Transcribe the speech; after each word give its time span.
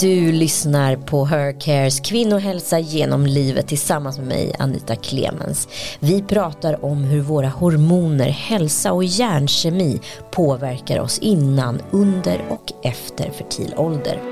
Du 0.00 0.32
lyssnar 0.32 0.96
på 0.96 1.24
Hercares 1.24 2.00
kvinnohälsa 2.00 2.78
genom 2.78 3.26
livet 3.26 3.68
tillsammans 3.68 4.18
med 4.18 4.26
mig 4.26 4.54
Anita 4.58 4.96
Clemens. 4.96 5.68
Vi 5.98 6.22
pratar 6.22 6.84
om 6.84 7.04
hur 7.04 7.20
våra 7.20 7.48
hormoner, 7.48 8.28
hälsa 8.28 8.92
och 8.92 9.04
hjärnkemi 9.04 10.00
påverkar 10.30 11.00
oss 11.00 11.18
innan, 11.18 11.80
under 11.90 12.40
och 12.48 12.72
efter 12.82 13.30
fertil 13.30 13.74
ålder. 13.76 14.22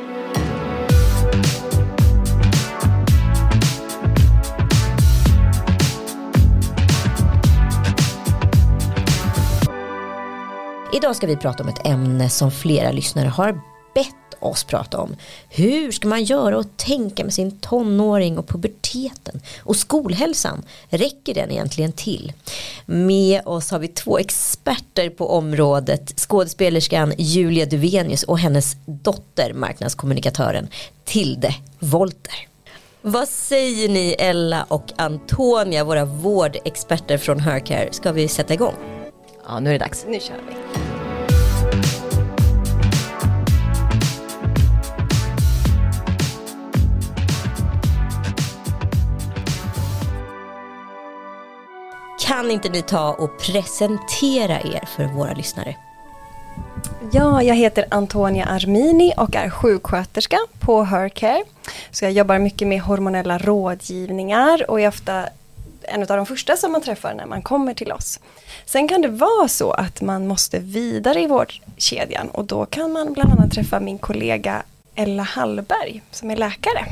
Idag 10.93 11.16
ska 11.16 11.27
vi 11.27 11.37
prata 11.37 11.62
om 11.62 11.69
ett 11.69 11.87
ämne 11.87 12.30
som 12.30 12.50
flera 12.50 12.92
lyssnare 12.92 13.28
har 13.28 13.77
oss 14.41 14.65
prata 14.65 14.98
om. 14.98 15.16
Hur 15.48 15.92
ska 15.92 16.09
man 16.09 16.24
göra 16.24 16.59
och 16.59 16.77
tänka 16.77 17.24
med 17.24 17.34
sin 17.34 17.59
tonåring 17.59 18.38
och 18.38 18.48
puberteten? 18.48 19.41
Och 19.62 19.77
skolhälsan, 19.77 20.62
räcker 20.88 21.34
den 21.34 21.51
egentligen 21.51 21.92
till? 21.92 22.33
Med 22.87 23.41
oss 23.45 23.70
har 23.70 23.78
vi 23.78 23.88
två 23.88 24.19
experter 24.19 25.11
på 25.11 25.30
området, 25.30 26.20
skådespelerskan 26.20 27.12
Julia 27.19 27.66
Duvenius 27.66 28.23
och 28.23 28.38
hennes 28.38 28.77
dotter, 28.87 29.52
marknadskommunikatören 29.52 30.69
Tilde 31.05 31.55
Volter. 31.78 32.48
Vad 33.02 33.28
säger 33.28 33.89
ni 33.89 34.16
Ella 34.19 34.66
och 34.69 34.92
Antonia, 34.97 35.84
våra 35.84 36.05
vårdexperter 36.05 37.19
från 37.19 37.41
Hercare? 37.41 37.89
Ska 37.92 38.12
vi 38.12 38.28
sätta 38.28 38.55
igång? 38.55 38.75
Ja, 39.47 39.61
nu 39.61 39.70
är 39.70 39.73
det 39.73 39.78
dags. 39.78 40.06
Nu 40.09 40.20
kör 40.20 40.34
vi. 40.48 40.88
Kan 52.29 52.51
inte 52.51 52.69
ni 52.69 52.83
ta 52.83 53.12
och 53.12 53.39
presentera 53.39 54.61
er 54.61 54.89
för 54.97 55.05
våra 55.05 55.33
lyssnare? 55.33 55.77
Ja, 57.12 57.43
jag 57.43 57.55
heter 57.55 57.84
Antonia 57.91 58.45
Armini 58.45 59.12
och 59.17 59.37
är 59.37 59.51
sjuksköterska 59.51 60.39
på 60.61 60.83
Hercare. 60.83 61.45
Så 61.91 62.05
jag 62.05 62.12
jobbar 62.12 62.39
mycket 62.39 62.69
med 62.69 62.81
hormonella 62.81 63.39
rådgivningar 63.39 64.71
och 64.71 64.81
är 64.81 64.89
ofta 64.89 65.29
en 65.83 66.03
av 66.03 66.06
de 66.06 66.27
första 66.27 66.56
som 66.56 66.73
man 66.73 66.83
träffar 66.83 67.15
när 67.15 67.27
man 67.27 67.43
kommer 67.43 67.75
till 67.75 67.93
oss. 67.93 68.21
Sen 68.65 68.89
kan 68.89 69.03
det 69.03 69.09
vara 69.09 69.49
så 69.49 69.71
att 69.71 70.01
man 70.01 70.27
måste 70.27 70.59
vidare 70.59 71.23
i 71.23 71.27
vårdkedjan 71.27 72.29
och 72.29 72.45
då 72.45 72.67
kan 72.67 72.93
man 72.93 73.12
bland 73.12 73.33
annat 73.33 73.53
träffa 73.53 73.81
min 73.81 73.99
kollega 73.99 74.62
Ella 74.95 75.23
Hallberg 75.23 76.03
som 76.11 76.31
är 76.31 76.37
läkare. 76.37 76.87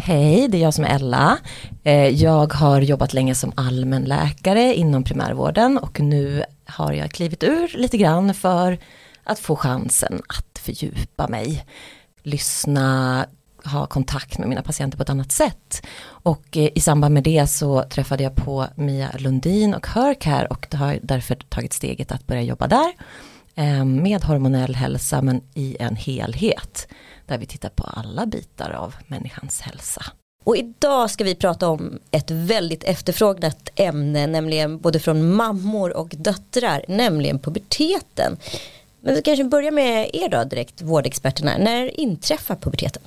Hej, 0.00 0.48
det 0.48 0.58
är 0.58 0.62
jag 0.62 0.74
som 0.74 0.84
är 0.84 0.88
Ella. 0.88 1.38
Eh, 1.84 2.08
jag 2.08 2.52
har 2.52 2.80
jobbat 2.80 3.14
länge 3.14 3.34
som 3.34 3.52
allmänläkare 3.54 4.74
inom 4.74 5.04
primärvården 5.04 5.78
och 5.78 6.00
nu 6.00 6.44
har 6.64 6.92
jag 6.92 7.10
klivit 7.10 7.42
ur 7.42 7.78
lite 7.78 7.96
grann 7.96 8.34
för 8.34 8.78
att 9.24 9.38
få 9.38 9.56
chansen 9.56 10.22
att 10.28 10.58
fördjupa 10.58 11.28
mig, 11.28 11.66
lyssna, 12.22 13.26
ha 13.64 13.86
kontakt 13.86 14.38
med 14.38 14.48
mina 14.48 14.62
patienter 14.62 14.96
på 14.96 15.02
ett 15.02 15.10
annat 15.10 15.32
sätt. 15.32 15.86
Och 16.06 16.56
eh, 16.56 16.68
i 16.74 16.80
samband 16.80 17.14
med 17.14 17.22
det 17.22 17.46
så 17.46 17.82
träffade 17.82 18.22
jag 18.22 18.34
på 18.34 18.66
Mia 18.74 19.10
Lundin 19.18 19.74
och 19.74 19.86
Hörcare 19.86 20.46
och 20.46 20.74
har 20.74 20.98
därför 21.02 21.34
tagit 21.34 21.72
steget 21.72 22.12
att 22.12 22.26
börja 22.26 22.42
jobba 22.42 22.66
där 22.66 22.92
eh, 23.54 23.84
med 23.84 24.24
hormonell 24.24 24.74
hälsa 24.74 25.22
men 25.22 25.40
i 25.54 25.76
en 25.80 25.96
helhet 25.96 26.88
där 27.26 27.38
vi 27.38 27.46
tittar 27.46 27.68
på 27.68 27.84
alla 27.84 28.26
bitar 28.26 28.70
av 28.70 28.94
människans 29.06 29.60
hälsa. 29.60 30.04
Och 30.44 30.56
idag 30.56 31.10
ska 31.10 31.24
vi 31.24 31.34
prata 31.34 31.68
om 31.68 31.98
ett 32.10 32.30
väldigt 32.30 32.84
efterfrågat 32.84 33.68
ämne, 33.74 34.26
nämligen 34.26 34.78
både 34.78 35.00
från 35.00 35.32
mammor 35.32 35.96
och 35.96 36.08
döttrar, 36.08 36.84
nämligen 36.88 37.38
puberteten. 37.38 38.36
Men 39.00 39.14
vi 39.14 39.22
kanske 39.22 39.44
börjar 39.44 39.70
med 39.70 40.10
er 40.12 40.28
då 40.28 40.44
direkt, 40.44 40.82
vårdexperterna. 40.82 41.58
När 41.58 42.00
inträffar 42.00 42.56
puberteten? 42.56 43.02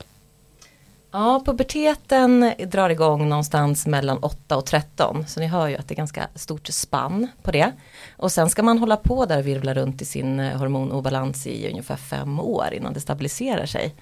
Ja, 1.11 1.41
puberteten 1.45 2.53
drar 2.67 2.89
igång 2.89 3.29
någonstans 3.29 3.87
mellan 3.87 4.17
8 4.17 4.57
och 4.57 4.65
13 4.65 5.25
så 5.27 5.39
ni 5.39 5.47
hör 5.47 5.67
ju 5.67 5.75
att 5.75 5.87
det 5.87 5.93
är 5.93 5.97
ganska 5.97 6.27
stort 6.35 6.67
spann 6.67 7.27
på 7.43 7.51
det. 7.51 7.71
Och 8.17 8.31
sen 8.31 8.49
ska 8.49 8.63
man 8.63 8.77
hålla 8.77 8.97
på 8.97 9.25
där 9.25 9.39
och 9.39 9.47
virvla 9.47 9.73
runt 9.73 10.01
i 10.01 10.05
sin 10.05 10.39
eh, 10.39 10.57
hormonobalans 10.57 11.47
i 11.47 11.69
ungefär 11.69 11.95
fem 11.95 12.39
år 12.39 12.73
innan 12.73 12.93
det 12.93 13.01
stabiliserar 13.01 13.65
sig. 13.65 13.95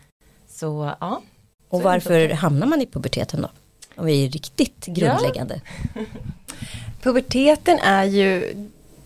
Så 0.59 0.95
ja. 1.00 1.22
Och 1.69 1.81
varför 1.81 2.29
hamnar 2.29 2.68
man 2.68 2.81
i 2.81 2.85
puberteten 2.85 3.41
då? 3.41 3.50
Om 3.95 4.06
vi 4.06 4.25
är 4.25 4.29
riktigt 4.29 4.85
grundläggande. 4.85 5.62
Ja. 5.95 6.01
Puberteten 7.01 7.79
är 7.79 8.03
ju 8.03 8.56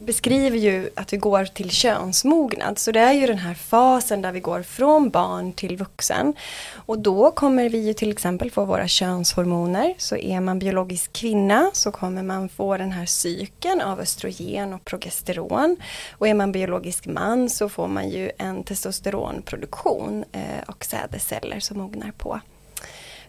beskriver 0.06 0.58
ju 0.58 0.90
att 0.96 1.14
vi 1.14 1.18
går 1.18 1.46
till 1.46 1.72
könsmognad. 1.72 2.80
Så 2.80 2.92
det 2.92 3.00
är 3.00 3.14
ju 3.14 3.28
den 3.28 3.38
här 3.38 3.54
fasen 3.54 4.22
där 4.22 4.32
vi 4.32 4.40
går 4.40 4.64
från 4.64 5.10
barn 5.10 5.54
till 5.54 5.78
vuxen. 5.78 6.34
Och 6.76 7.00
då 7.00 7.32
kommer 7.32 7.70
vi 7.70 7.78
ju 7.78 7.94
till 7.94 8.12
exempel 8.12 8.52
få 8.52 8.66
våra 8.66 8.88
könshormoner. 8.88 9.94
Så 9.98 10.18
är 10.18 10.40
man 10.40 10.60
biologisk 10.60 11.14
kvinna 11.14 11.70
så 11.74 11.92
kommer 11.92 12.24
man 12.24 12.50
få 12.50 12.78
den 12.78 12.92
här 12.92 13.06
cykeln 13.06 13.82
av 13.82 14.00
östrogen 14.00 14.74
och 14.74 14.86
progesteron. 14.86 15.78
Och 16.12 16.28
är 16.28 16.34
man 16.34 16.52
biologisk 16.52 17.06
man 17.06 17.50
så 17.50 17.70
får 17.70 17.88
man 17.88 18.10
ju 18.10 18.32
en 18.38 18.64
testosteronproduktion 18.64 20.26
eh, 20.32 20.64
och 20.68 20.86
sädesceller 20.86 21.60
som 21.60 21.78
mognar 21.78 22.12
på. 22.18 22.42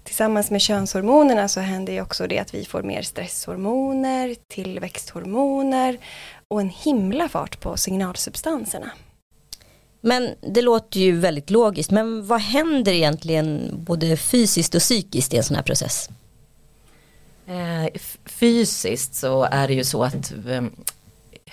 Tillsammans 0.05 0.50
med 0.50 0.61
könshormonerna 0.61 1.49
så 1.49 1.61
händer 1.61 1.93
ju 1.93 2.00
också 2.00 2.27
det 2.27 2.38
att 2.38 2.55
vi 2.55 2.65
får 2.65 2.82
mer 2.82 3.03
stresshormoner, 3.03 4.37
tillväxthormoner 4.49 5.99
och 6.52 6.60
en 6.60 6.68
himla 6.68 7.28
fart 7.28 7.60
på 7.60 7.76
signalsubstanserna. 7.76 8.90
Men 10.00 10.34
det 10.40 10.62
låter 10.62 11.00
ju 11.00 11.18
väldigt 11.18 11.50
logiskt, 11.50 11.90
men 11.90 12.26
vad 12.26 12.40
händer 12.40 12.92
egentligen 12.92 13.70
både 13.72 14.16
fysiskt 14.16 14.74
och 14.74 14.80
psykiskt 14.80 15.34
i 15.34 15.36
en 15.36 15.44
sån 15.44 15.56
här 15.56 15.62
process? 15.62 16.08
Eh, 17.46 18.00
fysiskt 18.24 19.14
så 19.14 19.42
är 19.44 19.68
det 19.68 19.74
ju 19.74 19.84
så 19.84 20.04
att 20.04 20.32
eh, 20.48 20.62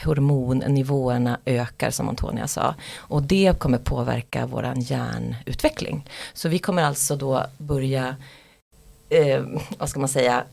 hormonnivåerna 0.03 1.39
ökar 1.45 1.91
som 1.91 2.09
Antonia 2.09 2.47
sa. 2.47 2.75
Och 2.97 3.23
det 3.23 3.59
kommer 3.59 3.77
påverka 3.77 4.45
våran 4.45 4.79
hjärnutveckling. 4.79 6.09
Så 6.33 6.49
vi 6.49 6.59
kommer 6.59 6.83
alltså 6.83 7.15
då 7.15 7.45
börja, 7.57 8.15
eh, 9.09 9.43
vad 9.77 9.89
ska 9.89 9.99
man 9.99 10.09
säga, 10.09 10.43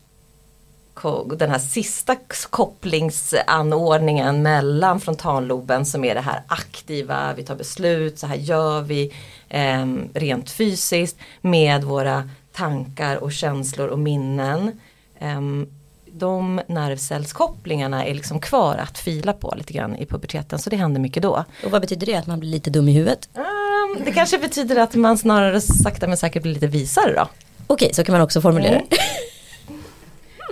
den 1.37 1.49
här 1.49 1.59
sista 1.59 2.15
kopplingsanordningen 2.49 4.41
mellan 4.41 4.99
frontalloben 4.99 5.85
som 5.85 6.03
är 6.03 6.15
det 6.15 6.21
här 6.21 6.41
aktiva, 6.47 7.33
vi 7.33 7.43
tar 7.43 7.55
beslut, 7.55 8.19
så 8.19 8.27
här 8.27 8.35
gör 8.35 8.81
vi 8.81 9.13
eh, 9.49 9.85
rent 10.13 10.51
fysiskt 10.51 11.17
med 11.41 11.83
våra 11.83 12.29
tankar 12.53 13.15
och 13.15 13.31
känslor 13.31 13.87
och 13.87 13.99
minnen. 13.99 14.79
Eh, 15.19 15.41
de 16.11 16.61
nervcellskopplingarna 16.67 18.05
är 18.05 18.13
liksom 18.13 18.39
kvar 18.39 18.77
att 18.77 18.97
fila 18.97 19.33
på 19.33 19.53
lite 19.57 19.73
grann 19.73 19.95
i 19.95 20.05
puberteten 20.05 20.59
så 20.59 20.69
det 20.69 20.75
händer 20.75 21.01
mycket 21.01 21.23
då. 21.23 21.45
Och 21.65 21.71
vad 21.71 21.81
betyder 21.81 22.05
det? 22.05 22.15
Att 22.15 22.27
man 22.27 22.39
blir 22.39 22.49
lite 22.49 22.69
dum 22.69 22.87
i 22.87 22.93
huvudet? 22.93 23.29
Um, 23.33 24.03
det 24.05 24.11
kanske 24.11 24.37
betyder 24.37 24.75
att 24.75 24.95
man 24.95 25.17
snarare 25.17 25.61
sakta 25.61 26.07
men 26.07 26.17
säkert 26.17 26.43
blir 26.43 26.53
lite 26.53 26.67
visare 26.67 27.13
då. 27.13 27.27
Okej, 27.67 27.93
så 27.93 28.03
kan 28.03 28.13
man 28.13 28.21
också 28.21 28.41
formulera 28.41 28.75
mm. 28.75 28.87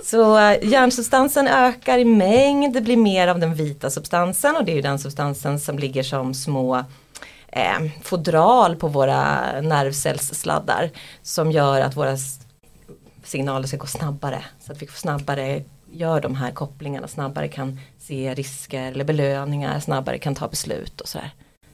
Så 0.06 0.38
uh, 0.38 0.68
hjärnsubstansen 0.70 1.48
ökar 1.48 1.98
i 1.98 2.04
mängd, 2.04 2.74
det 2.74 2.80
blir 2.80 2.96
mer 2.96 3.28
av 3.28 3.38
den 3.38 3.54
vita 3.54 3.90
substansen 3.90 4.56
och 4.56 4.64
det 4.64 4.72
är 4.72 4.76
ju 4.76 4.82
den 4.82 4.98
substansen 4.98 5.60
som 5.60 5.78
ligger 5.78 6.02
som 6.02 6.34
små 6.34 6.76
eh, 7.48 7.90
fodral 8.02 8.76
på 8.76 8.88
våra 8.88 9.60
nervcellssladdar 9.60 10.90
som 11.22 11.52
gör 11.52 11.80
att 11.80 11.96
våra 11.96 12.16
signaler 13.24 13.66
ska 13.66 13.76
gå 13.76 13.86
snabbare. 13.86 14.44
Så 14.60 14.72
att 14.72 14.82
vi 14.82 14.86
snabbare 14.86 15.62
gör 15.92 16.20
de 16.20 16.34
här 16.34 16.50
kopplingarna, 16.50 17.08
snabbare 17.08 17.48
kan 17.48 17.80
se 17.98 18.34
risker 18.34 18.92
eller 18.92 19.04
belöningar, 19.04 19.80
snabbare 19.80 20.18
kan 20.18 20.34
ta 20.34 20.48
beslut 20.48 21.00
och 21.00 21.08
sådär. 21.08 21.30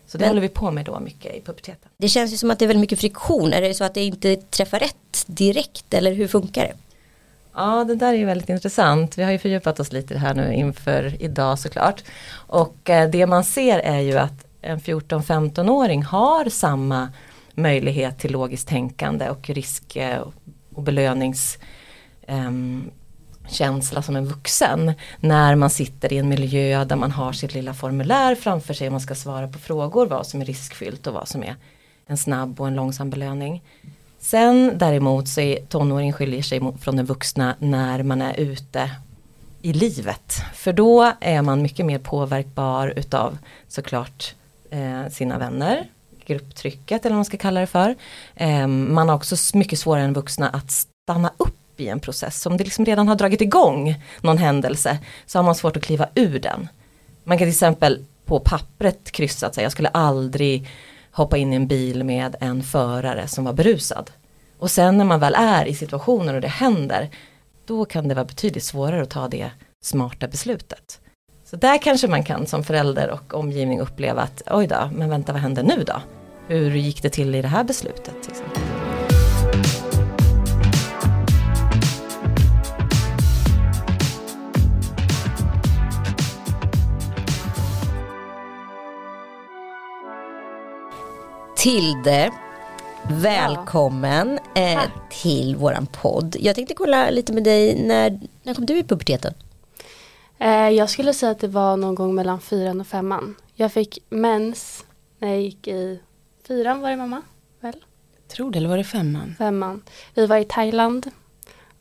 Så 0.06 0.18
det 0.18 0.22
Men, 0.22 0.28
håller 0.28 0.40
vi 0.40 0.48
på 0.48 0.70
med 0.70 0.84
då 0.84 1.00
mycket 1.00 1.34
i 1.34 1.40
puberteten. 1.40 1.90
Det 1.96 2.08
känns 2.08 2.32
ju 2.32 2.36
som 2.36 2.50
att 2.50 2.58
det 2.58 2.64
är 2.64 2.66
väldigt 2.66 2.80
mycket 2.80 3.00
friktion. 3.00 3.52
Är 3.52 3.60
det 3.60 3.74
så 3.74 3.84
att 3.84 3.94
det 3.94 4.04
inte 4.04 4.36
träffar 4.36 4.78
rätt 4.78 5.24
direkt 5.26 5.94
eller 5.94 6.12
hur 6.12 6.28
funkar 6.28 6.62
det? 6.62 6.74
Ja 7.54 7.84
det 7.84 7.94
där 7.94 8.12
är 8.12 8.18
ju 8.18 8.24
väldigt 8.24 8.48
intressant. 8.48 9.18
Vi 9.18 9.22
har 9.22 9.32
ju 9.32 9.38
fördjupat 9.38 9.80
oss 9.80 9.92
lite 9.92 10.18
här 10.18 10.34
nu 10.34 10.54
inför 10.54 11.22
idag 11.22 11.58
såklart. 11.58 12.02
Och 12.32 12.90
eh, 12.90 13.10
det 13.10 13.26
man 13.26 13.44
ser 13.44 13.78
är 13.78 14.00
ju 14.00 14.18
att 14.18 14.46
en 14.62 14.78
14-15-åring 14.78 16.02
har 16.02 16.48
samma 16.48 17.08
möjlighet 17.54 18.18
till 18.18 18.32
logiskt 18.32 18.68
tänkande 18.68 19.30
och 19.30 19.50
risk 19.50 19.96
eh, 19.96 20.22
och 20.74 20.82
belöningskänsla 20.82 21.68
ehm, 23.96 24.02
som 24.02 24.16
en 24.16 24.26
vuxen. 24.26 24.92
När 25.20 25.54
man 25.54 25.70
sitter 25.70 26.12
i 26.12 26.18
en 26.18 26.28
miljö 26.28 26.84
där 26.84 26.96
man 26.96 27.10
har 27.10 27.32
sitt 27.32 27.54
lilla 27.54 27.74
formulär 27.74 28.34
framför 28.34 28.74
sig 28.74 28.86
och 28.86 28.92
man 28.92 29.00
ska 29.00 29.14
svara 29.14 29.48
på 29.48 29.58
frågor 29.58 30.06
vad 30.06 30.26
som 30.26 30.40
är 30.40 30.44
riskfyllt 30.44 31.06
och 31.06 31.14
vad 31.14 31.28
som 31.28 31.42
är 31.42 31.56
en 32.06 32.16
snabb 32.16 32.60
och 32.60 32.66
en 32.66 32.74
långsam 32.74 33.10
belöning. 33.10 33.62
Sen 34.22 34.78
däremot 34.78 35.28
så 35.28 35.40
är 35.40 35.56
tonåringen 35.56 36.12
skiljer 36.12 36.42
sig 36.42 36.60
från 36.80 36.96
den 36.96 37.06
vuxna 37.06 37.56
när 37.58 38.02
man 38.02 38.22
är 38.22 38.40
ute 38.40 38.90
i 39.62 39.72
livet. 39.72 40.42
För 40.54 40.72
då 40.72 41.12
är 41.20 41.42
man 41.42 41.62
mycket 41.62 41.86
mer 41.86 41.98
påverkbar 41.98 42.92
utav 42.96 43.38
såklart 43.68 44.34
eh, 44.70 45.08
sina 45.10 45.38
vänner, 45.38 45.86
grupptrycket 46.26 47.04
eller 47.04 47.14
vad 47.14 47.18
man 47.18 47.24
ska 47.24 47.36
kalla 47.36 47.60
det 47.60 47.66
för. 47.66 47.94
Eh, 48.34 48.66
man 48.66 49.08
har 49.08 49.16
också 49.16 49.56
mycket 49.58 49.78
svårare 49.78 50.04
än 50.04 50.12
vuxna 50.12 50.48
att 50.48 50.70
stanna 50.70 51.32
upp 51.36 51.80
i 51.80 51.88
en 51.88 52.00
process. 52.00 52.46
Om 52.46 52.56
det 52.56 52.64
liksom 52.64 52.84
redan 52.84 53.08
har 53.08 53.14
dragit 53.14 53.40
igång 53.40 54.02
någon 54.20 54.38
händelse 54.38 54.98
så 55.26 55.38
har 55.38 55.42
man 55.42 55.54
svårt 55.54 55.76
att 55.76 55.82
kliva 55.82 56.08
ur 56.14 56.38
den. 56.38 56.68
Man 57.24 57.38
kan 57.38 57.46
till 57.46 57.52
exempel 57.52 58.04
på 58.24 58.40
pappret 58.40 59.12
kryssa 59.12 59.46
att 59.46 59.54
säga 59.54 59.64
jag 59.64 59.72
skulle 59.72 59.88
aldrig 59.88 60.68
hoppa 61.12 61.36
in 61.36 61.52
i 61.52 61.56
en 61.56 61.66
bil 61.66 62.04
med 62.04 62.36
en 62.40 62.62
förare 62.62 63.28
som 63.28 63.44
var 63.44 63.52
berusad. 63.52 64.10
Och 64.58 64.70
sen 64.70 64.98
när 64.98 65.04
man 65.04 65.20
väl 65.20 65.34
är 65.34 65.66
i 65.66 65.74
situationen 65.74 66.34
och 66.34 66.40
det 66.40 66.48
händer 66.48 67.10
då 67.66 67.84
kan 67.84 68.08
det 68.08 68.14
vara 68.14 68.24
betydligt 68.24 68.64
svårare 68.64 69.02
att 69.02 69.10
ta 69.10 69.28
det 69.28 69.50
smarta 69.82 70.28
beslutet. 70.28 71.00
Så 71.44 71.56
där 71.56 71.78
kanske 71.78 72.08
man 72.08 72.24
kan 72.24 72.46
som 72.46 72.64
förälder 72.64 73.10
och 73.10 73.34
omgivning 73.34 73.80
uppleva 73.80 74.22
att 74.22 74.42
oj 74.50 74.66
då, 74.66 74.90
men 74.92 75.10
vänta 75.10 75.32
vad 75.32 75.42
händer 75.42 75.62
nu 75.62 75.84
då? 75.86 76.02
Hur 76.46 76.70
gick 76.70 77.02
det 77.02 77.10
till 77.10 77.34
i 77.34 77.42
det 77.42 77.48
här 77.48 77.64
beslutet? 77.64 78.22
Till 78.22 78.30
exempel? 78.30 78.81
Tilde, 91.62 92.30
välkommen 93.08 94.38
eh, 94.54 94.82
till 95.10 95.56
våran 95.56 95.86
podd. 95.86 96.36
Jag 96.40 96.54
tänkte 96.54 96.74
kolla 96.74 97.10
lite 97.10 97.32
med 97.32 97.44
dig, 97.44 97.82
när, 97.82 98.20
när 98.42 98.54
kom 98.54 98.66
du 98.66 98.78
i 98.78 98.82
puberteten? 98.82 99.34
Eh, 100.38 100.68
jag 100.68 100.90
skulle 100.90 101.14
säga 101.14 101.32
att 101.32 101.38
det 101.38 101.48
var 101.48 101.76
någon 101.76 101.94
gång 101.94 102.14
mellan 102.14 102.40
fyran 102.40 102.80
och 102.80 102.86
femman. 102.86 103.34
Jag 103.54 103.72
fick 103.72 103.98
mens 104.08 104.84
när 105.18 105.28
jag 105.28 105.40
gick 105.40 105.68
i 105.68 106.00
fyran 106.48 106.80
var 106.80 106.90
det 106.90 106.96
mamma, 106.96 107.22
väl? 107.60 107.84
Tror 108.28 108.50
det, 108.50 108.58
eller 108.58 108.68
var 108.68 108.76
det 108.76 108.84
femman? 108.84 109.34
Femman. 109.38 109.82
Vi 110.14 110.26
var 110.26 110.36
i 110.36 110.44
Thailand 110.44 111.10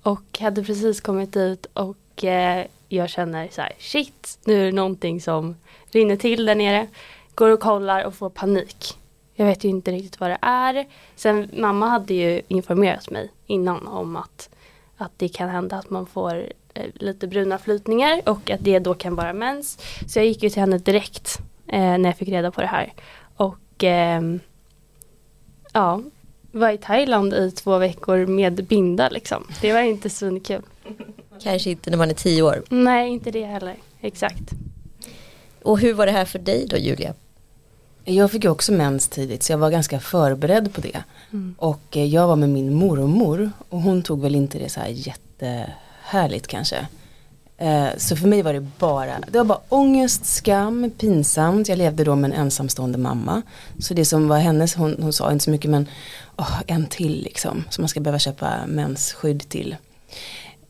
och 0.01 0.39
hade 0.39 0.63
precis 0.63 1.01
kommit 1.01 1.37
ut 1.37 1.65
och 1.73 2.23
eh, 2.23 2.65
jag 2.87 3.09
känner 3.09 3.49
så 3.51 3.61
här, 3.61 3.73
shit, 3.79 4.39
nu 4.45 4.61
är 4.61 4.65
det 4.65 4.71
någonting 4.71 5.21
som 5.21 5.55
rinner 5.91 6.15
till 6.15 6.45
där 6.45 6.55
nere. 6.55 6.87
Går 7.35 7.49
och 7.49 7.59
kollar 7.59 8.03
och 8.03 8.13
får 8.13 8.29
panik. 8.29 8.97
Jag 9.33 9.45
vet 9.45 9.63
ju 9.63 9.69
inte 9.69 9.91
riktigt 9.91 10.19
vad 10.19 10.29
det 10.29 10.37
är. 10.41 10.85
Sen 11.15 11.49
mamma 11.53 11.87
hade 11.87 12.13
ju 12.13 12.41
informerat 12.47 13.09
mig 13.09 13.31
innan 13.47 13.87
om 13.87 14.15
att, 14.15 14.49
att 14.97 15.11
det 15.17 15.29
kan 15.29 15.49
hända 15.49 15.75
att 15.75 15.89
man 15.89 16.05
får 16.05 16.45
eh, 16.73 16.85
lite 16.93 17.27
bruna 17.27 17.57
flytningar 17.57 18.21
och 18.25 18.49
att 18.49 18.63
det 18.63 18.79
då 18.79 18.93
kan 18.93 19.15
vara 19.15 19.33
mens. 19.33 19.79
Så 20.07 20.19
jag 20.19 20.25
gick 20.25 20.43
ju 20.43 20.49
till 20.49 20.59
henne 20.59 20.77
direkt 20.77 21.39
eh, 21.67 21.79
när 21.79 22.05
jag 22.05 22.17
fick 22.17 22.29
reda 22.29 22.51
på 22.51 22.61
det 22.61 22.67
här. 22.67 22.93
Och 23.35 23.83
eh, 23.83 24.21
ja, 25.73 26.01
var 26.51 26.69
i 26.69 26.77
Thailand 26.77 27.33
i 27.33 27.51
två 27.51 27.77
veckor 27.77 28.25
med 28.25 28.65
binda 28.65 29.09
liksom. 29.09 29.47
Det 29.61 29.73
var 29.73 29.81
inte 29.81 30.09
så 30.09 30.39
kul. 30.39 30.61
Kanske 31.43 31.69
inte 31.69 31.89
när 31.89 31.97
man 31.97 32.09
är 32.09 32.13
tio 32.13 32.43
år. 32.43 32.63
Nej, 32.69 33.09
inte 33.09 33.31
det 33.31 33.45
heller. 33.45 33.75
Exakt. 34.01 34.51
Och 35.61 35.79
hur 35.79 35.93
var 35.93 36.05
det 36.05 36.11
här 36.11 36.25
för 36.25 36.39
dig 36.39 36.67
då 36.69 36.77
Julia? 36.77 37.13
Jag 38.05 38.31
fick 38.31 38.43
ju 38.43 38.49
också 38.49 38.71
mens 38.71 39.07
tidigt 39.07 39.43
så 39.43 39.53
jag 39.53 39.57
var 39.57 39.69
ganska 39.69 39.99
förberedd 39.99 40.73
på 40.73 40.81
det. 40.81 41.03
Mm. 41.31 41.55
Och 41.57 41.97
eh, 41.97 42.05
jag 42.05 42.27
var 42.27 42.35
med 42.35 42.49
min 42.49 42.73
mormor 42.73 43.51
och 43.69 43.81
hon 43.81 44.03
tog 44.03 44.21
väl 44.21 44.35
inte 44.35 44.59
det 44.59 44.69
så 44.69 44.79
här 44.79 44.87
jättehärligt 44.87 46.47
kanske. 46.47 46.87
Eh, 47.61 47.87
så 47.97 48.15
för 48.15 48.27
mig 48.27 48.41
var 48.41 48.53
det 48.53 48.67
bara, 48.79 49.19
det 49.31 49.37
var 49.37 49.45
bara 49.45 49.59
ångest, 49.69 50.25
skam, 50.25 50.91
pinsamt. 50.97 51.69
Jag 51.69 51.77
levde 51.77 52.03
då 52.03 52.15
med 52.15 52.31
en 52.31 52.37
ensamstående 52.37 52.97
mamma. 52.97 53.41
Så 53.79 53.93
det 53.93 54.05
som 54.05 54.27
var 54.27 54.37
hennes, 54.37 54.75
hon, 54.75 54.97
hon 55.01 55.13
sa 55.13 55.31
inte 55.31 55.43
så 55.45 55.51
mycket 55.51 55.71
men 55.71 55.87
oh, 56.37 56.61
en 56.67 56.87
till 56.87 57.23
liksom. 57.23 57.63
Som 57.69 57.81
man 57.81 57.89
ska 57.89 57.99
behöva 57.99 58.19
köpa 58.19 58.65
mensskydd 58.67 59.49
till. 59.49 59.75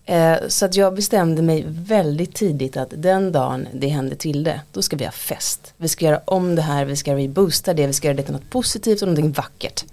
Eh, 0.06 0.38
så 0.48 0.66
att 0.66 0.76
jag 0.76 0.96
bestämde 0.96 1.42
mig 1.42 1.66
väldigt 1.68 2.36
tidigt 2.36 2.78
att 2.78 2.94
den 2.96 3.32
dagen 3.32 3.68
det 3.74 3.88
händer 3.88 4.16
till 4.16 4.44
det, 4.44 4.62
då 4.72 4.82
ska 4.82 4.96
vi 4.96 5.06
ha 5.06 5.12
fest. 5.12 5.74
Vi 5.78 5.88
ska 5.88 6.06
göra 6.06 6.22
om 6.26 6.56
det 6.56 6.62
här, 6.62 6.86
vi 6.86 6.96
ska 6.96 7.16
reboosta 7.16 7.74
det, 7.74 7.88
vi 7.88 7.94
ska 7.94 8.08
göra 8.08 8.18
det 8.18 8.24
till 8.24 8.34
något 8.34 8.50
positivt 8.50 9.02
och 9.02 9.08
någonting 9.08 9.32
vackert. 9.32 9.84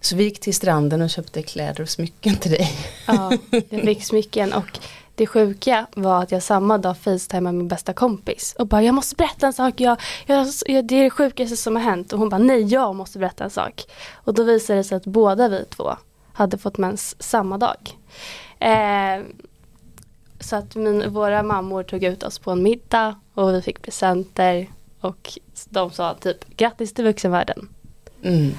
Så 0.00 0.16
vi 0.16 0.24
gick 0.24 0.40
till 0.40 0.54
stranden 0.54 1.02
och 1.02 1.10
köpte 1.10 1.42
kläder 1.42 1.82
och 1.82 1.88
smycken 1.88 2.36
till 2.36 2.50
dig. 2.50 2.70
Ja, 3.06 3.32
jag 3.50 3.82
fick 3.82 4.04
smycken 4.04 4.52
och 4.52 4.78
det 5.14 5.26
sjuka 5.26 5.86
var 5.94 6.22
att 6.22 6.32
jag 6.32 6.42
samma 6.42 6.78
dag 6.78 6.96
facetimade 6.98 7.56
min 7.56 7.68
bästa 7.68 7.92
kompis 7.92 8.54
och 8.58 8.66
bara 8.66 8.82
jag 8.82 8.94
måste 8.94 9.16
berätta 9.16 9.46
en 9.46 9.52
sak, 9.52 9.80
jag, 9.80 10.00
jag, 10.26 10.46
det 10.66 10.94
är 10.94 11.02
det 11.02 11.10
sjukaste 11.10 11.56
som 11.56 11.76
har 11.76 11.82
hänt 11.82 12.12
och 12.12 12.18
hon 12.18 12.28
bara 12.28 12.38
nej 12.38 12.62
jag 12.62 12.94
måste 12.94 13.18
berätta 13.18 13.44
en 13.44 13.50
sak. 13.50 13.84
Och 14.14 14.34
då 14.34 14.42
visade 14.42 14.78
det 14.78 14.84
sig 14.84 14.96
att 14.96 15.06
båda 15.06 15.48
vi 15.48 15.64
två 15.64 15.96
hade 16.32 16.58
fått 16.58 16.78
mens 16.78 17.22
samma 17.22 17.58
dag. 17.58 17.96
Eh, 18.58 19.24
så 20.40 20.56
att 20.56 20.74
min, 20.74 21.12
våra 21.12 21.42
mammor 21.42 21.82
tog 21.82 22.04
ut 22.04 22.22
oss 22.22 22.38
på 22.38 22.50
en 22.50 22.62
middag 22.62 23.14
och 23.34 23.54
vi 23.54 23.62
fick 23.62 23.82
presenter 23.82 24.66
och 25.00 25.38
de 25.64 25.90
sa 25.90 26.14
typ 26.14 26.56
grattis 26.56 26.94
till 26.94 27.04
vuxenvärlden. 27.04 27.68
Mm. 28.22 28.50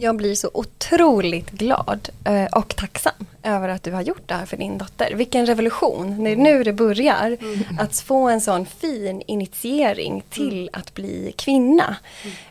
Jag 0.00 0.16
blir 0.16 0.34
så 0.34 0.50
otroligt 0.54 1.50
glad 1.50 2.08
eh, 2.24 2.44
och 2.44 2.76
tacksam 2.76 3.26
över 3.42 3.68
att 3.68 3.82
du 3.82 3.92
har 3.92 4.02
gjort 4.02 4.22
det 4.28 4.34
här 4.34 4.46
för 4.46 4.56
din 4.56 4.78
dotter. 4.78 5.12
Vilken 5.14 5.46
revolution, 5.46 6.24
det 6.24 6.30
är 6.30 6.36
nu 6.36 6.64
det 6.64 6.72
börjar. 6.72 7.36
Mm. 7.40 7.78
Att 7.78 8.00
få 8.00 8.28
en 8.28 8.40
sån 8.40 8.66
fin 8.66 9.22
initiering 9.26 10.22
till 10.30 10.58
mm. 10.58 10.68
att 10.72 10.94
bli 10.94 11.32
kvinna. 11.36 11.96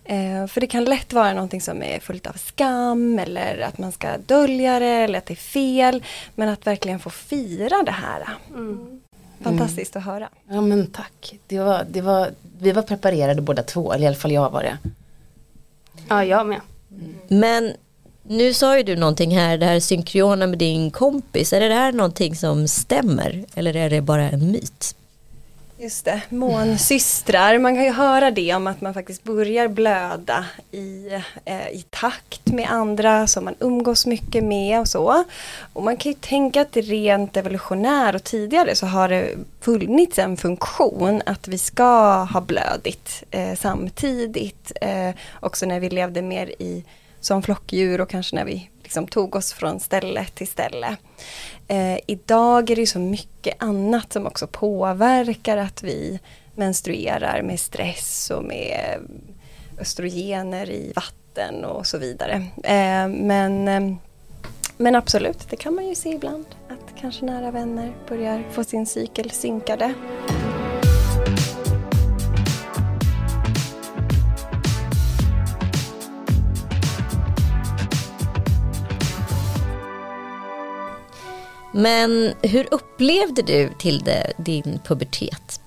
Mm. 0.05 0.47
För 0.47 0.61
det 0.61 0.67
kan 0.67 0.83
lätt 0.83 1.13
vara 1.13 1.33
någonting 1.33 1.61
som 1.61 1.83
är 1.83 1.99
fullt 1.99 2.27
av 2.27 2.33
skam 2.33 3.19
eller 3.19 3.59
att 3.59 3.77
man 3.77 3.91
ska 3.91 4.17
dölja 4.17 4.79
det 4.79 4.85
eller 4.85 5.17
att 5.17 5.25
det 5.25 5.33
är 5.33 5.35
fel. 5.35 6.03
Men 6.35 6.49
att 6.49 6.67
verkligen 6.67 6.99
få 6.99 7.09
fira 7.09 7.83
det 7.83 7.91
här. 7.91 8.27
Mm. 8.49 9.01
Fantastiskt 9.41 9.95
att 9.95 10.03
höra. 10.03 10.29
Ja 10.49 10.61
men 10.61 10.87
tack. 10.87 11.39
Det 11.47 11.59
var, 11.59 11.85
det 11.89 12.01
var, 12.01 12.29
vi 12.59 12.71
var 12.71 12.81
preparerade 12.81 13.41
båda 13.41 13.63
två, 13.63 13.93
eller 13.93 14.03
i 14.03 14.07
alla 14.07 14.15
fall 14.15 14.31
jag 14.31 14.49
var 14.49 14.63
det. 14.63 14.77
Ja, 16.07 16.23
jag 16.23 16.47
med. 16.47 16.61
Men 17.27 17.73
nu 18.23 18.53
sa 18.53 18.77
ju 18.77 18.83
du 18.83 18.95
någonting 18.95 19.37
här, 19.37 19.57
det 19.57 19.65
här 19.65 19.79
synkrona 19.79 20.47
med 20.47 20.59
din 20.59 20.91
kompis. 20.91 21.53
Är 21.53 21.59
det 21.59 21.75
här 21.75 21.91
någonting 21.91 22.35
som 22.35 22.67
stämmer 22.67 23.45
eller 23.55 23.75
är 23.75 23.89
det 23.89 24.01
bara 24.01 24.29
en 24.29 24.51
myt? 24.51 24.95
Just 25.79 26.05
det, 26.05 26.21
månsystrar. 26.29 27.59
Man 27.59 27.75
kan 27.75 27.83
ju 27.83 27.91
höra 27.91 28.31
det 28.31 28.53
om 28.53 28.67
att 28.67 28.81
man 28.81 28.93
faktiskt 28.93 29.23
börjar 29.23 29.67
blöda 29.67 30.45
i, 30.71 31.09
eh, 31.45 31.69
i 31.69 31.85
takt 31.89 32.47
med 32.47 32.71
andra 32.71 33.27
som 33.27 33.45
man 33.45 33.55
umgås 33.59 34.05
mycket 34.05 34.43
med 34.43 34.79
och 34.79 34.87
så. 34.87 35.23
Och 35.73 35.83
man 35.83 35.97
kan 35.97 36.11
ju 36.11 36.17
tänka 36.21 36.61
att 36.61 36.71
det 36.71 36.81
rent 36.81 37.37
evolutionär 37.37 38.15
och 38.15 38.23
tidigare 38.23 38.75
så 38.75 38.85
har 38.85 39.09
det 39.09 39.29
funnits 39.61 40.19
en 40.19 40.37
funktion 40.37 41.21
att 41.25 41.47
vi 41.47 41.57
ska 41.57 42.23
ha 42.23 42.41
blödigt 42.41 43.23
eh, 43.31 43.55
samtidigt. 43.55 44.71
Eh, 44.81 45.09
också 45.39 45.65
när 45.65 45.79
vi 45.79 45.89
levde 45.89 46.21
mer 46.21 46.47
i 46.47 46.83
som 47.19 47.43
flockdjur 47.43 48.01
och 48.01 48.09
kanske 48.09 48.35
när 48.35 48.45
vi 48.45 48.69
liksom 48.87 49.07
tog 49.07 49.35
oss 49.35 49.53
från 49.53 49.79
ställe 49.79 50.25
till 50.25 50.47
ställe. 50.47 50.97
Eh, 51.67 51.99
idag 52.07 52.69
är 52.69 52.75
det 52.75 52.87
så 52.87 52.99
mycket 52.99 53.63
annat 53.63 54.13
som 54.13 54.27
också 54.27 54.47
påverkar 54.47 55.57
att 55.57 55.83
vi 55.83 56.19
menstruerar 56.55 57.41
med 57.41 57.59
stress 57.59 58.31
och 58.31 58.43
med 58.43 58.99
östrogener 59.79 60.69
i 60.69 60.93
vatten 60.95 61.65
och 61.65 61.87
så 61.87 61.97
vidare. 61.97 62.33
Eh, 62.63 63.07
men, 63.07 63.67
eh, 63.67 63.95
men 64.77 64.95
absolut, 64.95 65.49
det 65.49 65.55
kan 65.55 65.75
man 65.75 65.87
ju 65.87 65.95
se 65.95 66.09
ibland 66.09 66.45
att 66.69 66.99
kanske 66.99 67.25
nära 67.25 67.51
vänner 67.51 67.93
börjar 68.09 68.43
få 68.51 68.63
sin 68.63 68.85
cykel 68.85 69.31
synkade. 69.31 69.93
Men 81.77 82.33
hur 82.41 82.67
upplevde 82.73 83.41
du 83.41 83.69
till 83.79 83.99
det, 83.99 84.33
din 84.37 84.79
pubertet? 84.85 85.61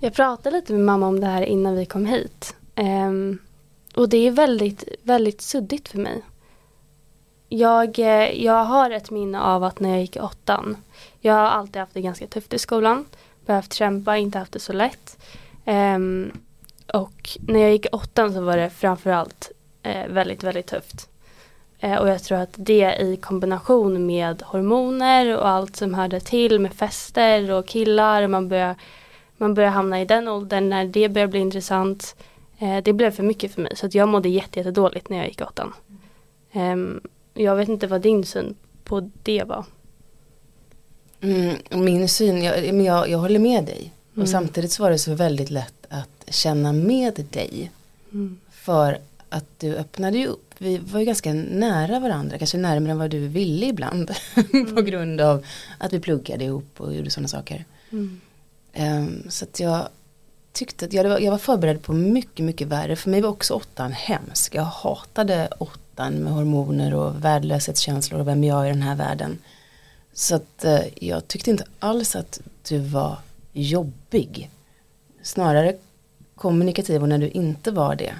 Jag 0.00 0.14
pratade 0.14 0.56
lite 0.56 0.72
med 0.72 0.82
mamma 0.82 1.06
om 1.06 1.20
det 1.20 1.26
här 1.26 1.42
innan 1.42 1.76
vi 1.76 1.86
kom 1.86 2.06
hit. 2.06 2.56
Um, 2.76 3.38
och 3.94 4.08
det 4.08 4.26
är 4.26 4.30
väldigt, 4.30 4.84
väldigt 5.02 5.40
suddigt 5.40 5.88
för 5.88 5.98
mig. 5.98 6.22
Jag, 7.48 7.98
eh, 7.98 8.44
jag 8.44 8.64
har 8.64 8.90
ett 8.90 9.10
minne 9.10 9.40
av 9.40 9.64
att 9.64 9.80
när 9.80 9.90
jag 9.90 10.00
gick 10.00 10.16
i 10.16 10.20
åttan. 10.20 10.76
Jag 11.20 11.34
har 11.34 11.46
alltid 11.46 11.76
haft 11.76 11.94
det 11.94 12.00
ganska 12.00 12.26
tufft 12.26 12.52
i 12.52 12.58
skolan. 12.58 13.06
Behövt 13.46 13.72
kämpa, 13.72 14.16
inte 14.16 14.38
haft 14.38 14.52
det 14.52 14.60
så 14.60 14.72
lätt. 14.72 15.18
Um, 15.66 16.32
och 16.92 17.38
när 17.40 17.60
jag 17.60 17.72
gick 17.72 17.86
i 17.86 17.88
åttan 17.92 18.32
så 18.32 18.40
var 18.40 18.56
det 18.56 18.70
framförallt 18.70 19.50
uh, 19.86 20.06
väldigt, 20.12 20.42
väldigt 20.44 20.66
tufft. 20.66 21.09
Eh, 21.80 21.96
och 21.96 22.08
jag 22.08 22.22
tror 22.22 22.38
att 22.38 22.54
det 22.56 22.96
i 23.00 23.16
kombination 23.16 24.06
med 24.06 24.42
hormoner 24.42 25.36
och 25.36 25.48
allt 25.48 25.76
som 25.76 25.94
hörde 25.94 26.20
till 26.20 26.58
med 26.58 26.74
fester 26.74 27.50
och 27.50 27.66
killar. 27.66 28.26
Man 28.26 28.48
börjar, 28.48 28.76
man 29.36 29.54
börjar 29.54 29.70
hamna 29.70 30.00
i 30.00 30.04
den 30.04 30.28
åldern 30.28 30.68
när 30.68 30.84
det 30.84 31.08
börjar 31.08 31.28
bli 31.28 31.40
intressant. 31.40 32.16
Eh, 32.58 32.82
det 32.82 32.92
blev 32.92 33.10
för 33.10 33.22
mycket 33.22 33.54
för 33.54 33.62
mig 33.62 33.76
så 33.76 33.86
att 33.86 33.94
jag 33.94 34.08
mådde 34.08 34.28
jättedåligt 34.28 34.96
jätte 34.96 35.12
när 35.12 35.18
jag 35.18 35.28
gick 35.28 35.40
åttan. 35.40 35.72
Eh, 36.52 36.76
jag 37.34 37.56
vet 37.56 37.68
inte 37.68 37.86
vad 37.86 38.00
din 38.00 38.24
syn 38.24 38.54
på 38.84 39.10
det 39.22 39.44
var. 39.44 39.64
Mm, 41.20 41.56
min 41.70 42.08
syn, 42.08 42.42
jag, 42.42 42.82
jag, 42.84 43.08
jag 43.08 43.18
håller 43.18 43.38
med 43.38 43.64
dig. 43.64 43.92
Mm. 44.14 44.22
Och 44.22 44.28
samtidigt 44.28 44.72
så 44.72 44.82
var 44.82 44.90
det 44.90 44.98
så 44.98 45.14
väldigt 45.14 45.50
lätt 45.50 45.86
att 45.88 46.24
känna 46.28 46.72
med 46.72 47.26
dig. 47.30 47.70
Mm. 48.12 48.40
För 48.50 48.98
att 49.28 49.44
du 49.58 49.76
öppnade 49.76 50.18
ju 50.18 50.26
upp. 50.26 50.49
Vi 50.62 50.78
var 50.78 51.00
ju 51.00 51.06
ganska 51.06 51.32
nära 51.34 52.00
varandra, 52.00 52.38
kanske 52.38 52.58
närmare 52.58 52.92
än 52.92 52.98
vad 52.98 53.10
du 53.10 53.28
ville 53.28 53.66
ibland. 53.66 54.10
Mm. 54.52 54.74
på 54.74 54.82
grund 54.82 55.20
av 55.20 55.44
att 55.78 55.92
vi 55.92 56.00
pluggade 56.00 56.44
ihop 56.44 56.80
och 56.80 56.94
gjorde 56.94 57.10
sådana 57.10 57.28
saker. 57.28 57.64
Um, 58.76 59.22
så 59.28 59.44
att 59.44 59.60
jag 59.60 59.88
tyckte 60.52 60.84
att 60.84 60.92
jag, 60.92 61.22
jag 61.22 61.30
var 61.30 61.38
förberedd 61.38 61.82
på 61.82 61.92
mycket, 61.92 62.44
mycket 62.44 62.68
värre. 62.68 62.96
För 62.96 63.10
mig 63.10 63.20
var 63.20 63.28
också 63.28 63.54
åttan 63.54 63.92
hemsk. 63.92 64.54
Jag 64.54 64.62
hatade 64.62 65.48
åttan 65.58 66.14
med 66.14 66.32
hormoner 66.32 66.94
och 66.94 67.24
värdelöshetskänslor 67.24 68.20
och 68.20 68.28
vem 68.28 68.44
jag 68.44 68.62
är 68.62 68.66
i 68.66 68.72
den 68.72 68.82
här 68.82 68.96
världen. 68.96 69.38
Så 70.12 70.34
att 70.34 70.64
uh, 70.64 71.04
jag 71.04 71.28
tyckte 71.28 71.50
inte 71.50 71.64
alls 71.78 72.16
att 72.16 72.40
du 72.68 72.78
var 72.78 73.18
jobbig. 73.52 74.50
Snarare 75.22 75.76
kommunikativ 76.34 77.02
och 77.02 77.08
när 77.08 77.18
du 77.18 77.28
inte 77.28 77.70
var 77.70 77.94
det 77.94 78.14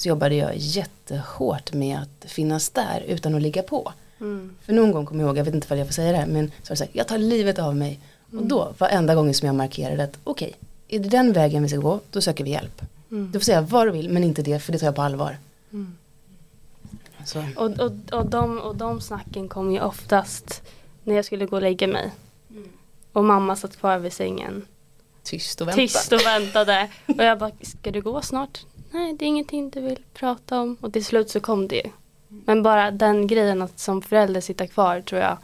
så 0.00 0.08
jobbade 0.08 0.34
jag 0.34 0.56
jättehårt 0.56 1.72
med 1.72 1.98
att 1.98 2.30
finnas 2.30 2.70
där 2.70 3.04
utan 3.06 3.34
att 3.34 3.42
ligga 3.42 3.62
på. 3.62 3.92
Mm. 4.20 4.56
För 4.62 4.72
någon 4.72 4.92
gång 4.92 5.06
kommer 5.06 5.20
jag 5.20 5.28
ihåg, 5.28 5.38
jag 5.38 5.44
vet 5.44 5.54
inte 5.54 5.66
vad 5.70 5.78
jag 5.78 5.86
får 5.86 5.94
säga 5.94 6.12
det 6.12 6.18
här, 6.18 6.26
men 6.26 6.46
så 6.46 6.52
var 6.52 6.70
det 6.70 6.76
så 6.76 6.84
här, 6.84 6.90
jag 6.92 7.08
tar 7.08 7.18
livet 7.18 7.58
av 7.58 7.76
mig. 7.76 8.00
Mm. 8.32 8.42
Och 8.42 8.48
då 8.48 8.74
var 8.78 8.88
enda 8.88 9.14
gången 9.14 9.34
som 9.34 9.46
jag 9.46 9.54
markerade 9.54 10.04
att 10.04 10.18
okej, 10.24 10.48
okay, 10.48 10.98
är 10.98 11.02
det 11.02 11.08
den 11.08 11.32
vägen 11.32 11.62
vi 11.62 11.68
ska 11.68 11.78
gå, 11.78 12.00
då 12.10 12.20
söker 12.20 12.44
vi 12.44 12.50
hjälp. 12.50 12.82
Mm. 13.10 13.30
Du 13.32 13.38
får 13.38 13.44
säga 13.44 13.60
vad 13.60 13.86
du 13.86 13.90
vill, 13.90 14.08
men 14.08 14.24
inte 14.24 14.42
det, 14.42 14.60
för 14.60 14.72
det 14.72 14.78
tar 14.78 14.86
jag 14.86 14.94
på 14.94 15.02
allvar. 15.02 15.38
Mm. 15.72 15.96
Och, 17.56 17.70
och, 17.70 17.92
och, 18.12 18.26
de, 18.26 18.58
och 18.58 18.76
de 18.76 19.00
snacken 19.00 19.48
kom 19.48 19.72
ju 19.72 19.80
oftast 19.80 20.62
när 21.04 21.14
jag 21.14 21.24
skulle 21.24 21.46
gå 21.46 21.56
och 21.56 21.62
lägga 21.62 21.86
mig. 21.86 22.10
Mm. 22.50 22.68
Och 23.12 23.24
mamma 23.24 23.56
satt 23.56 23.76
kvar 23.76 23.98
vid 23.98 24.12
sängen. 24.12 24.66
Tyst 25.22 25.60
och 25.60 25.68
väntade. 25.68 25.86
Tyst 25.86 26.12
och 26.12 26.20
väntade. 26.20 26.88
Och 27.06 27.24
jag 27.24 27.38
bara, 27.38 27.50
ska 27.62 27.90
du 27.90 28.02
gå 28.02 28.22
snart? 28.22 28.64
Nej, 28.90 29.14
det 29.14 29.24
är 29.24 29.26
ingenting 29.26 29.70
du 29.70 29.80
vill 29.80 29.98
prata 30.14 30.60
om. 30.60 30.76
Och 30.80 30.92
till 30.92 31.04
slut 31.04 31.30
så 31.30 31.40
kom 31.40 31.68
det 31.68 31.76
ju. 31.76 31.90
Men 32.28 32.62
bara 32.62 32.90
den 32.90 33.26
grejen 33.26 33.62
att 33.62 33.78
som 33.78 34.02
förälder 34.02 34.40
sitta 34.40 34.66
kvar 34.66 35.00
tror 35.00 35.20
jag 35.20 35.38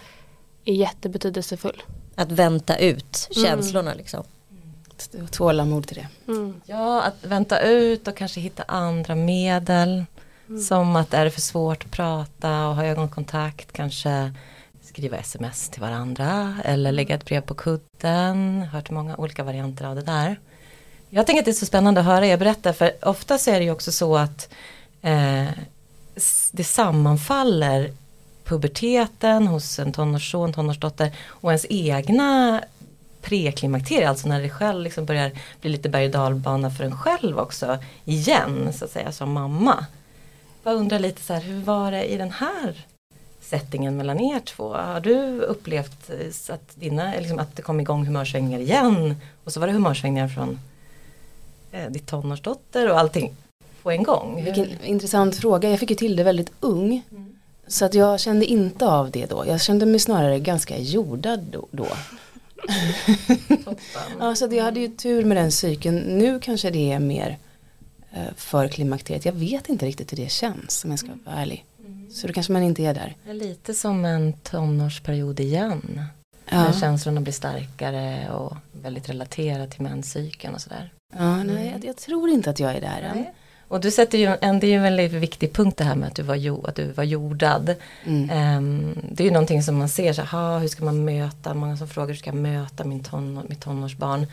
är 0.65 0.75
jättebetydelsefull. 0.75 1.83
Att 2.15 2.33
vänta 2.33 2.79
ut 2.79 3.29
mm. 3.37 3.47
känslorna 3.47 3.91
mm. 3.91 3.99
liksom. 3.99 4.25
Tålamod 5.31 5.87
till 5.87 5.97
det. 5.97 6.33
Mm. 6.33 6.61
Ja, 6.67 7.03
att 7.03 7.25
vänta 7.25 7.61
ut 7.61 8.09
och 8.09 8.17
kanske 8.17 8.41
hitta 8.41 8.63
andra 8.63 9.15
medel. 9.15 10.05
Mm. 10.49 10.61
Som 10.61 10.97
att 10.97 11.15
är 11.15 11.25
det 11.25 11.31
för 11.31 11.41
svårt 11.41 11.85
att 11.85 11.91
prata 11.91 12.69
och 12.69 12.75
ha 12.75 12.85
ögonkontakt 12.85 13.73
kanske 13.73 14.33
skriva 14.83 15.17
sms 15.17 15.69
till 15.69 15.81
varandra 15.81 16.55
eller 16.65 16.93
lägga 16.93 17.15
ett 17.15 17.25
brev 17.25 17.41
på 17.41 17.55
kudden. 17.55 18.63
Hört 18.63 18.91
många 18.91 19.17
olika 19.17 19.45
varianter 19.45 19.85
av 19.85 19.95
det 19.95 20.03
där. 20.03 20.37
Jag 21.11 21.27
tänker 21.27 21.41
att 21.41 21.45
det 21.45 21.51
är 21.51 21.53
så 21.53 21.67
spännande 21.67 22.01
att 22.01 22.07
höra 22.07 22.27
er 22.27 22.37
berätta 22.37 22.73
för 22.73 22.93
ofta 23.03 23.39
så 23.39 23.51
är 23.51 23.59
det 23.59 23.65
ju 23.65 23.71
också 23.71 23.93
så 23.93 24.17
att 24.17 24.49
eh, 25.03 25.49
det 26.53 26.65
sammanfaller 26.65 27.93
puberteten 28.45 29.47
hos 29.47 29.79
en 29.79 29.93
tonårsson, 29.93 30.53
tonårsdotter 30.53 31.13
och 31.27 31.51
ens 31.51 31.67
egna 31.69 32.61
preklimakterier. 33.23 34.09
alltså 34.09 34.29
när 34.29 34.43
det 34.43 34.51
själv 34.51 34.83
liksom 34.83 35.05
börjar 35.05 35.31
bli 35.61 35.71
lite 35.71 35.89
berg 35.89 36.05
och 36.05 36.11
dalbana 36.11 36.71
för 36.71 36.85
en 36.85 36.99
själv 36.99 37.39
också 37.39 37.79
igen 38.05 38.73
så 38.73 38.85
att 38.85 38.91
säga 38.91 39.13
som 39.13 39.33
mamma. 39.33 39.87
Jag 40.65 40.75
undrar 40.75 40.99
lite 40.99 41.23
så 41.23 41.33
här, 41.33 41.41
hur 41.41 41.61
var 41.61 41.91
det 41.91 42.05
i 42.05 42.17
den 42.17 42.31
här 42.31 42.87
settingen 43.41 43.97
mellan 43.97 44.21
er 44.21 44.41
två? 44.41 44.75
Har 44.75 45.01
du 45.01 45.41
upplevt 45.41 46.11
eh, 46.11 46.55
att, 46.55 46.71
dina, 46.75 47.13
liksom 47.19 47.39
att 47.39 47.57
det 47.57 47.63
kom 47.63 47.81
igång 47.81 48.07
humörsvängningar 48.07 48.61
igen 48.61 49.17
och 49.45 49.53
så 49.53 49.61
var 49.61 49.67
det 49.67 49.73
humörsvängningar 49.73 50.29
från 50.29 50.59
eh, 51.77 51.91
ditt 51.91 52.07
tonårsdotter 52.07 52.91
och 52.91 52.99
allting 52.99 53.35
på 53.83 53.91
en 53.91 54.03
gång? 54.03 54.45
Vilken 54.45 54.85
intressant 54.85 55.37
fråga, 55.37 55.71
jag 55.71 55.81
fick 55.81 55.91
ju 55.91 55.97
till 55.97 56.17
det 56.17 56.25
väldigt 56.25 56.53
ung. 56.61 57.03
Mm. 57.11 57.37
Så 57.67 57.85
att 57.85 57.95
jag 57.95 58.21
kände 58.21 58.47
inte 58.47 58.87
av 58.87 59.11
det 59.11 59.27
då, 59.27 59.45
jag 59.47 59.61
kände 59.61 59.87
mig 59.87 60.01
snarare 60.01 60.41
ganska 60.41 60.79
jordad 60.79 61.57
då. 61.71 61.87
ja, 64.21 64.35
så 64.35 64.49
jag 64.51 64.65
hade 64.65 64.81
ju 64.81 64.89
tur 64.89 65.25
med 65.25 65.37
den 65.37 65.53
cykeln. 65.53 65.97
Nu 65.97 66.41
kanske 66.41 66.71
det 66.71 66.93
är 66.93 66.99
mer 66.99 67.39
eh, 68.13 68.35
för 68.37 68.69
klimakteriet. 68.69 69.25
Jag 69.25 69.33
vet 69.33 69.69
inte 69.69 69.87
riktigt 69.87 70.13
hur 70.13 70.17
det 70.17 70.31
känns 70.31 70.85
om 70.85 70.91
jag 70.91 70.99
ska 70.99 71.09
vara 71.25 71.37
ärlig. 71.37 71.65
Så 72.11 72.27
då 72.27 72.33
kanske 72.33 72.53
man 72.53 72.63
inte 72.63 72.83
är 72.83 72.95
där. 72.95 73.35
Lite 73.35 73.75
som 73.75 74.05
en 74.05 74.33
tonårsperiod 74.33 75.41
igen. 75.41 76.03
Ja. 76.49 76.63
När 76.63 76.73
känslorna 76.73 77.21
blir 77.21 77.33
starkare 77.33 78.31
och 78.31 78.57
väldigt 78.73 79.09
relaterade 79.09 79.69
till 79.69 79.83
menscykeln 79.83 80.55
och 80.55 80.61
sådär. 80.61 80.93
Ja, 81.15 81.43
nej, 81.43 81.71
jag, 81.73 81.85
jag, 81.85 81.97
tror 81.97 82.29
inte 82.29 82.51
att 82.51 82.61
jag 82.61 82.77
är 82.77 82.81
där 82.81 83.03
än. 83.03 83.27
Och 83.69 83.81
du 83.81 83.91
sätter 83.91 84.19
ju 84.19 84.37
en, 84.41 84.61
det 84.61 84.67
är 84.67 84.69
ju 84.69 84.77
en 84.77 84.83
väldigt 84.83 85.13
viktig 85.13 85.53
punkt 85.53 85.77
det 85.77 85.85
här 85.85 85.95
med 85.95 86.09
att 86.09 86.15
du 86.15 86.23
var, 86.23 86.35
jo, 86.35 86.65
att 86.65 86.75
du 86.75 86.93
var 86.93 87.05
jordad. 87.05 87.75
Mm. 88.05 88.57
Um, 88.59 88.97
det 89.13 89.23
är 89.23 89.25
ju 89.25 89.33
någonting 89.33 89.63
som 89.63 89.77
man 89.77 89.89
ser 89.89 90.13
så 90.13 90.23
här, 90.23 90.59
hur 90.59 90.69
ska 90.69 90.85
man 90.85 91.05
möta, 91.05 91.55
många 91.55 91.77
som 91.77 91.89
frågar 91.89 92.09
hur 92.09 92.15
ska 92.15 92.31
jag 92.31 92.37
möta 92.37 92.85
min 92.85 93.05
ton, 93.05 93.47
mitt 93.49 93.61
tonårsbarn. 93.61 94.27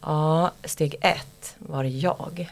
Ja, 0.00 0.50
steg 0.64 0.96
ett 1.00 1.56
var 1.58 1.82
det 1.82 1.88
jag. 1.88 2.50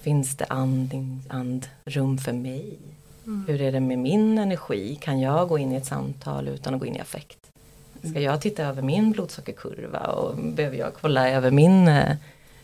Finns 0.00 0.36
det 0.36 0.44
andning, 0.44 1.22
andrum 1.28 2.18
för 2.18 2.32
mig? 2.32 2.78
Mm. 3.26 3.44
Hur 3.48 3.60
är 3.60 3.72
det 3.72 3.80
med 3.80 3.98
min 3.98 4.38
energi? 4.38 4.98
Kan 5.00 5.20
jag 5.20 5.48
gå 5.48 5.58
in 5.58 5.72
i 5.72 5.76
ett 5.76 5.86
samtal 5.86 6.48
utan 6.48 6.74
att 6.74 6.80
gå 6.80 6.86
in 6.86 6.96
i 6.96 7.00
affekt? 7.00 7.38
Ska 7.98 8.08
mm. 8.08 8.22
jag 8.22 8.40
titta 8.40 8.62
över 8.62 8.82
min 8.82 9.12
blodsockerkurva 9.12 10.00
och 10.00 10.36
behöver 10.36 10.76
jag 10.76 10.94
kolla 11.00 11.30
över 11.30 11.50
min 11.50 11.88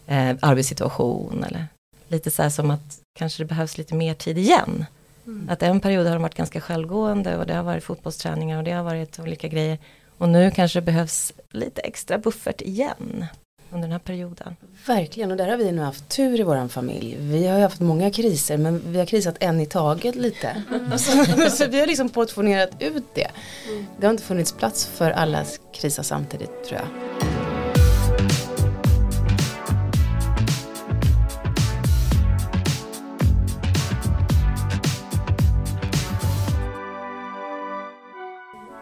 eh, 0.08 0.36
arbetssituation? 0.40 1.44
Eller? 1.44 1.66
Lite 2.08 2.30
så 2.30 2.42
här 2.42 2.50
som 2.50 2.70
att 2.70 3.00
kanske 3.18 3.42
det 3.42 3.48
behövs 3.48 3.78
lite 3.78 3.94
mer 3.94 4.14
tid 4.14 4.38
igen. 4.38 4.86
Mm. 5.26 5.48
Att 5.50 5.62
en 5.62 5.80
period 5.80 6.06
har 6.06 6.14
de 6.14 6.22
varit 6.22 6.34
ganska 6.34 6.60
självgående 6.60 7.36
och 7.36 7.46
det 7.46 7.54
har 7.54 7.62
varit 7.62 7.84
fotbollsträningar 7.84 8.58
och 8.58 8.64
det 8.64 8.72
har 8.72 8.82
varit 8.82 9.18
olika 9.18 9.48
grejer. 9.48 9.78
Och 10.18 10.28
nu 10.28 10.50
kanske 10.50 10.80
det 10.80 10.84
behövs 10.84 11.32
lite 11.50 11.80
extra 11.80 12.18
buffert 12.18 12.60
igen 12.60 13.26
under 13.70 13.88
den 13.88 13.92
här 13.92 13.98
perioden. 13.98 14.56
Verkligen 14.86 15.30
och 15.30 15.36
där 15.36 15.48
har 15.48 15.56
vi 15.56 15.72
nu 15.72 15.82
haft 15.82 16.08
tur 16.08 16.40
i 16.40 16.42
våran 16.42 16.68
familj. 16.68 17.16
Vi 17.20 17.46
har 17.46 17.56
ju 17.56 17.62
haft 17.62 17.80
många 17.80 18.10
kriser 18.10 18.56
men 18.56 18.92
vi 18.92 18.98
har 18.98 19.06
krisat 19.06 19.36
en 19.40 19.60
i 19.60 19.66
taget 19.66 20.14
lite. 20.14 20.62
Mm. 20.70 20.98
Så, 20.98 21.50
så, 21.50 21.66
vi 21.66 21.80
har 21.80 21.86
liksom 21.86 22.08
portionerat 22.08 22.70
ut 22.78 23.04
det. 23.14 23.30
Mm. 23.68 23.86
Det 24.00 24.06
har 24.06 24.10
inte 24.10 24.24
funnits 24.24 24.52
plats 24.52 24.86
för 24.86 25.10
alla 25.10 25.44
krisa 25.72 26.02
samtidigt 26.02 26.64
tror 26.64 26.80
jag. 26.80 27.37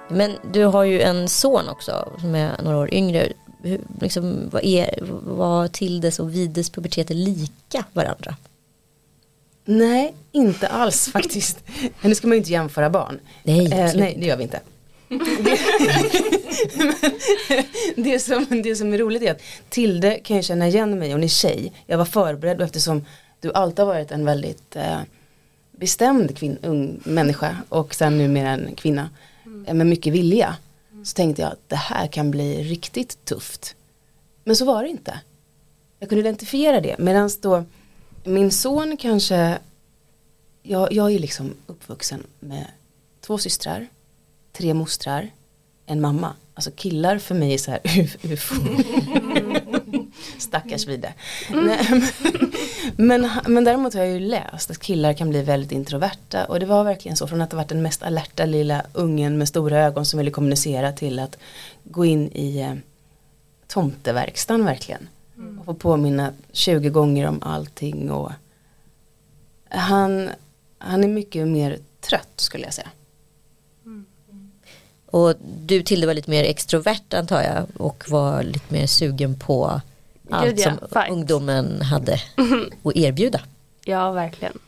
Men 0.09 0.33
du 0.53 0.65
har 0.65 0.85
ju 0.85 1.01
en 1.01 1.29
son 1.29 1.69
också 1.69 2.13
som 2.21 2.35
är 2.35 2.63
några 2.63 2.79
år 2.79 2.95
yngre 2.95 3.33
hur, 3.63 3.81
liksom, 4.01 4.49
vad, 4.53 4.65
är, 4.65 4.99
vad 5.23 5.73
Tildes 5.73 6.19
och 6.19 6.35
Vides 6.35 6.71
puberteter 6.71 7.15
lika 7.15 7.85
varandra? 7.93 8.37
Nej, 9.65 10.15
inte 10.33 10.67
alls 10.69 11.09
faktiskt. 11.13 11.65
Men 12.01 12.09
nu 12.09 12.15
ska 12.15 12.27
man 12.27 12.35
ju 12.35 12.39
inte 12.39 12.53
jämföra 12.53 12.91
barn. 12.91 13.21
Nej, 13.43 13.73
eh, 13.73 13.93
nej 13.95 14.17
det 14.21 14.27
gör 14.27 14.37
vi 14.37 14.43
inte. 14.43 14.61
det, 15.09 15.59
det, 18.03 18.19
som, 18.19 18.47
det 18.63 18.77
som 18.77 18.93
är 18.93 18.99
roligt 18.99 19.23
är 19.23 19.31
att 19.31 19.43
Tilde 19.69 20.15
kan 20.15 20.37
jag 20.37 20.45
känna 20.45 20.69
igen 20.69 20.99
mig, 20.99 21.13
hon 21.13 21.25
är 21.25 21.29
tjej. 21.29 21.73
Jag 21.87 21.99
var 21.99 22.05
förberedd 22.05 22.63
eftersom 22.63 23.05
du 23.41 23.53
alltid 23.53 23.79
har 23.79 23.87
varit 23.87 24.11
en 24.11 24.25
väldigt 24.25 24.77
eh, 24.77 25.01
bestämd 25.71 26.37
kvin, 26.37 26.59
ung 26.63 27.01
människa 27.05 27.57
och 27.69 27.95
sen 27.95 28.19
numera 28.19 28.51
en 28.51 28.75
kvinna. 28.75 29.11
Med 29.75 29.87
mycket 29.87 30.13
vilja 30.13 30.57
så 31.05 31.15
tänkte 31.15 31.43
jag 31.43 31.53
att 31.53 31.69
det 31.69 31.77
här 31.77 32.07
kan 32.07 32.31
bli 32.31 32.63
riktigt 32.63 33.25
tufft. 33.25 33.77
Men 34.45 34.57
så 34.57 34.65
var 34.65 34.83
det 34.83 34.89
inte. 34.89 35.21
Jag 35.99 36.09
kunde 36.09 36.21
identifiera 36.21 36.81
det 36.81 36.99
medan 36.99 37.31
då 37.41 37.65
min 38.25 38.51
son 38.51 38.97
kanske, 38.97 39.59
jag, 40.63 40.93
jag 40.93 41.13
är 41.13 41.19
liksom 41.19 41.55
uppvuxen 41.67 42.27
med 42.41 42.67
två 43.21 43.39
systrar, 43.39 43.87
tre 44.53 44.75
mostrar, 44.75 45.31
en 45.87 46.01
mamma. 46.01 46.35
Alltså 46.55 46.71
killar 46.77 47.19
för 47.19 47.35
mig 47.35 47.55
är 47.55 47.59
så 47.59 47.71
här 47.71 47.81
ufo. 48.23 48.55
Stackars 50.39 50.87
Vide. 50.87 51.15
Mm. 51.49 51.65
men, 51.65 52.03
men 52.97 53.65
däremot 53.65 53.95
har 53.95 54.01
jag 54.01 54.13
ju 54.13 54.21
läst 54.21 54.71
att 54.71 54.79
killar 54.79 55.13
kan 55.13 55.31
bli 55.31 55.43
väldigt 55.43 55.73
introverta 55.73 56.45
och 56.45 56.61
det 56.61 56.67
var 56.67 56.85
verkligen 56.85 57.17
så 57.17 57.27
från 57.27 57.41
att 57.41 57.53
ha 57.53 57.57
varit 57.57 57.69
den 57.69 57.83
mest 57.83 58.03
alerta 58.03 58.45
lilla 58.45 58.83
ungen 58.93 59.39
med 59.39 59.49
stora 59.49 59.79
ögon 59.79 60.07
som 60.07 60.19
ville 60.19 60.31
kommunicera 60.31 60.93
till 60.93 61.19
att 61.19 61.39
gå 61.85 62.05
in 62.05 62.31
i 62.33 62.61
eh, 62.61 62.75
tomteverkstan 63.67 64.65
verkligen. 64.65 65.09
Mm. 65.37 65.59
Och 65.59 65.65
få 65.65 65.75
påminna 65.75 66.33
20 66.53 66.89
gånger 66.89 67.29
om 67.29 67.43
allting 67.43 68.11
och 68.11 68.33
han, 69.69 70.31
han 70.79 71.05
är 71.05 71.09
mycket 71.09 71.49
mer 71.49 71.79
trött 72.01 72.33
skulle 72.41 72.65
jag 72.65 72.75
säga. 72.75 72.91
Och 75.07 75.35
du 75.65 75.83
Tilde 75.83 76.07
var 76.07 76.15
lite 76.15 76.31
mer 76.31 76.45
extrovert 76.45 77.15
antar 77.15 77.43
jag 77.43 77.67
och 77.77 78.05
var 78.09 78.43
lite 78.43 78.75
mer 78.75 78.87
sugen 78.87 79.39
på 79.39 79.81
allt 80.31 80.61
som 80.61 80.79
Fight. 80.93 81.11
ungdomen 81.11 81.83
hade 81.83 82.13
att 82.83 82.97
erbjuda. 82.97 83.41
Ja, 83.85 84.13
verkligen. 84.13 84.59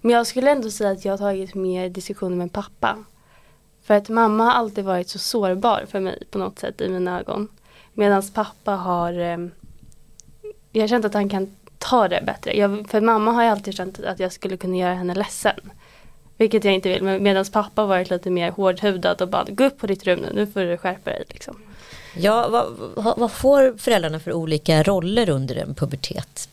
Men 0.00 0.10
jag 0.10 0.26
skulle 0.26 0.50
ändå 0.50 0.70
säga 0.70 0.90
att 0.90 1.04
jag 1.04 1.12
har 1.12 1.18
tagit 1.18 1.54
mer 1.54 1.88
diskussioner 1.88 2.36
med 2.36 2.52
pappa. 2.52 3.04
För 3.82 3.94
att 3.94 4.08
mamma 4.08 4.44
har 4.44 4.52
alltid 4.52 4.84
varit 4.84 5.08
så 5.08 5.18
sårbar 5.18 5.86
för 5.90 6.00
mig 6.00 6.22
på 6.30 6.38
något 6.38 6.58
sätt 6.58 6.80
i 6.80 6.88
mina 6.88 7.20
ögon. 7.20 7.48
Medan 7.94 8.22
pappa 8.34 8.72
har 8.72 9.12
eh, 9.12 9.38
Jag 10.72 10.82
har 10.82 10.88
känt 10.88 11.04
att 11.04 11.14
han 11.14 11.28
kan 11.28 11.56
ta 11.78 12.08
det 12.08 12.22
bättre. 12.26 12.56
Jag, 12.56 12.90
för 12.90 13.00
mamma 13.00 13.32
har 13.32 13.42
jag 13.42 13.52
alltid 13.52 13.74
känt 13.74 14.00
att 14.00 14.20
jag 14.20 14.32
skulle 14.32 14.56
kunna 14.56 14.76
göra 14.76 14.94
henne 14.94 15.14
ledsen. 15.14 15.60
Vilket 16.36 16.64
jag 16.64 16.74
inte 16.74 16.88
vill. 16.88 17.02
Medan 17.02 17.44
pappa 17.52 17.86
varit 17.86 18.10
lite 18.10 18.30
mer 18.30 18.50
hårdhudad 18.50 19.22
och 19.22 19.28
bara 19.28 19.44
gå 19.44 19.64
upp 19.64 19.78
på 19.78 19.86
ditt 19.86 20.04
rum 20.04 20.20
nu, 20.20 20.32
nu 20.34 20.46
får 20.46 20.60
du 20.60 20.76
skärpa 20.76 21.10
dig. 21.10 21.24
Liksom. 21.28 21.56
Ja, 22.18 22.48
vad, 22.48 23.18
vad 23.18 23.32
får 23.32 23.78
föräldrarna 23.78 24.20
för 24.20 24.32
olika 24.32 24.82
roller 24.82 25.30
under 25.30 25.56
en 25.56 25.74
pubertet? 25.74 26.48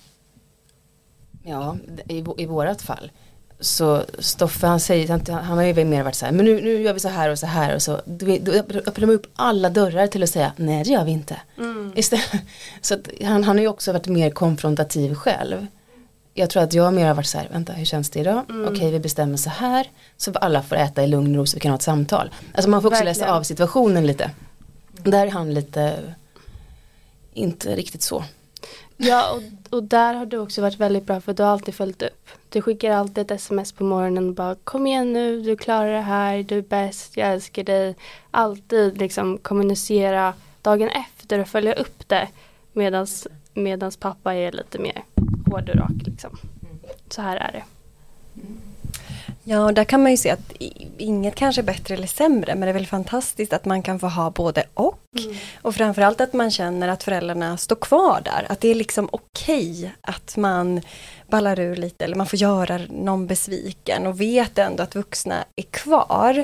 Ja, 1.43 1.77
i, 2.07 2.23
i 2.37 2.45
vårat 2.45 2.81
fall. 2.81 3.11
Så 3.59 4.03
Stoffe 4.19 4.67
han 4.67 4.79
säger, 4.79 5.31
han 5.31 5.57
har 5.57 5.63
ju 5.63 5.85
mer 5.85 6.03
varit 6.03 6.15
så 6.15 6.25
här, 6.25 6.33
men 6.33 6.45
nu, 6.45 6.61
nu 6.61 6.81
gör 6.81 6.93
vi 6.93 6.99
så 6.99 7.09
här 7.09 7.29
och 7.29 7.39
så 7.39 7.47
här 7.47 7.75
och 7.75 7.81
så. 7.81 8.01
Då 8.05 8.51
öppnar 8.51 9.05
man 9.05 9.15
upp 9.15 9.27
alla 9.35 9.69
dörrar 9.69 10.07
till 10.07 10.23
att 10.23 10.29
säga, 10.29 10.51
nej 10.55 10.83
det 10.83 10.89
gör 10.89 11.05
vi 11.05 11.11
inte. 11.11 11.37
Mm. 11.57 11.91
Istället, 11.95 12.31
så 12.81 12.93
att 12.93 13.09
han, 13.23 13.43
han 13.43 13.57
har 13.57 13.61
ju 13.61 13.67
också 13.67 13.91
varit 13.93 14.07
mer 14.07 14.29
konfrontativ 14.29 15.15
själv. 15.15 15.67
Jag 16.33 16.49
tror 16.49 16.63
att 16.63 16.73
jag 16.73 16.93
mer 16.93 17.07
har 17.07 17.13
varit 17.13 17.27
så 17.27 17.37
här, 17.37 17.47
vänta 17.51 17.73
hur 17.73 17.85
känns 17.85 18.09
det 18.09 18.19
idag? 18.19 18.43
Mm. 18.49 18.73
Okej 18.73 18.91
vi 18.91 18.99
bestämmer 18.99 19.37
så 19.37 19.49
här. 19.49 19.87
Så 20.17 20.31
alla 20.31 20.61
får 20.61 20.75
äta 20.75 21.03
i 21.03 21.07
lugn 21.07 21.31
och 21.31 21.37
ro 21.37 21.45
så 21.45 21.55
vi 21.55 21.61
kan 21.61 21.71
ha 21.71 21.75
ett 21.75 21.81
samtal. 21.81 22.29
Alltså 22.53 22.69
man 22.69 22.81
får 22.81 22.89
också 22.89 23.03
Verkligen. 23.03 23.27
läsa 23.27 23.35
av 23.35 23.43
situationen 23.43 24.07
lite. 24.07 24.31
Där 25.05 25.27
är 25.27 25.31
han 25.31 25.53
lite, 25.53 26.13
inte 27.33 27.75
riktigt 27.75 28.01
så. 28.01 28.23
Ja 28.97 29.31
och, 29.31 29.73
och 29.77 29.83
där 29.83 30.13
har 30.13 30.25
du 30.25 30.37
också 30.37 30.61
varit 30.61 30.79
väldigt 30.79 31.05
bra 31.05 31.21
för 31.21 31.33
du 31.33 31.43
har 31.43 31.49
alltid 31.49 31.75
följt 31.75 32.01
upp. 32.01 32.29
Du 32.49 32.61
skickar 32.61 32.91
alltid 32.91 33.17
ett 33.17 33.31
sms 33.31 33.71
på 33.71 33.83
morgonen 33.83 34.29
och 34.29 34.35
bara 34.35 34.55
kom 34.55 34.87
igen 34.87 35.13
nu, 35.13 35.41
du 35.41 35.55
klarar 35.55 35.93
det 35.93 36.01
här, 36.01 36.43
du 36.43 36.57
är 36.57 36.61
bäst, 36.61 37.17
jag 37.17 37.33
älskar 37.33 37.63
dig. 37.63 37.95
Alltid 38.31 38.97
liksom 38.97 39.37
kommunicera 39.37 40.33
dagen 40.61 40.89
efter 40.89 41.39
och 41.39 41.47
följa 41.47 41.73
upp 41.73 42.07
det. 42.07 42.27
Medans, 42.73 43.27
medans 43.53 43.97
pappa 43.97 44.33
är 44.33 44.51
lite 44.51 44.79
mer 44.79 45.03
hård 45.45 45.69
och 45.69 45.75
rak 45.75 46.05
liksom. 46.05 46.37
Så 47.09 47.21
här 47.21 47.37
är 47.37 47.51
det. 47.51 47.63
Ja, 49.47 49.71
där 49.71 49.83
kan 49.83 50.01
man 50.03 50.11
ju 50.11 50.17
se 50.17 50.29
att 50.29 50.53
inget 50.97 51.35
kanske 51.35 51.61
är 51.61 51.63
bättre 51.63 51.93
eller 51.93 52.07
sämre, 52.07 52.55
men 52.55 52.61
det 52.61 52.69
är 52.69 52.73
väl 52.73 52.87
fantastiskt 52.87 53.53
att 53.53 53.65
man 53.65 53.81
kan 53.81 53.99
få 53.99 54.07
ha 54.07 54.29
både 54.29 54.63
och. 54.73 54.99
Mm. 55.19 55.35
Och 55.61 55.75
framförallt 55.75 56.21
att 56.21 56.33
man 56.33 56.51
känner 56.51 56.87
att 56.87 57.03
föräldrarna 57.03 57.57
står 57.57 57.75
kvar 57.75 58.21
där, 58.25 58.45
att 58.49 58.61
det 58.61 58.67
är 58.67 58.75
liksom 58.75 59.09
okej 59.11 59.71
okay 59.71 59.89
att 60.01 60.37
man 60.37 60.81
ballar 61.27 61.59
ur 61.59 61.75
lite 61.75 62.05
eller 62.05 62.15
man 62.15 62.27
får 62.27 62.39
göra 62.39 62.79
någon 62.89 63.27
besviken 63.27 64.07
och 64.07 64.21
vet 64.21 64.57
ändå 64.57 64.83
att 64.83 64.95
vuxna 64.95 65.45
är 65.55 65.63
kvar. 65.63 66.43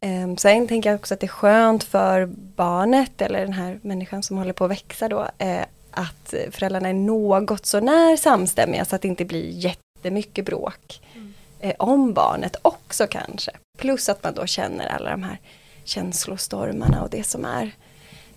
Um, 0.00 0.36
sen 0.36 0.68
tänker 0.68 0.90
jag 0.90 0.98
också 1.00 1.14
att 1.14 1.20
det 1.20 1.26
är 1.26 1.28
skönt 1.28 1.84
för 1.84 2.26
barnet 2.56 3.22
eller 3.22 3.40
den 3.40 3.52
här 3.52 3.78
människan 3.82 4.22
som 4.22 4.38
håller 4.38 4.52
på 4.52 4.64
att 4.64 4.70
växa 4.70 5.08
då, 5.08 5.26
eh, 5.38 5.64
att 5.90 6.34
föräldrarna 6.50 6.88
är 6.88 6.94
något 6.94 7.66
sånär 7.66 8.16
samstämmiga 8.16 8.84
så 8.84 8.96
att 8.96 9.02
det 9.02 9.08
inte 9.08 9.24
blir 9.24 9.50
jättemycket 9.50 10.44
bråk 10.44 11.01
eh, 11.62 11.74
om 11.78 12.12
barnet 12.12 12.56
också 12.62 13.06
kanske. 13.06 13.50
Plus 13.78 14.08
att 14.08 14.24
man 14.24 14.34
då 14.34 14.46
känner 14.46 14.86
alla 14.86 15.10
de 15.10 15.22
här 15.22 15.38
känslostormarna 15.84 17.02
och 17.02 17.10
det 17.10 17.26
som 17.26 17.44
är. 17.44 17.70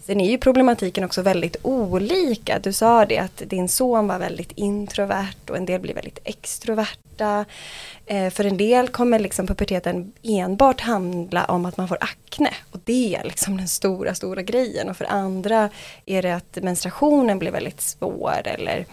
Sen 0.06 0.22
är 0.22 0.30
ju 0.30 0.38
problematiken 0.38 1.04
också 1.04 1.22
väldigt 1.22 1.56
olika. 1.62 2.60
Du 2.60 2.74
sa 2.74 3.06
det 3.06 3.18
att 3.18 3.42
din 3.46 3.70
son 3.70 4.08
var 4.08 4.20
väldigt 4.20 4.52
introvert 4.52 5.50
och 5.50 5.58
en 5.58 5.66
del 5.66 5.82
blir 5.82 5.94
väldigt 5.94 6.20
extroverta. 6.24 7.46
Eh, 8.06 8.30
för 8.30 8.44
en 8.44 8.58
del 8.58 8.88
kommer 8.88 9.20
liksom 9.20 9.48
puberteten 9.48 10.14
enbart 10.24 10.82
handla 10.82 11.46
om 11.46 11.66
att 11.66 11.78
man 11.78 11.88
får 11.88 11.98
akne 12.02 12.50
och 12.72 12.80
det 12.84 13.16
är 13.16 13.24
liksom 13.24 13.58
den 13.58 13.68
stora, 13.68 14.16
stora 14.16 14.42
grejen. 14.42 14.90
Och 14.90 14.98
för 14.98 15.06
andra 15.06 15.70
är 16.06 16.22
det 16.22 16.36
att 16.36 16.58
menstruationen 16.62 17.40
blir 17.40 17.52
väldigt 17.52 17.82
svår 17.82 18.42
eller 18.46 18.86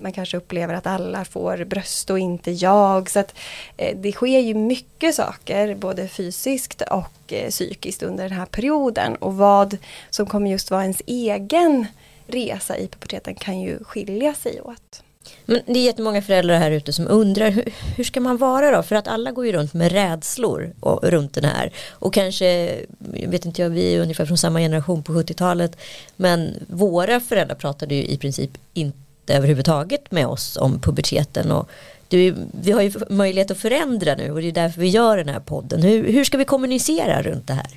man 0.00 0.12
kanske 0.12 0.36
upplever 0.36 0.74
att 0.74 0.86
alla 0.86 1.24
får 1.24 1.64
bröst 1.64 2.10
och 2.10 2.18
inte 2.18 2.50
jag. 2.50 3.10
Så 3.10 3.18
att 3.18 3.34
eh, 3.76 3.96
det 3.96 4.12
sker 4.12 4.38
ju 4.38 4.54
mycket 4.54 5.14
saker 5.14 5.74
både 5.74 6.08
fysiskt 6.08 6.82
och 6.82 7.32
eh, 7.32 7.50
psykiskt 7.50 8.02
under 8.02 8.28
den 8.28 8.38
här 8.38 8.46
perioden. 8.46 9.16
Och 9.16 9.34
vad 9.34 9.76
som 10.10 10.26
kommer 10.26 10.50
just 10.50 10.70
vara 10.70 10.82
ens 10.82 11.02
egen 11.06 11.86
resa 12.26 12.76
i 12.76 12.88
puberteten 12.88 13.34
kan 13.34 13.60
ju 13.60 13.84
skilja 13.84 14.34
sig 14.34 14.60
åt. 14.60 15.02
Men 15.44 15.60
det 15.66 15.78
är 15.78 15.84
jättemånga 15.84 16.22
föräldrar 16.22 16.58
här 16.58 16.70
ute 16.70 16.92
som 16.92 17.08
undrar 17.08 17.50
hur, 17.50 17.72
hur, 17.96 18.04
ska 18.04 18.20
man 18.20 18.36
vara 18.36 18.70
då? 18.70 18.82
För 18.82 18.96
att 18.96 19.08
alla 19.08 19.32
går 19.32 19.46
ju 19.46 19.52
runt 19.52 19.74
med 19.74 19.92
rädslor 19.92 20.72
och, 20.80 21.04
runt 21.04 21.34
den 21.34 21.44
här. 21.44 21.72
Och 21.90 22.14
kanske, 22.14 22.76
jag 23.14 23.28
vet 23.28 23.44
inte 23.44 23.62
jag, 23.62 23.70
vi 23.70 23.94
är 23.94 24.00
ungefär 24.00 24.26
från 24.26 24.38
samma 24.38 24.58
generation 24.58 25.02
på 25.02 25.12
70-talet. 25.12 25.76
Men 26.16 26.54
våra 26.68 27.20
föräldrar 27.20 27.56
pratade 27.56 27.94
ju 27.94 28.04
i 28.04 28.18
princip 28.18 28.50
inte 28.74 28.98
överhuvudtaget 29.30 30.10
med 30.10 30.26
oss 30.26 30.56
om 30.56 30.80
puberteten. 30.80 31.52
Och 31.52 31.70
det, 32.08 32.34
vi 32.62 32.72
har 32.72 32.82
ju 32.82 32.92
möjlighet 33.08 33.50
att 33.50 33.58
förändra 33.58 34.14
nu 34.14 34.30
och 34.30 34.40
det 34.40 34.48
är 34.48 34.52
därför 34.52 34.80
vi 34.80 34.88
gör 34.88 35.16
den 35.16 35.28
här 35.28 35.40
podden. 35.40 35.82
Hur, 35.82 36.12
hur 36.12 36.24
ska 36.24 36.38
vi 36.38 36.44
kommunicera 36.44 37.22
runt 37.22 37.46
det 37.46 37.54
här? 37.54 37.70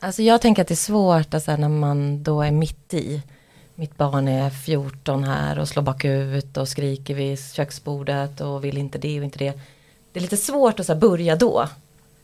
Alltså 0.00 0.22
jag 0.22 0.40
tänker 0.40 0.62
att 0.62 0.68
det 0.68 0.74
är 0.74 0.76
svårt 0.76 1.34
alltså, 1.34 1.56
när 1.56 1.68
man 1.68 2.22
då 2.22 2.42
är 2.42 2.50
mitt 2.50 2.94
i. 2.94 3.22
Mitt 3.74 3.96
barn 3.96 4.28
är 4.28 4.50
14 4.50 5.24
här 5.24 5.58
och 5.58 5.68
slår 5.68 5.82
bakut 5.82 6.56
och 6.56 6.68
skriker 6.68 7.14
vid 7.14 7.38
köksbordet 7.52 8.40
och 8.40 8.64
vill 8.64 8.78
inte 8.78 8.98
det 8.98 9.18
och 9.18 9.24
inte 9.24 9.38
det. 9.38 9.52
Det 10.12 10.18
är 10.18 10.22
lite 10.22 10.36
svårt 10.36 10.80
att 10.80 10.86
så 10.86 10.92
här, 10.92 11.00
börja 11.00 11.36
då. 11.36 11.68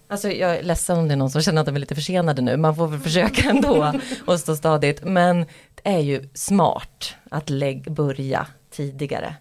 Alltså 0.08 0.30
jag 0.30 0.56
är 0.56 0.62
ledsen 0.62 0.98
om 0.98 1.08
det 1.08 1.14
är 1.14 1.16
någon 1.16 1.30
som 1.30 1.42
känner 1.42 1.60
att 1.60 1.66
de 1.66 1.76
är 1.76 1.80
lite 1.80 1.94
försenade 1.94 2.42
nu. 2.42 2.56
Man 2.56 2.76
får 2.76 2.86
väl 2.86 3.00
försöka 3.00 3.50
ändå 3.50 3.92
och 4.26 4.40
stå 4.40 4.56
stadigt. 4.56 5.04
Men 5.04 5.46
är 5.84 5.98
ju 5.98 6.28
smart 6.34 7.14
att 7.30 7.50
lägg, 7.50 7.92
börja 7.92 8.46
tidigare. 8.70 9.34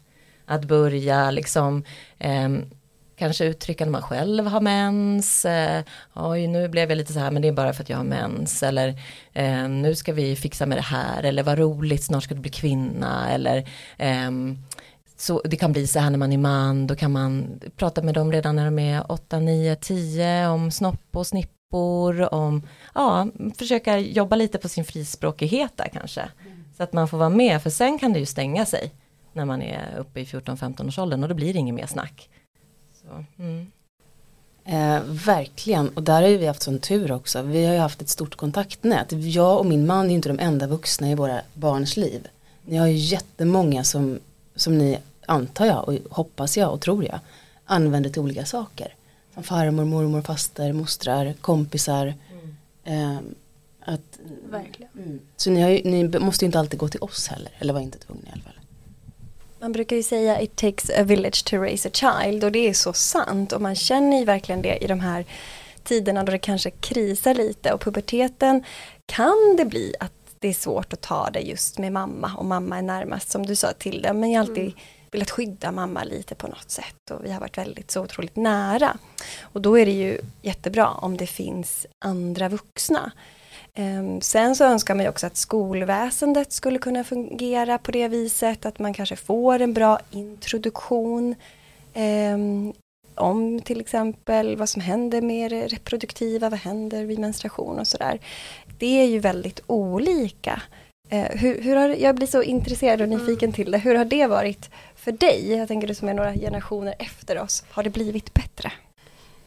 Att 0.45 0.65
börja 0.65 1.31
liksom 1.31 1.83
eh, 2.19 2.49
kanske 3.17 3.45
uttrycka 3.45 3.85
när 3.85 3.91
man 3.91 4.01
själv 4.01 4.47
har 4.47 4.61
mens. 4.61 5.45
Eh, 5.45 5.83
Oj, 6.13 6.47
nu 6.47 6.67
blev 6.67 6.89
jag 6.89 6.97
lite 6.97 7.13
så 7.13 7.19
här 7.19 7.31
men 7.31 7.41
det 7.41 7.47
är 7.47 7.51
bara 7.51 7.73
för 7.73 7.83
att 7.83 7.89
jag 7.89 7.97
har 7.97 8.03
mens. 8.03 8.63
Eller 8.63 8.99
eh, 9.33 9.69
nu 9.69 9.95
ska 9.95 10.13
vi 10.13 10.35
fixa 10.35 10.65
med 10.65 10.77
det 10.77 10.81
här. 10.81 11.23
Eller 11.23 11.43
vad 11.43 11.59
roligt, 11.59 12.03
snart 12.03 12.23
ska 12.23 12.35
du 12.35 12.41
bli 12.41 12.51
kvinna. 12.51 13.29
Eller 13.31 13.69
eh, 13.97 14.31
så 15.17 15.41
det 15.45 15.57
kan 15.57 15.71
bli 15.71 15.87
så 15.87 15.99
här 15.99 16.09
när 16.09 16.17
man 16.17 16.33
är 16.33 16.37
man, 16.37 16.87
då 16.87 16.95
kan 16.95 17.11
man 17.11 17.59
prata 17.75 18.01
med 18.01 18.13
dem 18.13 18.31
redan 18.31 18.55
när 18.55 18.65
de 18.65 18.79
är 18.79 19.11
8, 19.11 19.39
9, 19.39 19.75
10 19.75 20.47
om 20.47 20.71
snopp 20.71 21.15
och 21.15 21.27
snippor, 21.67 22.33
om, 22.33 22.61
ja, 22.95 23.27
försöka 23.57 23.99
jobba 23.99 24.35
lite 24.35 24.57
på 24.57 24.69
sin 24.69 24.85
frispråkighet 24.85 25.71
där 25.75 25.89
kanske. 25.93 26.21
Mm. 26.21 26.63
Så 26.77 26.83
att 26.83 26.93
man 26.93 27.07
får 27.07 27.17
vara 27.17 27.29
med, 27.29 27.63
för 27.63 27.69
sen 27.69 27.99
kan 27.99 28.13
det 28.13 28.19
ju 28.19 28.25
stänga 28.25 28.65
sig 28.65 28.91
när 29.33 29.45
man 29.45 29.61
är 29.61 29.97
uppe 29.97 30.19
i 30.19 30.25
14-15 30.25 30.87
års 30.87 30.99
åldern 30.99 31.23
och 31.23 31.29
då 31.29 31.35
blir 31.35 31.53
det 31.53 31.59
inget 31.59 31.75
mer 31.75 31.87
snack. 31.87 32.29
Så, 33.01 33.25
mm. 33.43 33.71
eh, 34.65 35.03
verkligen, 35.25 35.89
och 35.89 36.03
där 36.03 36.21
har 36.21 36.29
ju 36.29 36.37
vi 36.37 36.47
haft 36.47 36.61
sån 36.61 36.79
tur 36.79 37.11
också. 37.11 37.41
Vi 37.41 37.65
har 37.65 37.73
ju 37.73 37.79
haft 37.79 38.01
ett 38.01 38.09
stort 38.09 38.35
kontaktnät. 38.35 39.11
Jag 39.11 39.59
och 39.59 39.65
min 39.65 39.85
man 39.85 40.05
är 40.05 40.09
ju 40.09 40.15
inte 40.15 40.29
de 40.29 40.39
enda 40.39 40.67
vuxna 40.67 41.11
i 41.11 41.15
våra 41.15 41.41
barns 41.53 41.97
liv. 41.97 42.27
Ni 42.65 42.77
har 42.77 42.87
ju 42.87 42.95
jättemånga 42.95 43.83
som 43.83 44.19
som 44.55 44.77
ni 44.77 44.97
antar 45.25 45.65
jag 45.65 45.89
och 45.89 45.95
hoppas 46.09 46.57
jag 46.57 46.73
och 46.73 46.81
tror 46.81 47.05
jag 47.05 47.19
använder 47.65 48.09
till 48.09 48.21
olika 48.21 48.45
saker. 48.45 48.93
Farmor, 49.43 49.85
mormor, 49.85 50.21
faster, 50.21 50.73
mostrar, 50.73 51.33
kompisar. 51.41 52.13
Mm. 52.83 53.15
Eh, 53.15 53.19
att, 53.93 54.19
Verkligen. 54.49 54.91
Mm. 54.97 55.19
Så 55.35 55.49
ni, 55.49 55.71
ju, 55.71 55.91
ni, 55.91 56.19
måste 56.19 56.45
ju 56.45 56.47
inte 56.47 56.59
alltid 56.59 56.79
gå 56.79 56.87
till 56.87 57.01
oss 57.01 57.27
heller, 57.27 57.51
eller 57.57 57.73
var 57.73 57.81
inte 57.81 57.99
tvungna 57.99 58.27
i 58.27 58.31
alla 58.31 58.41
fall. 58.41 58.53
Man 59.59 59.71
brukar 59.71 59.95
ju 59.95 60.03
säga 60.03 60.41
it 60.41 60.55
takes 60.55 60.89
a 60.89 61.03
village 61.03 61.45
to 61.45 61.57
raise 61.57 61.89
a 61.89 61.91
child 61.93 62.43
och 62.43 62.51
det 62.51 62.69
är 62.69 62.73
så 62.73 62.93
sant 62.93 63.51
och 63.51 63.61
man 63.61 63.75
känner 63.75 64.19
ju 64.19 64.25
verkligen 64.25 64.61
det 64.61 64.83
i 64.83 64.87
de 64.87 64.99
här 64.99 65.25
tiderna 65.83 66.23
då 66.23 66.31
det 66.31 66.39
kanske 66.39 66.71
krisar 66.71 67.33
lite 67.33 67.73
och 67.73 67.81
puberteten 67.81 68.63
kan 69.05 69.55
det 69.57 69.65
bli 69.65 69.93
att 69.99 70.11
det 70.39 70.47
är 70.47 70.53
svårt 70.53 70.93
att 70.93 71.01
ta 71.01 71.29
det 71.29 71.39
just 71.39 71.77
med 71.77 71.91
mamma 71.93 72.31
och 72.37 72.45
mamma 72.45 72.77
är 72.77 72.81
närmast 72.81 73.29
som 73.29 73.45
du 73.45 73.55
sa 73.55 73.73
till 73.73 74.01
det. 74.01 74.13
Men 74.13 74.31
jag 74.31 74.41
alltid 74.41 74.63
mm. 74.63 74.73
Velat 75.17 75.31
skydda 75.31 75.71
mamma 75.71 76.03
lite 76.03 76.35
på 76.35 76.47
något 76.47 76.71
sätt 76.71 77.11
och 77.11 77.25
vi 77.25 77.31
har 77.31 77.39
varit 77.39 77.57
väldigt 77.57 77.91
så 77.91 78.01
otroligt 78.01 78.35
nära. 78.35 78.97
Och 79.41 79.61
då 79.61 79.79
är 79.79 79.85
det 79.85 79.91
ju 79.91 80.21
jättebra 80.41 80.87
om 80.87 81.17
det 81.17 81.27
finns 81.27 81.85
andra 82.05 82.49
vuxna. 82.49 83.11
Um, 83.77 84.21
sen 84.21 84.55
så 84.55 84.63
önskar 84.63 84.95
man 84.95 85.03
ju 85.03 85.09
också 85.09 85.27
att 85.27 85.37
skolväsendet 85.37 86.51
skulle 86.51 86.79
kunna 86.79 87.03
fungera 87.03 87.77
på 87.77 87.91
det 87.91 88.07
viset 88.07 88.65
att 88.65 88.79
man 88.79 88.93
kanske 88.93 89.15
får 89.15 89.61
en 89.61 89.73
bra 89.73 89.99
introduktion 90.11 91.35
um, 91.95 92.73
om 93.15 93.61
till 93.61 93.81
exempel 93.81 94.57
vad 94.57 94.69
som 94.69 94.81
händer 94.81 95.21
med 95.21 95.51
det 95.51 95.67
reproduktiva, 95.67 96.49
vad 96.49 96.59
händer 96.59 97.05
vid 97.05 97.19
menstruation 97.19 97.79
och 97.79 97.87
sådär. 97.87 98.19
Det 98.79 99.01
är 99.01 99.07
ju 99.07 99.19
väldigt 99.19 99.59
olika. 99.67 100.61
Uh, 101.13 101.37
hur, 101.37 101.61
hur 101.61 101.75
har, 101.75 101.89
jag 101.89 102.15
blir 102.15 102.27
så 102.27 102.43
intresserad 102.43 103.01
och 103.01 103.09
nyfiken 103.09 103.53
till 103.53 103.71
det. 103.71 103.77
Hur 103.77 103.95
har 103.95 104.05
det 104.05 104.27
varit 104.27 104.69
för 105.07 105.11
dig? 105.11 105.51
Jag 105.51 105.67
tänker 105.67 105.87
du 105.87 105.93
som 105.93 106.09
är 106.09 106.13
några 106.13 106.33
generationer 106.33 106.95
efter 106.99 107.39
oss. 107.39 107.63
Har 107.69 107.83
det 107.83 107.89
blivit 107.89 108.33
bättre? 108.33 108.71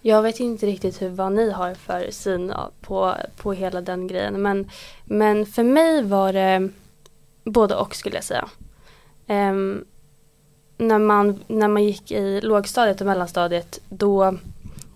Jag 0.01 0.23
vet 0.23 0.41
inte 0.41 0.67
riktigt 0.67 1.03
hur, 1.03 1.09
vad 1.09 1.33
ni 1.33 1.51
har 1.51 1.75
för 1.75 2.11
syn 2.11 2.53
på, 2.81 3.15
på 3.37 3.53
hela 3.53 3.81
den 3.81 4.07
grejen. 4.07 4.43
Men, 4.43 4.71
men 5.05 5.47
för 5.47 5.63
mig 5.63 6.03
var 6.03 6.33
det 6.33 6.69
både 7.45 7.75
och 7.75 7.95
skulle 7.95 8.15
jag 8.15 8.25
säga. 8.25 8.49
Um, 9.27 9.85
när, 10.77 10.99
man, 10.99 11.41
när 11.47 11.69
man 11.69 11.85
gick 11.85 12.11
i 12.13 12.41
lågstadiet 12.41 13.01
och 13.01 13.07
mellanstadiet 13.07 13.81
då 13.89 14.37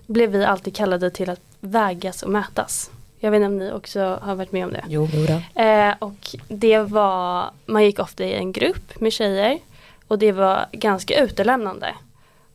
blev 0.07 0.31
vi 0.31 0.45
alltid 0.45 0.77
kallade 0.77 1.11
till 1.11 1.31
att 1.31 1.41
vägas 1.61 2.23
och 2.23 2.31
mätas. 2.31 2.91
Jag 3.19 3.31
vet 3.31 3.39
inte 3.39 3.47
om 3.47 3.59
ni 3.59 3.73
också 3.73 4.19
har 4.23 4.35
varit 4.35 4.53
med 4.53 4.65
om 4.65 4.73
det. 4.73 4.85
Jo, 4.89 5.09
då. 5.13 5.61
Eh, 5.63 5.95
och 5.99 6.37
det 6.49 6.79
var, 6.79 7.51
man 7.67 7.85
gick 7.85 7.99
ofta 7.99 8.25
i 8.25 8.35
en 8.35 8.53
grupp 8.53 9.01
med 9.01 9.13
tjejer 9.13 9.59
och 10.09 10.19
det 10.19 10.33
var 10.33 10.67
ganska 10.73 11.21
utelämnande. 11.21 11.95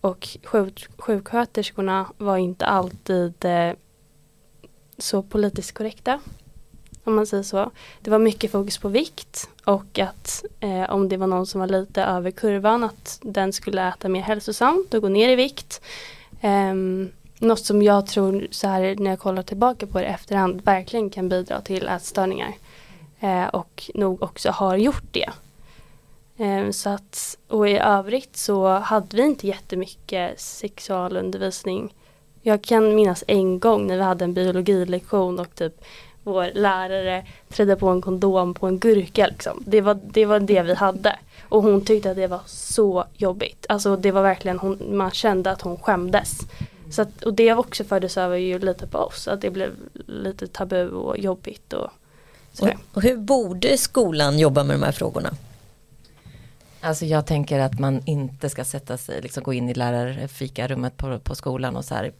Och 0.02 0.28
sjuk, 0.44 0.88
sjuksköterskorna 0.98 2.06
var 2.18 2.38
inte 2.38 2.66
alltid 2.66 3.46
eh, 3.46 3.72
så 4.98 5.22
politiskt 5.22 5.72
korrekta. 5.72 6.20
Om 7.04 7.16
man 7.16 7.26
säger 7.26 7.44
så. 7.44 7.72
Det 8.02 8.12
var 8.12 8.20
mycket 8.20 8.52
fokus 8.52 8.78
på 8.78 8.90
vikt 8.90 9.50
och 9.66 10.00
att 10.00 10.44
eh, 10.60 10.90
om 10.90 11.10
det 11.10 11.18
var 11.18 11.28
någon 11.28 11.46
som 11.46 11.60
var 11.60 11.68
lite 11.68 12.04
över 12.04 12.32
kurvan 12.32 12.84
att 12.84 13.20
den 13.22 13.54
skulle 13.54 13.88
äta 13.88 14.10
mer 14.10 14.22
hälsosamt 14.22 14.94
och 14.94 15.02
gå 15.02 15.08
ner 15.08 15.30
i 15.30 15.36
vikt. 15.36 15.82
Eh, 16.42 16.74
något 17.40 17.66
som 17.66 17.82
jag 17.82 18.08
tror 18.08 18.48
så 18.52 18.68
här 18.68 18.96
när 18.96 19.10
jag 19.10 19.20
kollar 19.20 19.44
tillbaka 19.44 19.88
på 19.88 20.00
det 20.00 20.06
efterhand 20.06 20.62
verkligen 20.62 21.10
kan 21.10 21.30
bidra 21.30 21.62
till 21.62 21.88
ätstörningar. 21.88 22.54
Eh, 23.20 23.48
och 23.48 23.92
nog 23.94 24.24
också 24.24 24.52
har 24.52 24.78
gjort 24.78 25.08
det. 25.12 25.30
Ehm, 26.40 26.74
så 26.74 26.90
att, 26.90 27.38
och 27.48 27.70
i 27.70 27.78
övrigt 27.78 28.38
så 28.38 28.68
hade 28.68 29.18
vi 29.18 29.24
inte 29.24 29.48
jättemycket 29.48 30.40
sexualundervisning. 30.40 31.94
Jag 32.42 32.62
kan 32.62 32.96
minnas 32.96 33.24
en 33.28 33.60
gång 33.60 33.88
när 33.88 33.98
vi 33.98 34.04
hade 34.04 34.26
en 34.26 34.34
biologilektion 34.34 35.40
och 35.40 35.56
typ 35.56 35.82
vår 36.24 36.52
lärare 36.54 37.26
trädde 37.50 37.76
på 37.76 37.88
en 37.90 38.02
kondom 38.02 38.54
på 38.54 38.68
en 38.68 38.80
gurka. 38.80 39.28
Liksom. 39.28 39.64
Det, 39.68 39.82
var, 39.82 40.00
det 40.04 40.26
var 40.26 40.40
det 40.40 40.62
vi 40.62 40.74
hade. 40.74 41.20
Och 41.50 41.64
hon 41.64 41.86
tyckte 41.86 42.12
att 42.12 42.18
det 42.18 42.28
var 42.28 42.42
så 42.46 43.06
jobbigt. 43.18 43.66
Alltså 43.70 43.96
det 43.96 44.12
var 44.12 44.22
verkligen, 44.22 44.60
hon, 44.60 44.98
man 44.98 45.12
kände 45.12 45.52
att 45.52 45.62
hon 45.62 45.78
skämdes. 45.78 46.40
Så 46.92 47.02
att, 47.02 47.24
och 47.24 47.34
det 47.34 47.54
också 47.54 47.84
fördes 47.84 48.18
över 48.18 48.38
ju 48.38 48.60
lite 48.60 48.88
på 48.88 48.98
oss. 48.98 49.28
Att 49.28 49.42
det 49.42 49.50
blev 49.50 49.72
lite 50.08 50.48
tabu 50.48 50.90
och 50.90 51.18
jobbigt. 51.18 51.74
Och, 51.74 51.90
och, 52.60 52.70
och 52.94 53.02
hur 53.02 53.18
borde 53.18 53.78
skolan 53.78 54.40
jobba 54.40 54.64
med 54.64 54.76
de 54.76 54.84
här 54.84 54.92
frågorna? 54.92 55.30
Alltså 56.82 57.06
jag 57.06 57.26
tänker 57.26 57.60
att 57.60 57.80
man 57.80 58.02
inte 58.06 58.50
ska 58.50 58.66
sätta 58.66 58.98
sig, 58.98 59.22
liksom 59.22 59.44
gå 59.44 59.54
in 59.54 59.70
i 59.70 59.74
lärarfikarummet 59.74 60.98
på, 60.98 61.20
på 61.20 61.36
skolan 61.36 61.76
och 61.76 61.86
så 61.86 61.96
här. 61.96 62.12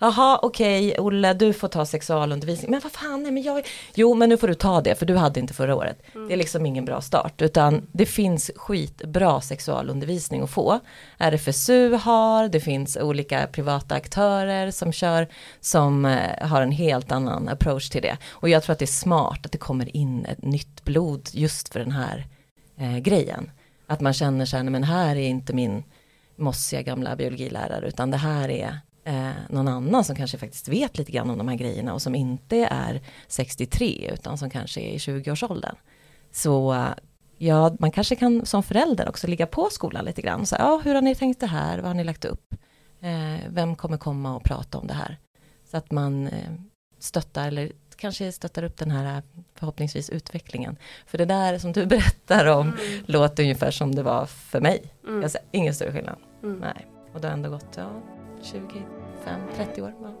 Jaha 0.00 0.38
okej 0.42 0.88
okay, 0.88 1.00
Olle 1.00 1.34
du 1.34 1.52
får 1.52 1.68
ta 1.68 1.86
sexualundervisning. 1.86 2.70
Men 2.70 2.80
vad 2.80 2.92
fan, 2.92 3.22
nej 3.22 3.32
men 3.32 3.42
jag. 3.42 3.66
Jo 3.94 4.14
men 4.14 4.28
nu 4.28 4.36
får 4.36 4.48
du 4.48 4.54
ta 4.54 4.80
det 4.80 4.94
för 4.94 5.06
du 5.06 5.16
hade 5.16 5.40
inte 5.40 5.54
förra 5.54 5.76
året. 5.76 6.02
Mm. 6.14 6.28
Det 6.28 6.34
är 6.34 6.36
liksom 6.36 6.66
ingen 6.66 6.84
bra 6.84 7.00
start. 7.00 7.42
Utan 7.42 7.86
det 7.92 8.06
finns 8.06 8.50
skitbra 8.56 9.40
sexualundervisning 9.40 10.42
att 10.42 10.50
få. 10.50 10.80
RFSU 11.18 11.94
har, 11.94 12.48
det 12.48 12.60
finns 12.60 12.96
olika 12.96 13.46
privata 13.46 13.94
aktörer 13.94 14.70
som 14.70 14.92
kör. 14.92 15.28
Som 15.60 16.04
eh, 16.04 16.48
har 16.48 16.62
en 16.62 16.72
helt 16.72 17.12
annan 17.12 17.48
approach 17.48 17.88
till 17.88 18.02
det. 18.02 18.16
Och 18.30 18.48
jag 18.48 18.62
tror 18.62 18.72
att 18.72 18.78
det 18.78 18.84
är 18.84 18.86
smart 18.86 19.46
att 19.46 19.52
det 19.52 19.58
kommer 19.58 19.96
in 19.96 20.26
ett 20.26 20.42
nytt 20.42 20.84
blod 20.84 21.28
just 21.32 21.72
för 21.72 21.80
den 21.80 21.92
här 21.92 22.26
eh, 22.78 22.98
grejen. 22.98 23.50
Att 23.86 24.00
man 24.00 24.12
känner 24.12 24.44
så 24.44 24.56
här, 24.56 24.64
men 24.64 24.84
här 24.84 25.16
är 25.16 25.28
inte 25.28 25.52
min 25.52 25.84
mossiga 26.36 26.82
gamla 26.82 27.16
biologilärare 27.16 27.88
utan 27.88 28.10
det 28.10 28.16
här 28.16 28.48
är 28.48 28.78
eh, 29.04 29.30
någon 29.50 29.68
annan 29.68 30.04
som 30.04 30.16
kanske 30.16 30.38
faktiskt 30.38 30.68
vet 30.68 30.98
lite 30.98 31.12
grann 31.12 31.30
om 31.30 31.38
de 31.38 31.48
här 31.48 31.56
grejerna 31.56 31.94
och 31.94 32.02
som 32.02 32.14
inte 32.14 32.56
är 32.70 33.00
63 33.28 34.10
utan 34.12 34.38
som 34.38 34.50
kanske 34.50 34.80
är 34.80 34.90
i 34.90 34.96
20-årsåldern. 34.96 35.76
Så 36.32 36.84
ja, 37.38 37.76
man 37.78 37.90
kanske 37.90 38.16
kan 38.16 38.46
som 38.46 38.62
förälder 38.62 39.08
också 39.08 39.26
ligga 39.26 39.46
på 39.46 39.68
skolan 39.70 40.04
lite 40.04 40.22
grann. 40.22 40.46
Så, 40.46 40.56
ja, 40.58 40.80
hur 40.84 40.94
har 40.94 41.02
ni 41.02 41.14
tänkt 41.14 41.40
det 41.40 41.46
här? 41.46 41.78
Vad 41.78 41.86
har 41.86 41.94
ni 41.94 42.04
lagt 42.04 42.24
upp? 42.24 42.54
Eh, 43.00 43.48
vem 43.48 43.76
kommer 43.76 43.98
komma 43.98 44.36
och 44.36 44.44
prata 44.44 44.78
om 44.78 44.86
det 44.86 44.94
här? 44.94 45.18
Så 45.70 45.76
att 45.76 45.90
man 45.90 46.26
eh, 46.26 46.52
stöttar 46.98 47.48
eller 47.48 47.72
kanske 47.96 48.32
stöttar 48.32 48.62
upp 48.62 48.76
den 48.76 48.90
här 48.90 49.22
förhoppningsvis 49.54 50.10
utvecklingen. 50.10 50.76
För 51.06 51.18
det 51.18 51.24
där 51.24 51.58
som 51.58 51.72
du 51.72 51.86
berättar 51.96 52.46
om 52.46 52.60
mm. 52.60 53.04
låter 53.06 53.42
ungefär 53.42 53.70
som 53.70 53.94
det 53.94 54.02
var 54.02 54.26
för 54.26 54.60
mig. 54.60 54.82
Mm. 55.06 55.22
Jag 55.22 55.30
ser 55.30 55.40
ingen 55.50 55.74
större 55.74 55.92
skillnad. 55.92 56.16
Mm. 56.42 56.58
Nej. 56.58 56.86
Och 57.14 57.20
det 57.20 57.28
har 57.28 57.32
ändå 57.32 57.50
gått 57.50 57.76
ja, 57.76 57.90
25, 58.42 59.40
30 59.56 59.82
år. 59.82 59.94
Ja. 60.02 60.14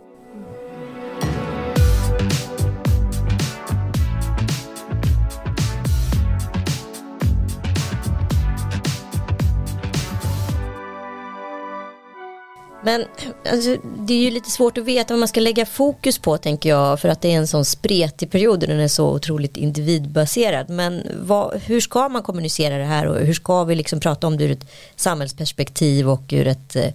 Men 12.86 13.04
alltså, 13.50 13.76
det 13.98 14.14
är 14.14 14.18
ju 14.18 14.30
lite 14.30 14.50
svårt 14.50 14.78
att 14.78 14.84
veta 14.84 15.14
vad 15.14 15.18
man 15.18 15.28
ska 15.28 15.40
lägga 15.40 15.66
fokus 15.66 16.18
på 16.18 16.38
tänker 16.38 16.68
jag 16.68 17.00
för 17.00 17.08
att 17.08 17.20
det 17.20 17.32
är 17.32 17.36
en 17.36 17.46
sån 17.46 17.64
spretig 17.64 18.30
period 18.30 18.62
och 18.62 18.68
den 18.68 18.80
är 18.80 18.88
så 18.88 19.14
otroligt 19.14 19.56
individbaserad. 19.56 20.70
Men 20.70 21.02
vad, 21.20 21.60
hur 21.62 21.80
ska 21.80 22.08
man 22.08 22.22
kommunicera 22.22 22.78
det 22.78 22.84
här 22.84 23.06
och 23.06 23.20
hur 23.20 23.34
ska 23.34 23.64
vi 23.64 23.74
liksom 23.74 24.00
prata 24.00 24.26
om 24.26 24.36
det 24.36 24.44
ur 24.44 24.50
ett 24.50 24.66
samhällsperspektiv 24.96 26.10
och 26.10 26.22
ur 26.32 26.46
ett 26.46 26.76
eh, 26.76 26.92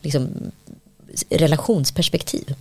liksom, 0.00 0.28
relationsperspektiv? 1.30 2.54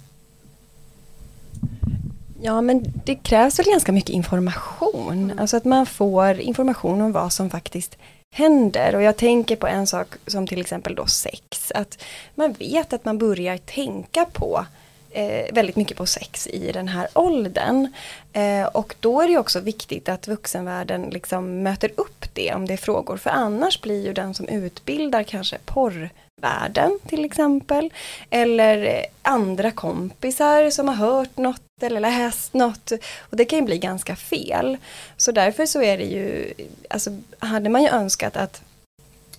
Ja 2.41 2.61
men 2.61 2.93
det 3.05 3.15
krävs 3.15 3.59
väl 3.59 3.65
ganska 3.65 3.91
mycket 3.91 4.09
information. 4.09 5.31
Alltså 5.39 5.57
att 5.57 5.65
man 5.65 5.85
får 5.85 6.39
information 6.39 7.01
om 7.01 7.11
vad 7.11 7.33
som 7.33 7.49
faktiskt 7.49 7.97
händer. 8.33 8.95
Och 8.95 9.01
jag 9.01 9.17
tänker 9.17 9.55
på 9.55 9.67
en 9.67 9.87
sak 9.87 10.07
som 10.27 10.47
till 10.47 10.61
exempel 10.61 10.95
då 10.95 11.05
sex. 11.05 11.41
Att 11.73 12.03
man 12.35 12.53
vet 12.53 12.93
att 12.93 13.05
man 13.05 13.17
börjar 13.17 13.57
tänka 13.57 14.25
på 14.25 14.65
eh, 15.13 15.53
väldigt 15.53 15.75
mycket 15.75 15.97
på 15.97 16.05
sex 16.05 16.47
i 16.47 16.71
den 16.71 16.87
här 16.87 17.07
åldern. 17.13 17.87
Eh, 18.33 18.65
och 18.65 18.95
då 18.99 19.21
är 19.21 19.27
det 19.27 19.37
också 19.37 19.59
viktigt 19.59 20.09
att 20.09 20.27
vuxenvärlden 20.27 21.01
liksom 21.01 21.63
möter 21.63 21.91
upp 21.97 22.25
det 22.33 22.53
om 22.53 22.65
det 22.65 22.73
är 22.73 22.77
frågor. 22.77 23.17
För 23.17 23.29
annars 23.29 23.81
blir 23.81 24.05
ju 24.05 24.13
den 24.13 24.33
som 24.33 24.47
utbildar 24.47 25.23
kanske 25.23 25.57
porrvärlden 25.65 26.99
till 27.07 27.25
exempel. 27.25 27.93
Eller 28.29 28.83
eh, 28.83 29.03
andra 29.21 29.71
kompisar 29.71 30.69
som 30.69 30.87
har 30.87 30.95
hört 30.95 31.37
något 31.37 31.61
eller 31.81 31.99
läst 31.99 32.53
något. 32.53 32.91
Och 33.19 33.37
det 33.37 33.45
kan 33.45 33.59
ju 33.59 33.65
bli 33.65 33.77
ganska 33.77 34.15
fel. 34.15 34.77
Så 35.17 35.31
därför 35.31 35.65
så 35.65 35.81
är 35.81 35.97
det 35.97 36.03
ju, 36.03 36.53
alltså 36.89 37.17
hade 37.39 37.69
man 37.69 37.83
ju 37.83 37.89
önskat 37.89 38.37
att 38.37 38.61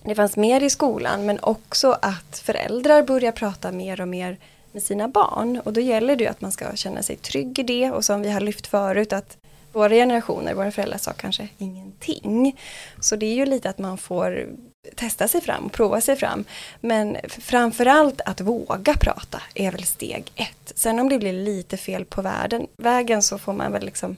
det 0.05 0.15
fanns 0.15 0.37
mer 0.37 0.63
i 0.63 0.69
skolan 0.69 1.25
men 1.25 1.39
också 1.41 1.97
att 2.01 2.37
föräldrar 2.37 3.03
börjar 3.03 3.31
prata 3.31 3.71
mer 3.71 4.01
och 4.01 4.07
mer 4.07 4.37
med 4.71 4.83
sina 4.83 5.07
barn. 5.07 5.61
Och 5.63 5.73
då 5.73 5.81
gäller 5.81 6.15
det 6.15 6.23
ju 6.23 6.29
att 6.29 6.41
man 6.41 6.51
ska 6.51 6.75
känna 6.75 7.03
sig 7.03 7.15
trygg 7.15 7.59
i 7.59 7.63
det 7.63 7.91
och 7.91 8.05
som 8.05 8.21
vi 8.21 8.31
har 8.31 8.41
lyft 8.41 8.67
förut 8.67 9.13
att 9.13 9.37
våra 9.71 9.89
generationer, 9.89 10.53
våra 10.53 10.71
föräldrar 10.71 10.97
sa 10.97 11.13
kanske 11.13 11.47
ingenting. 11.57 12.59
Så 12.99 13.15
det 13.15 13.25
är 13.25 13.35
ju 13.35 13.45
lite 13.45 13.69
att 13.69 13.77
man 13.77 13.97
får 13.97 14.47
testa 14.95 15.27
sig 15.27 15.41
fram, 15.41 15.69
prova 15.69 16.01
sig 16.01 16.15
fram. 16.15 16.45
Men 16.81 17.17
framförallt 17.27 18.21
att 18.21 18.41
våga 18.41 18.93
prata 18.93 19.41
är 19.55 19.71
väl 19.71 19.83
steg 19.83 20.31
ett. 20.35 20.73
Sen 20.75 20.99
om 20.99 21.09
det 21.09 21.19
blir 21.19 21.33
lite 21.33 21.77
fel 21.77 22.05
på 22.05 22.21
världen, 22.21 22.67
vägen 22.77 23.21
så 23.21 23.37
får 23.37 23.53
man 23.53 23.71
väl 23.71 23.85
liksom 23.85 24.17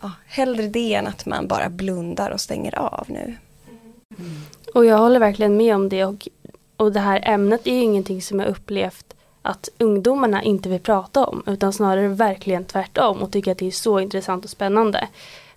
ja, 0.00 0.12
hellre 0.26 0.68
det 0.68 0.94
än 0.94 1.06
att 1.06 1.26
man 1.26 1.46
bara 1.46 1.68
blundar 1.68 2.30
och 2.30 2.40
stänger 2.40 2.78
av 2.78 3.06
nu. 3.08 3.36
Mm. 4.18 4.42
Och 4.74 4.84
jag 4.84 4.98
håller 4.98 5.20
verkligen 5.20 5.56
med 5.56 5.74
om 5.74 5.88
det 5.88 6.04
och, 6.04 6.28
och 6.76 6.92
det 6.92 7.00
här 7.00 7.20
ämnet 7.24 7.66
är 7.66 7.72
ju 7.72 7.80
ingenting 7.80 8.22
som 8.22 8.40
jag 8.40 8.48
upplevt 8.48 9.14
att 9.42 9.68
ungdomarna 9.78 10.42
inte 10.42 10.68
vill 10.68 10.80
prata 10.80 11.26
om 11.26 11.42
utan 11.46 11.72
snarare 11.72 12.08
verkligen 12.08 12.64
tvärtom 12.64 13.22
och 13.22 13.32
tycker 13.32 13.52
att 13.52 13.58
det 13.58 13.66
är 13.66 13.70
så 13.70 14.00
intressant 14.00 14.44
och 14.44 14.50
spännande. 14.50 15.08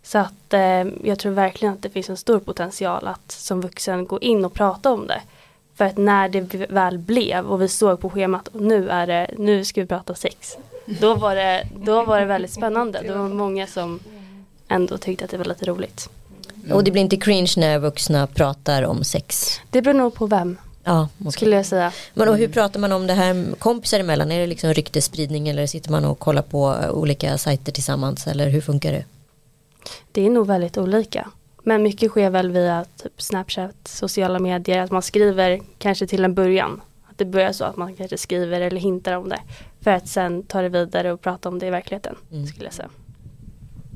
Så 0.04 0.18
att 0.18 0.54
eh, 0.54 0.86
jag 1.04 1.20
tror 1.20 1.32
verkligen 1.32 1.74
att 1.74 1.82
det 1.82 1.90
finns 1.90 2.10
en 2.10 2.18
stor 2.18 2.40
potential 2.40 3.08
att 3.08 3.32
som 3.32 3.62
vuxen 3.62 4.06
gå 4.06 4.20
in 4.20 4.46
och 4.46 4.54
prata 4.54 4.92
om 4.92 5.08
det. 5.08 5.22
För 5.76 5.86
att 5.86 5.98
när 5.98 6.30
det 6.30 6.70
väl 6.70 6.98
blev 6.98 7.46
och 7.46 7.62
vi 7.62 7.68
såg 7.68 8.00
på 8.00 8.10
schemat 8.10 8.48
och 8.48 8.62
nu 8.62 8.90
är 8.90 9.08
det, 9.08 9.32
nu 9.38 9.66
ska 9.66 9.82
vi 9.82 9.88
prata 9.88 10.16
sex. 10.16 10.58
Då 10.86 11.16
var 11.16 11.36
det, 11.36 11.68
då 11.76 12.04
var 12.04 12.20
det 12.20 12.26
väldigt 12.26 12.54
spännande. 12.54 13.02
Det 13.02 13.14
var 13.14 13.30
många 13.30 13.68
som 13.68 14.00
ändå 14.68 14.98
tyckte 14.98 15.26
att 15.26 15.32
det 15.32 15.38
var 15.38 15.46
lite 15.46 15.66
roligt. 15.66 16.10
Och 16.72 16.84
det 16.84 16.92
blir 16.92 17.02
inte 17.02 17.18
cringe 17.18 17.54
när 17.58 17.80
vuxna 17.80 18.28
pratar 18.28 18.84
om 18.84 19.04
sex. 19.04 19.60
Det 19.70 19.82
beror 19.82 19.94
nog 19.98 20.14
på 20.14 20.26
vem, 20.28 20.58
Ja, 20.84 21.10
okej. 21.20 21.32
skulle 21.32 21.56
jag 21.56 21.66
säga. 21.66 21.92
Men 22.14 22.30
och 22.30 22.38
hur 22.38 22.48
pratar 22.48 22.80
man 22.80 22.92
om 22.92 23.08
det 23.08 23.14
här 23.14 23.56
kompisar 23.60 24.00
emellan? 24.00 24.32
Är 24.32 24.40
det 24.40 24.48
liksom 24.48 24.74
ryktesspridning 24.74 25.48
eller 25.50 25.68
sitter 25.68 25.92
man 25.92 26.06
och 26.06 26.20
kollar 26.20 26.42
på 26.42 26.76
olika 26.92 27.38
sajter 27.38 27.72
tillsammans 27.72 28.28
eller 28.28 28.50
hur 28.50 28.62
funkar 28.62 28.92
det? 28.92 29.06
Det 30.12 30.26
är 30.26 30.30
nog 30.30 30.48
väldigt 30.48 30.78
olika. 30.78 31.28
Men 31.64 31.84
mycket 31.84 32.12
sker 32.12 32.30
väl 32.30 32.52
via 32.52 32.86
typ 33.04 33.22
Snapchat, 33.22 33.76
sociala 33.86 34.40
medier, 34.40 34.80
att 34.82 34.92
man 34.92 35.02
skriver 35.02 35.60
kanske 35.78 36.08
till 36.08 36.24
en 36.24 36.34
början. 36.34 36.82
Att 37.10 37.18
det 37.18 37.26
börjar 37.26 37.52
så 37.52 37.66
att 37.66 37.78
man 37.78 37.96
kanske 37.96 38.18
skriver 38.18 38.62
eller 38.62 38.82
hintar 38.82 39.14
om 39.14 39.30
det. 39.30 39.40
För 39.82 39.92
att 39.92 40.08
sen 40.08 40.44
ta 40.44 40.62
det 40.62 40.70
vidare 40.70 41.14
och 41.14 41.22
prata 41.22 41.50
om 41.50 41.60
det 41.60 41.68
i 41.68 41.70
verkligheten, 41.70 42.16
Mm. 42.32 42.48
skulle 42.48 42.66
jag 42.66 42.74
säga. 42.74 42.90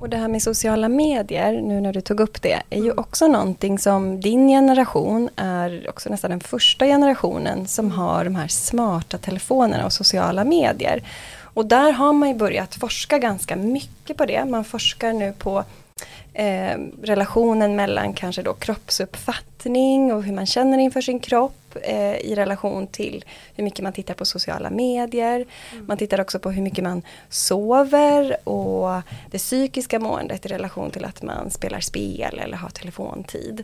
Och 0.01 0.09
det 0.09 0.17
här 0.17 0.27
med 0.27 0.41
sociala 0.41 0.89
medier, 0.89 1.61
nu 1.61 1.81
när 1.81 1.93
du 1.93 2.01
tog 2.01 2.19
upp 2.19 2.41
det, 2.41 2.61
är 2.69 2.81
ju 2.83 2.91
också 2.91 3.27
någonting 3.27 3.79
som 3.79 4.21
din 4.21 4.47
generation 4.47 5.29
är 5.35 5.85
också 5.89 6.09
nästan 6.09 6.31
den 6.31 6.39
första 6.39 6.85
generationen 6.85 7.67
som 7.67 7.91
har 7.91 8.23
de 8.23 8.35
här 8.35 8.47
smarta 8.47 9.17
telefonerna 9.17 9.85
och 9.85 9.93
sociala 9.93 10.43
medier. 10.43 11.03
Och 11.53 11.65
där 11.65 11.91
har 11.91 12.13
man 12.13 12.29
ju 12.29 12.35
börjat 12.35 12.75
forska 12.75 13.17
ganska 13.17 13.55
mycket 13.55 14.17
på 14.17 14.25
det. 14.25 14.45
Man 14.45 14.63
forskar 14.63 15.13
nu 15.13 15.33
på 15.33 15.63
eh, 16.33 16.77
relationen 17.03 17.75
mellan 17.75 18.13
kanske 18.13 18.41
då 18.41 18.53
kroppsuppfattning 18.53 20.13
och 20.13 20.23
hur 20.23 20.33
man 20.33 20.45
känner 20.45 20.77
inför 20.77 21.01
sin 21.01 21.19
kropp 21.19 21.75
eh, 21.81 22.15
i 22.15 22.35
relation 22.35 22.87
till 22.87 23.25
hur 23.55 23.63
mycket 23.63 23.83
man 23.83 23.93
tittar 23.93 24.13
på 24.13 24.25
sociala 24.25 24.69
medier. 24.69 25.45
Man 25.87 25.97
tittar 25.97 26.21
också 26.21 26.39
på 26.39 26.51
hur 26.51 26.61
mycket 26.61 26.83
man 26.83 27.01
sover 27.29 28.49
och 28.49 29.01
det 29.31 29.37
psykiska 29.37 29.99
måendet 29.99 30.45
i 30.45 30.49
relation 30.49 30.91
till 30.91 31.05
att 31.05 31.21
man 31.21 31.51
spelar 31.51 31.79
spel 31.79 32.39
eller 32.39 32.57
har 32.57 32.69
telefontid. 32.69 33.63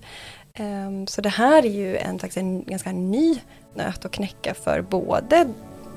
Ehm, 0.54 1.08
Så 1.08 1.22
det 1.22 1.30
här 1.30 1.66
är 1.66 1.70
ju 1.70 1.98
en, 1.98 2.20
faktiskt 2.20 2.38
en 2.38 2.64
ganska 2.64 2.92
ny 2.92 3.40
nöt 3.76 4.06
att 4.06 4.12
knäcka 4.12 4.54
för 4.54 4.82
både 4.82 5.48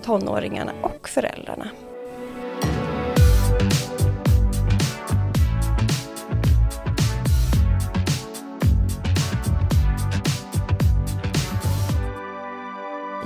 tonåringarna 0.03 0.73
och 0.83 1.09
föräldrarna. 1.09 1.69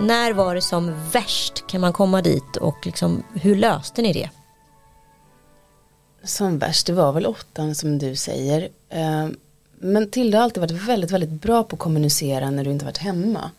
När 0.00 0.33
var 0.33 0.54
det 0.54 0.61
som 0.62 1.11
värst? 1.11 1.66
Kan 1.66 1.80
man 1.80 1.92
komma 1.92 2.22
dit 2.22 2.57
och 2.57 2.87
liksom, 2.87 3.22
hur 3.35 3.57
löste 3.57 4.02
ni 4.02 4.12
det? 4.12 4.30
Som 6.24 6.59
värst, 6.59 6.87
det 6.87 6.92
var 6.92 7.12
väl 7.12 7.26
åttan 7.26 7.74
som 7.74 7.98
du 7.98 8.16
säger. 8.16 8.68
Eh, 8.88 9.28
Men 9.78 10.11
Tilda 10.11 10.38
har 10.38 10.44
alltid 10.44 10.61
varit 10.61 10.88
väldigt, 10.88 11.11
väldigt 11.11 11.30
bra 11.30 11.64
på 11.64 11.76
att 11.76 11.80
kommunicera 11.80 12.50
när 12.50 12.64
du 12.64 12.70
inte 12.70 12.85
varit 12.85 12.98
hemma. 12.98 13.50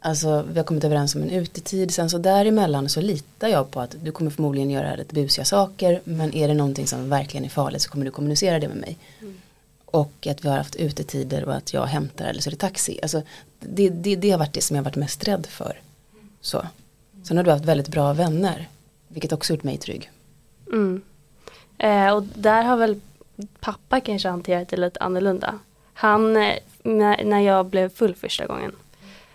Alltså 0.00 0.44
vi 0.52 0.58
har 0.58 0.64
kommit 0.64 0.84
överens 0.84 1.14
om 1.14 1.22
en 1.22 1.30
utetid, 1.30 1.94
sen 1.94 2.10
så 2.10 2.18
däremellan 2.18 2.88
så 2.88 3.00
litar 3.00 3.48
jag 3.48 3.70
på 3.70 3.80
att 3.80 3.96
du 4.02 4.12
kommer 4.12 4.30
förmodligen 4.30 4.70
göra 4.70 4.96
lite 4.96 5.14
busiga 5.14 5.44
saker 5.44 6.00
men 6.04 6.34
är 6.34 6.48
det 6.48 6.54
någonting 6.54 6.86
som 6.86 7.08
verkligen 7.10 7.44
är 7.44 7.48
farligt 7.48 7.82
så 7.82 7.90
kommer 7.90 8.04
du 8.04 8.10
kommunicera 8.10 8.58
det 8.58 8.68
med 8.68 8.76
mig. 8.76 8.98
Och 9.92 10.26
att 10.26 10.44
vi 10.44 10.48
har 10.48 10.56
haft 10.56 10.76
utetider 10.76 11.44
och 11.44 11.54
att 11.54 11.72
jag 11.72 11.86
hämtar 11.86 12.24
eller 12.24 12.40
så 12.40 12.48
är 12.48 12.50
det 12.50 12.56
taxi. 12.56 12.98
Alltså, 13.02 13.22
det, 13.60 13.88
det, 13.88 14.16
det 14.16 14.30
har 14.30 14.38
varit 14.38 14.52
det 14.52 14.60
som 14.60 14.76
jag 14.76 14.82
varit 14.82 14.96
mest 14.96 15.28
rädd 15.28 15.46
för. 15.46 15.80
Så. 16.40 16.66
Sen 17.22 17.36
har 17.36 17.44
du 17.44 17.50
haft 17.50 17.64
väldigt 17.64 17.88
bra 17.88 18.12
vänner, 18.12 18.68
vilket 19.08 19.32
också 19.32 19.52
gjort 19.52 19.62
mig 19.62 19.76
trygg. 19.76 20.10
Mm. 20.72 21.02
Eh, 21.78 22.14
och 22.14 22.22
där 22.22 22.62
har 22.62 22.76
väl 22.76 23.00
pappa 23.60 24.00
kanske 24.00 24.28
hanterat 24.28 24.68
det 24.68 24.76
lite 24.76 25.00
annorlunda. 25.00 25.58
Han, 25.94 26.36
eh, 26.36 26.54
när, 26.82 27.24
när 27.24 27.40
jag 27.40 27.66
blev 27.66 27.88
full 27.88 28.14
första 28.14 28.46
gången 28.46 28.72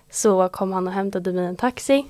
så 0.10 0.50
kom 0.50 0.74
han 0.74 0.88
och 0.88 0.94
hämtade 0.94 1.34
mig 1.34 1.46
en 1.46 1.56
taxi. 1.56 2.06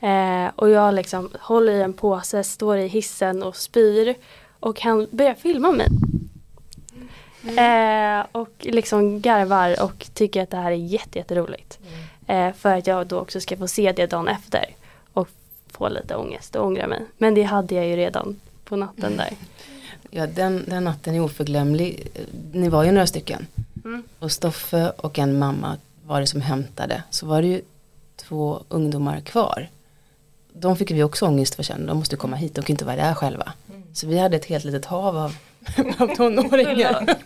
Eh, 0.00 0.46
och 0.56 0.70
jag 0.70 0.94
liksom 0.94 1.30
håller 1.40 1.72
i 1.72 1.82
en 1.82 1.92
påse, 1.92 2.44
står 2.44 2.76
i 2.76 2.86
hissen 2.86 3.42
och 3.42 3.56
spyr. 3.56 4.14
Och 4.60 4.80
han 4.80 5.08
börjar 5.10 5.34
filma 5.34 5.72
mig. 5.72 5.88
Eh, 7.46 8.26
och 8.32 8.50
liksom 8.60 9.20
garvar 9.20 9.82
och 9.82 10.06
tycker 10.14 10.42
att 10.42 10.50
det 10.50 10.56
här 10.56 10.70
är 10.70 10.76
jätte, 10.76 11.18
jätteroligt. 11.18 11.78
Eh, 12.26 12.52
för 12.52 12.76
att 12.76 12.86
jag 12.86 13.06
då 13.06 13.18
också 13.18 13.40
ska 13.40 13.56
få 13.56 13.68
se 13.68 13.92
det 13.92 14.06
dagen 14.06 14.28
efter. 14.28 14.64
Och 15.12 15.28
få 15.72 15.88
lite 15.88 16.16
ångest 16.16 16.56
och 16.56 16.66
ångra 16.66 16.86
mig. 16.86 17.02
Men 17.18 17.34
det 17.34 17.42
hade 17.42 17.74
jag 17.74 17.86
ju 17.86 17.96
redan 17.96 18.40
på 18.64 18.76
natten 18.76 19.16
där. 19.16 19.30
Ja, 20.16 20.26
den, 20.26 20.64
den 20.66 20.84
natten 20.84 21.14
är 21.14 21.20
oförglömlig. 21.20 22.08
Ni 22.52 22.68
var 22.68 22.84
ju 22.84 22.92
några 22.92 23.06
stycken. 23.06 23.46
Mm. 23.84 24.02
Och 24.18 24.32
Stoffe 24.32 24.92
och 24.96 25.18
en 25.18 25.38
mamma 25.38 25.76
var 26.06 26.20
det 26.20 26.26
som 26.26 26.40
hämtade. 26.40 27.02
Så 27.10 27.26
var 27.26 27.42
det 27.42 27.48
ju 27.48 27.60
två 28.16 28.62
ungdomar 28.68 29.20
kvar. 29.20 29.68
De 30.52 30.76
fick 30.76 30.90
vi 30.90 31.02
också 31.02 31.26
ångest 31.26 31.54
för 31.54 31.62
sen. 31.62 31.86
De 31.86 31.98
måste 31.98 32.16
komma 32.16 32.36
hit, 32.36 32.54
de 32.54 32.64
kan 32.64 32.74
inte 32.74 32.84
vara 32.84 32.96
där 32.96 33.14
själva. 33.14 33.52
Så 33.92 34.06
vi 34.06 34.18
hade 34.18 34.36
ett 34.36 34.44
helt 34.44 34.64
litet 34.64 34.84
hav 34.84 35.16
av, 35.16 35.36
av 35.98 36.16
tonåringar. 36.16 37.16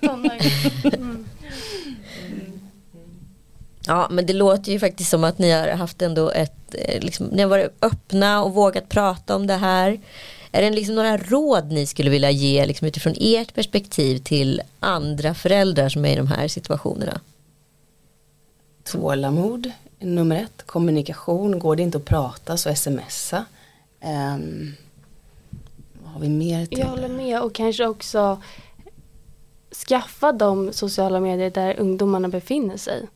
Ja 3.87 4.09
men 4.11 4.27
det 4.27 4.33
låter 4.33 4.73
ju 4.73 4.79
faktiskt 4.79 5.11
som 5.11 5.25
att 5.25 5.39
ni 5.39 5.51
har 5.51 5.69
haft 5.69 6.03
ändå 6.03 6.31
ett, 6.31 6.75
eh, 6.75 7.01
liksom, 7.01 7.27
ni 7.27 7.43
har 7.43 7.49
varit 7.49 7.77
öppna 7.83 8.43
och 8.43 8.55
vågat 8.55 8.89
prata 8.89 9.37
om 9.37 9.47
det 9.47 9.55
här. 9.55 10.01
Är 10.53 10.63
det 10.63 10.71
liksom 10.71 10.95
några 10.95 11.17
råd 11.17 11.73
ni 11.73 11.87
skulle 11.87 12.11
vilja 12.11 12.31
ge 12.31 12.67
liksom, 12.67 12.89
utifrån 12.89 13.15
ert 13.21 13.55
perspektiv 13.55 14.19
till 14.19 14.63
andra 14.81 15.35
föräldrar 15.35 15.89
som 15.89 16.05
är 16.05 16.13
i 16.13 16.17
de 16.17 16.27
här 16.27 16.49
situationerna? 16.49 17.21
Tålamod, 18.85 19.71
nummer 19.99 20.37
ett. 20.37 20.63
Kommunikation, 20.67 21.59
går 21.59 21.77
det 21.77 21.83
inte 21.83 21.99
att 21.99 22.05
prata 22.05 22.57
så 22.57 22.75
smsa. 22.75 23.45
Um, 24.35 24.75
har 26.19 26.23
vi 26.23 26.29
mer 26.29 26.67
till? 26.67 26.79
Jag 26.79 26.87
håller 26.87 27.09
med 27.09 27.43
och 27.43 27.55
kanske 27.55 27.87
också 27.87 28.43
skaffa 29.89 30.33
de 30.33 30.73
sociala 30.73 31.21
medier 31.21 31.51
där 31.51 31.81
ungdomarna 31.81 32.29
befinner 32.29 32.77
sig. 32.77 33.09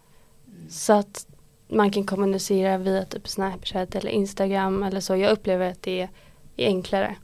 Så 0.69 0.93
att 0.93 1.27
man 1.69 1.91
kan 1.91 2.05
kommunicera 2.05 2.79
via 2.79 3.05
typ 3.05 3.29
Snapchat 3.29 3.95
eller 3.95 4.11
Instagram 4.11 4.83
eller 4.83 5.01
så. 5.01 5.17
Jag 5.17 5.33
upplever 5.33 5.71
att 5.71 5.83
det 5.83 6.09
är 6.57 6.67
enklare 6.67 7.17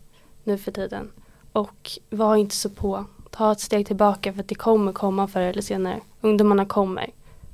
nu 0.44 0.58
för 0.58 0.72
tiden. 0.72 1.10
Och 1.52 1.90
var 2.10 2.36
inte 2.36 2.56
så 2.56 2.70
på. 2.70 3.04
Ta 3.30 3.52
ett 3.52 3.60
steg 3.60 3.86
tillbaka 3.86 4.32
för 4.32 4.40
att 4.40 4.48
det 4.48 4.54
kommer 4.54 4.92
komma 4.92 5.28
förr 5.28 5.40
eller 5.40 5.62
senare. 5.62 6.00
Ungdomarna 6.20 6.66
kommer. 6.66 7.10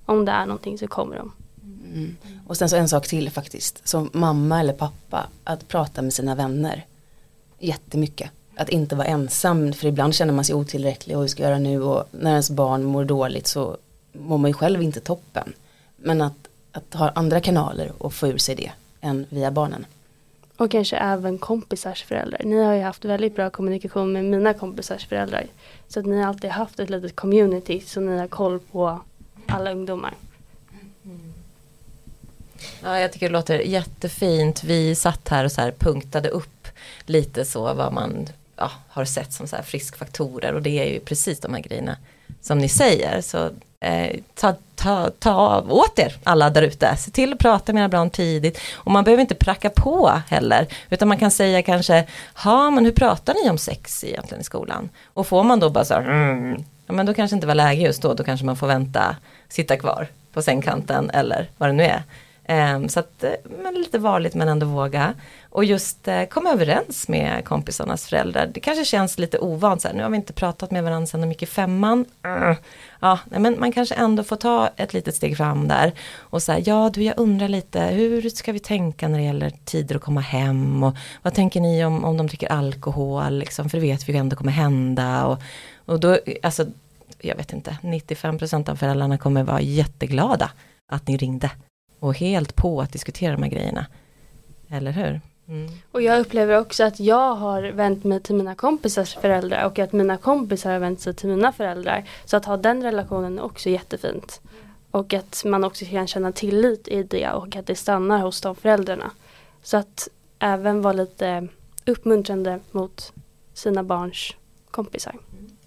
Om 0.06 0.24
det 0.24 0.32
är 0.32 0.46
någonting 0.46 0.78
så 0.78 0.86
kommer 0.86 1.16
de. 1.16 1.32
Mm. 1.94 2.16
Och 2.46 2.56
sen 2.56 2.68
så 2.68 2.76
en 2.76 2.88
sak 2.88 3.06
till 3.06 3.30
faktiskt. 3.30 3.88
Som 3.88 4.10
mamma 4.12 4.60
eller 4.60 4.72
pappa, 4.72 5.26
att 5.44 5.68
prata 5.68 6.02
med 6.02 6.12
sina 6.12 6.34
vänner. 6.34 6.86
Jättemycket. 7.64 8.30
Att 8.56 8.68
inte 8.68 8.96
vara 8.96 9.06
ensam, 9.06 9.72
för 9.72 9.86
ibland 9.86 10.14
känner 10.14 10.32
man 10.32 10.44
sig 10.44 10.54
otillräcklig 10.54 11.16
och 11.16 11.22
hur 11.22 11.28
ska 11.28 11.42
jag 11.42 11.50
göra 11.50 11.58
nu 11.58 11.82
och 11.82 12.04
när 12.10 12.30
ens 12.30 12.50
barn 12.50 12.84
mår 12.84 13.04
dåligt 13.04 13.46
så 13.46 13.76
mår 14.12 14.38
man 14.38 14.50
ju 14.50 14.54
själv 14.54 14.82
inte 14.82 15.00
toppen. 15.00 15.52
Men 15.96 16.20
att, 16.20 16.48
att 16.72 16.94
ha 16.94 17.10
andra 17.10 17.40
kanaler 17.40 17.92
och 17.98 18.14
få 18.14 18.28
ur 18.28 18.38
sig 18.38 18.54
det 18.54 18.70
än 19.00 19.26
via 19.28 19.50
barnen. 19.50 19.86
Och 20.56 20.70
kanske 20.70 20.96
även 20.96 21.38
kompisars 21.38 22.04
föräldrar. 22.04 22.40
Ni 22.44 22.62
har 22.62 22.74
ju 22.74 22.82
haft 22.82 23.04
väldigt 23.04 23.36
bra 23.36 23.50
kommunikation 23.50 24.12
med 24.12 24.24
mina 24.24 24.54
kompisars 24.54 25.06
föräldrar. 25.06 25.46
Så 25.88 26.00
att 26.00 26.06
ni 26.06 26.16
har 26.16 26.26
alltid 26.26 26.50
haft 26.50 26.80
ett 26.80 26.90
litet 26.90 27.16
community 27.16 27.80
så 27.80 28.00
ni 28.00 28.18
har 28.18 28.28
koll 28.28 28.58
på 28.58 29.00
alla 29.46 29.72
ungdomar. 29.72 30.14
Ja, 32.82 33.00
jag 33.00 33.12
tycker 33.12 33.28
det 33.28 33.32
låter 33.32 33.58
jättefint. 33.58 34.64
Vi 34.64 34.94
satt 34.94 35.28
här 35.28 35.44
och 35.44 35.52
så 35.52 35.60
här 35.60 35.70
punktade 35.70 36.28
upp 36.28 36.63
lite 37.06 37.44
så 37.44 37.74
vad 37.74 37.92
man 37.92 38.28
ja, 38.56 38.70
har 38.88 39.04
sett 39.04 39.32
som 39.32 39.46
så 39.46 39.56
här 39.56 39.62
friskfaktorer 39.62 40.54
och 40.54 40.62
det 40.62 40.78
är 40.78 40.92
ju 40.92 41.00
precis 41.00 41.40
de 41.40 41.54
här 41.54 41.60
grejerna 41.60 41.96
som 42.40 42.58
ni 42.58 42.68
säger. 42.68 43.20
Så 43.20 43.50
eh, 43.80 44.16
ta, 44.34 44.54
ta, 44.74 45.10
ta 45.18 45.60
åt 45.68 45.98
er 45.98 46.16
alla 46.24 46.50
där 46.50 46.62
ute. 46.62 46.96
Se 46.96 47.10
till 47.10 47.32
att 47.32 47.38
prata 47.38 47.72
med 47.72 47.80
era 47.80 47.88
barn 47.88 48.10
tidigt. 48.10 48.60
Och 48.72 48.92
man 48.92 49.04
behöver 49.04 49.20
inte 49.20 49.34
pracka 49.34 49.70
på 49.70 50.20
heller. 50.28 50.66
Utan 50.90 51.08
man 51.08 51.18
kan 51.18 51.30
säga 51.30 51.62
kanske, 51.62 52.06
ja 52.44 52.70
men 52.70 52.84
hur 52.84 52.92
pratar 52.92 53.34
ni 53.34 53.50
om 53.50 53.58
sex 53.58 54.04
egentligen 54.04 54.40
i 54.40 54.44
skolan? 54.44 54.88
Och 55.04 55.26
får 55.26 55.44
man 55.44 55.60
då 55.60 55.70
bara 55.70 55.84
så 55.84 55.94
här, 55.94 56.02
mm, 56.02 56.64
ja 56.86 56.92
men 56.92 57.06
då 57.06 57.14
kanske 57.14 57.34
inte 57.34 57.46
var 57.46 57.54
läge 57.54 57.82
just 57.82 58.02
då. 58.02 58.14
Då 58.14 58.24
kanske 58.24 58.46
man 58.46 58.56
får 58.56 58.66
vänta, 58.66 59.16
sitta 59.48 59.76
kvar 59.76 60.08
på 60.32 60.42
sängkanten 60.42 61.10
eller 61.10 61.50
vad 61.56 61.68
det 61.68 61.72
nu 61.72 61.84
är. 61.84 62.02
Um, 62.48 62.88
så 62.88 63.00
att, 63.00 63.24
eh, 63.24 63.32
men 63.62 63.74
lite 63.74 63.98
varligt 63.98 64.34
men 64.34 64.48
ändå 64.48 64.66
våga. 64.66 65.14
Och 65.50 65.64
just 65.64 66.08
uh, 66.08 66.24
komma 66.24 66.50
överens 66.50 67.08
med 67.08 67.44
kompisarnas 67.44 68.08
föräldrar. 68.08 68.50
Det 68.54 68.60
kanske 68.60 68.84
känns 68.84 69.18
lite 69.18 69.38
ovant, 69.38 69.82
så 69.82 69.88
här, 69.88 69.94
nu 69.94 70.02
har 70.02 70.10
vi 70.10 70.16
inte 70.16 70.32
pratat 70.32 70.70
med 70.70 70.84
varandra 70.84 71.06
sedan 71.06 71.20
de 71.20 71.28
gick 71.28 71.42
i 71.42 71.46
femman. 71.46 72.04
Uh, 72.26 72.56
ja, 73.00 73.18
men 73.30 73.60
man 73.60 73.72
kanske 73.72 73.94
ändå 73.94 74.24
får 74.24 74.36
ta 74.36 74.70
ett 74.76 74.94
litet 74.94 75.14
steg 75.14 75.36
fram 75.36 75.68
där. 75.68 75.92
Och 76.18 76.42
säga, 76.42 76.58
ja 76.58 76.90
du 76.94 77.02
jag 77.02 77.18
undrar 77.18 77.48
lite, 77.48 77.80
hur 77.80 78.30
ska 78.30 78.52
vi 78.52 78.58
tänka 78.58 79.08
när 79.08 79.18
det 79.18 79.24
gäller 79.24 79.52
tider 79.64 79.96
att 79.96 80.02
komma 80.02 80.20
hem? 80.20 80.82
Och 80.82 80.96
vad 81.22 81.34
tänker 81.34 81.60
ni 81.60 81.84
om, 81.84 82.04
om 82.04 82.16
de 82.16 82.26
dricker 82.26 82.52
alkohol? 82.52 83.38
Liksom, 83.38 83.70
för 83.70 83.78
det 83.78 83.82
vet 83.82 84.08
vi 84.08 84.12
ju 84.12 84.18
ändå 84.18 84.36
kommer 84.36 84.52
hända. 84.52 85.26
Och, 85.26 85.38
och 85.84 86.00
då, 86.00 86.18
alltså, 86.42 86.66
jag 87.20 87.36
vet 87.36 87.52
inte, 87.52 87.76
95% 87.82 88.70
av 88.70 88.76
föräldrarna 88.76 89.18
kommer 89.18 89.42
vara 89.42 89.60
jätteglada 89.60 90.50
att 90.88 91.08
ni 91.08 91.16
ringde 91.16 91.50
och 92.00 92.18
helt 92.18 92.56
på 92.56 92.80
att 92.80 92.92
diskutera 92.92 93.32
de 93.32 93.42
här 93.42 93.50
grejerna. 93.50 93.86
Eller 94.68 94.90
hur? 94.90 95.20
Mm. 95.48 95.70
Och 95.92 96.02
jag 96.02 96.20
upplever 96.20 96.58
också 96.58 96.84
att 96.84 97.00
jag 97.00 97.34
har 97.34 97.62
vänt 97.62 98.04
mig 98.04 98.20
till 98.20 98.34
mina 98.34 98.54
kompisars 98.54 99.14
föräldrar 99.14 99.66
och 99.66 99.78
att 99.78 99.92
mina 99.92 100.16
kompisar 100.16 100.72
har 100.72 100.78
vänt 100.78 101.00
sig 101.00 101.14
till 101.14 101.28
mina 101.28 101.52
föräldrar. 101.52 102.08
Så 102.24 102.36
att 102.36 102.44
ha 102.44 102.56
den 102.56 102.82
relationen 102.82 103.38
är 103.38 103.42
också 103.42 103.68
jättefint. 103.68 104.40
Och 104.90 105.14
att 105.14 105.42
man 105.44 105.64
också 105.64 105.84
kan 105.84 106.06
känna 106.06 106.32
tillit 106.32 106.88
i 106.88 107.02
det 107.02 107.30
och 107.30 107.56
att 107.56 107.66
det 107.66 107.74
stannar 107.74 108.18
hos 108.18 108.40
de 108.40 108.56
föräldrarna. 108.56 109.10
Så 109.62 109.76
att 109.76 110.08
även 110.38 110.82
vara 110.82 110.92
lite 110.92 111.48
uppmuntrande 111.86 112.60
mot 112.70 113.12
sina 113.54 113.82
barns 113.82 114.32
kompisar. 114.70 115.16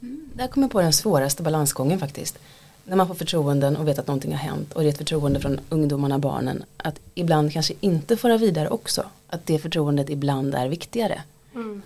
Mm. 0.01 0.29
Där 0.33 0.47
kommer 0.47 0.65
jag 0.65 0.71
på 0.71 0.81
den 0.81 0.93
svåraste 0.93 1.43
balansgången 1.43 1.99
faktiskt 1.99 2.39
när 2.87 2.95
man 2.95 3.07
får 3.07 3.15
förtroenden 3.15 3.77
och 3.77 3.87
vet 3.87 3.99
att 3.99 4.07
någonting 4.07 4.31
har 4.31 4.39
hänt 4.39 4.73
och 4.73 4.81
det 4.81 4.87
är 4.87 4.89
ett 4.89 4.97
förtroende 4.97 5.39
från 5.39 5.59
ungdomarna, 5.69 6.19
barnen, 6.19 6.63
att 6.77 6.99
ibland 7.15 7.53
kanske 7.53 7.73
inte 7.79 8.17
föra 8.17 8.37
vidare 8.37 8.69
också. 8.69 9.03
Att 9.27 9.45
det 9.45 9.59
förtroendet 9.59 10.09
ibland 10.09 10.55
är 10.55 10.67
viktigare. 10.67 11.21
Mm. 11.55 11.81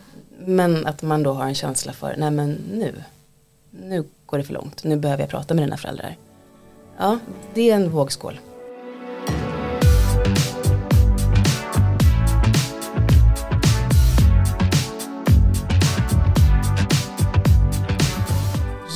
Men 0.46 0.86
att 0.86 1.02
man 1.02 1.24
då 1.24 1.34
har 1.34 1.46
en 1.46 1.56
känsla 1.56 1.94
för, 1.94 2.16
nej 2.18 2.32
men 2.32 2.58
nu, 2.74 2.94
nu 3.70 4.04
går 4.26 4.38
det 4.38 4.44
för 4.44 4.54
långt, 4.54 4.84
nu 4.84 4.96
behöver 4.96 5.24
jag 5.24 5.30
prata 5.30 5.54
med 5.54 5.64
dina 5.64 5.78
föräldrar. 5.78 6.18
Ja, 6.98 7.20
det 7.54 7.70
är 7.70 7.76
en 7.76 7.90
vågskål. 7.92 8.40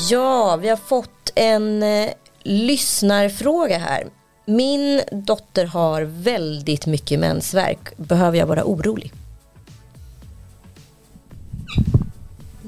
Ja, 0.09 0.55
vi 0.55 0.69
har 0.69 0.77
fått 0.77 1.24
en 1.36 1.84
eh, 1.84 2.10
lyssnarfråga 2.43 3.78
här. 3.78 4.04
Min 4.45 5.02
dotter 5.12 5.65
har 5.65 6.02
väldigt 6.02 6.86
mycket 6.86 7.19
mensvärk. 7.19 7.98
Behöver 7.98 8.38
jag 8.38 8.45
vara 8.45 8.63
orolig? 8.65 9.12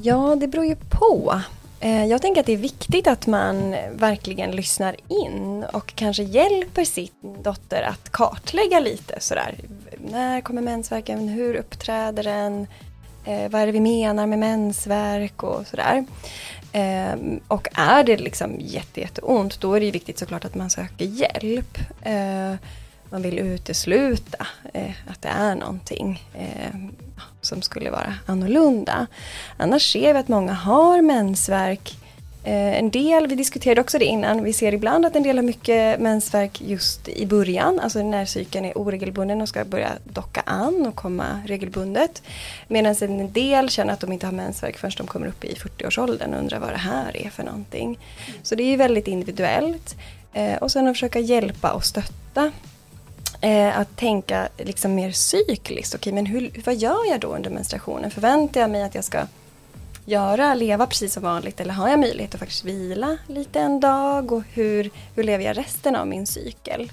Ja, 0.02 0.36
det 0.40 0.48
beror 0.48 0.66
ju 0.66 0.76
på. 0.76 1.42
Eh, 1.80 2.06
jag 2.06 2.22
tänker 2.22 2.42
att 2.42 2.46
det 2.48 2.54
är 2.54 2.58
viktigt 2.58 3.08
att 3.08 3.28
man 3.28 3.76
verkligen 3.92 4.52
lyssnar 4.52 4.96
in 5.08 5.66
och 5.74 5.96
kanske 5.96 6.24
hjälper 6.24 6.86
sin 6.86 7.10
dotter 7.44 7.82
att 7.82 8.12
kartlägga 8.12 8.80
lite 8.80 9.20
sådär. 9.20 9.56
När 9.98 10.42
kommer 10.42 10.62
mensvärken? 10.62 11.28
Hur 11.28 11.56
uppträder 11.56 12.24
den? 12.24 12.68
Eh, 13.26 13.50
vad 13.50 13.62
är 13.62 13.66
det 13.66 13.72
vi 13.72 13.80
menar 13.80 14.28
med 14.28 14.40
mensvärk 14.40 15.44
och 15.44 15.68
sådär. 15.68 16.06
Eh, 16.78 17.16
och 17.48 17.68
är 17.74 18.04
det 18.04 18.18
liksom 18.18 18.56
jätte, 18.60 19.02
jätteont 19.02 19.60
då 19.60 19.74
är 19.74 19.80
det 19.80 19.92
viktigt 19.92 20.20
såklart 20.20 20.46
att 20.46 20.56
man 20.56 20.70
söker 20.70 21.06
hjälp. 21.06 21.78
Eh, 22.02 22.54
man 23.10 23.22
vill 23.22 23.40
utesluta 23.40 24.48
eh, 24.74 24.92
att 25.08 25.22
det 25.22 25.30
är 25.30 25.56
någonting 25.56 26.24
eh, 26.34 26.76
som 27.42 27.62
skulle 27.62 27.92
vara 27.92 28.13
annorlunda. 28.26 29.08
Annars 29.58 29.92
ser 29.94 30.13
vi 30.13 30.20
att 30.20 30.28
många 30.28 30.54
har 30.54 31.02
mensvärk 31.02 31.98
Eh, 32.02 32.07
Eh, 32.48 32.80
en 32.80 32.90
del, 32.92 33.28
vi 33.28 33.36
diskuterade 33.36 33.82
också 33.82 34.00
det 34.00 34.06
innan, 34.06 34.44
vi 34.44 34.54
ser 34.54 34.74
ibland 34.74 35.06
att 35.06 35.16
en 35.16 35.24
del 35.24 35.38
har 35.38 35.44
mycket 35.44 36.00
mensvärk 36.00 36.62
just 36.62 37.08
i 37.08 37.26
början, 37.26 37.80
alltså 37.80 38.04
när 38.04 38.26
cykeln 38.26 38.66
är 38.66 38.78
oregelbunden 38.78 39.42
och 39.42 39.50
ska 39.50 39.66
börja 39.66 39.92
docka 40.04 40.42
an 40.46 40.86
och 40.88 40.96
komma 40.96 41.42
regelbundet. 41.46 42.24
Medan 42.68 42.96
en 43.02 43.32
del 43.32 43.70
känner 43.70 43.94
att 43.94 44.00
de 44.00 44.12
inte 44.12 44.26
har 44.26 44.34
mensvärk 44.34 44.78
förrän 44.78 44.92
de 44.98 45.08
kommer 45.08 45.28
upp 45.28 45.44
i 45.44 45.54
40-årsåldern 45.54 46.34
och 46.34 46.40
undrar 46.40 46.60
vad 46.60 46.70
det 46.70 46.78
här 46.78 47.18
är 47.18 47.30
för 47.30 47.44
någonting. 47.44 48.00
Så 48.44 48.56
det 48.56 48.64
är 48.64 48.78
väldigt 48.78 49.08
individuellt. 49.08 49.96
Eh, 50.34 50.56
och 50.56 50.72
sen 50.72 50.88
att 50.88 50.96
försöka 50.96 51.20
hjälpa 51.20 51.72
och 51.72 51.86
stötta. 51.86 52.52
Eh, 53.42 53.80
att 53.80 53.98
tänka 53.98 54.48
liksom 54.58 54.96
mer 54.96 55.12
cykliskt, 55.12 55.96
okej 55.96 56.14
men 56.14 56.26
hur, 56.26 56.62
vad 56.66 56.76
gör 56.76 57.10
jag 57.10 57.20
då 57.20 57.36
under 57.36 57.50
menstruationen? 57.50 58.12
Förväntar 58.12 58.62
jag 58.62 58.70
mig 58.70 58.84
att 58.84 58.96
jag 58.96 59.04
ska 59.04 59.20
göra, 60.08 60.56
leva 60.56 60.88
precis 60.88 61.13
som 61.13 61.24
vanligt 61.24 61.60
eller 61.60 61.74
har 61.74 61.89
jag 61.89 62.00
möjlighet 62.00 62.34
att 62.34 62.39
faktiskt 62.39 62.65
vila 62.65 63.17
lite 63.28 63.60
en 63.60 63.80
dag 63.80 64.32
och 64.32 64.43
hur, 64.54 64.89
hur 65.15 65.24
lever 65.24 65.46
jag 65.46 65.58
resten 65.58 65.96
av 65.96 66.08
min 66.08 66.28
cykel? 66.28 66.91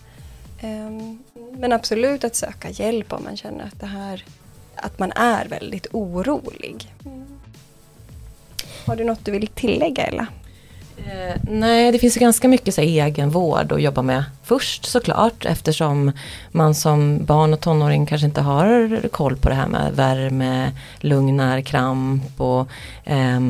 Um, 0.62 1.22
men 1.52 1.72
absolut 1.72 2.24
att 2.24 2.36
söka 2.36 2.70
hjälp 2.70 3.12
om 3.12 3.24
man 3.24 3.36
känner 3.36 3.64
att 3.64 3.80
det 3.80 3.86
här 3.86 4.24
att 4.76 4.98
man 4.98 5.12
är 5.12 5.48
väldigt 5.48 5.86
orolig. 5.92 6.92
Mm. 7.04 7.24
Har 8.86 8.96
du 8.96 9.04
något 9.04 9.24
du 9.24 9.32
vill 9.32 9.46
tillägga 9.46 10.02
Ella? 10.02 10.26
Eh, 10.96 11.36
nej, 11.42 11.92
det 11.92 11.98
finns 11.98 12.16
ganska 12.16 12.48
mycket 12.48 12.74
så 12.74 12.80
här, 12.80 12.88
egenvård 12.88 13.72
att 13.72 13.82
jobba 13.82 14.02
med 14.02 14.24
först 14.42 14.84
såklart 14.84 15.46
eftersom 15.46 16.12
man 16.50 16.74
som 16.74 17.24
barn 17.24 17.52
och 17.52 17.60
tonåring 17.60 18.06
kanske 18.06 18.26
inte 18.26 18.40
har 18.40 19.08
koll 19.08 19.36
på 19.36 19.48
det 19.48 19.54
här 19.54 19.66
med 19.66 19.92
värme, 19.92 20.72
lugnar, 21.00 21.60
kramp 21.60 22.40
och 22.40 22.68
eh, 23.04 23.40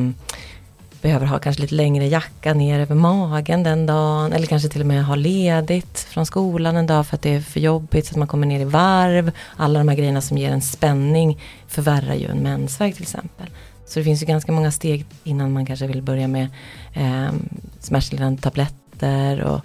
behöver 1.05 1.25
ha 1.25 1.39
kanske 1.39 1.61
lite 1.61 1.75
längre 1.75 2.07
jacka 2.07 2.53
ner 2.53 2.79
över 2.79 2.95
magen 2.95 3.63
den 3.63 3.85
dagen 3.85 4.33
eller 4.33 4.47
kanske 4.47 4.69
till 4.69 4.81
och 4.81 4.87
med 4.87 5.05
ha 5.05 5.15
ledigt 5.15 5.99
från 5.99 6.25
skolan 6.25 6.75
en 6.75 6.87
dag 6.87 7.07
för 7.07 7.15
att 7.15 7.21
det 7.21 7.35
är 7.35 7.41
för 7.41 7.59
jobbigt 7.59 8.05
så 8.05 8.11
att 8.11 8.17
man 8.17 8.27
kommer 8.27 8.47
ner 8.47 8.59
i 8.59 8.63
varv. 8.63 9.31
Alla 9.57 9.79
de 9.79 9.87
här 9.87 9.95
grejerna 9.95 10.21
som 10.21 10.37
ger 10.37 10.51
en 10.51 10.61
spänning 10.61 11.39
förvärrar 11.67 12.13
ju 12.13 12.27
en 12.27 12.43
mensvärk 12.43 12.93
till 12.93 13.03
exempel. 13.03 13.47
Så 13.85 13.99
det 13.99 14.03
finns 14.03 14.21
ju 14.21 14.25
ganska 14.25 14.51
många 14.51 14.71
steg 14.71 15.05
innan 15.23 15.53
man 15.53 15.65
kanske 15.65 15.87
vill 15.87 16.01
börja 16.01 16.27
med 16.27 16.47
eh, 16.93 17.33
smärtstillande 17.79 18.41
tabletter 18.41 19.41
och 19.41 19.61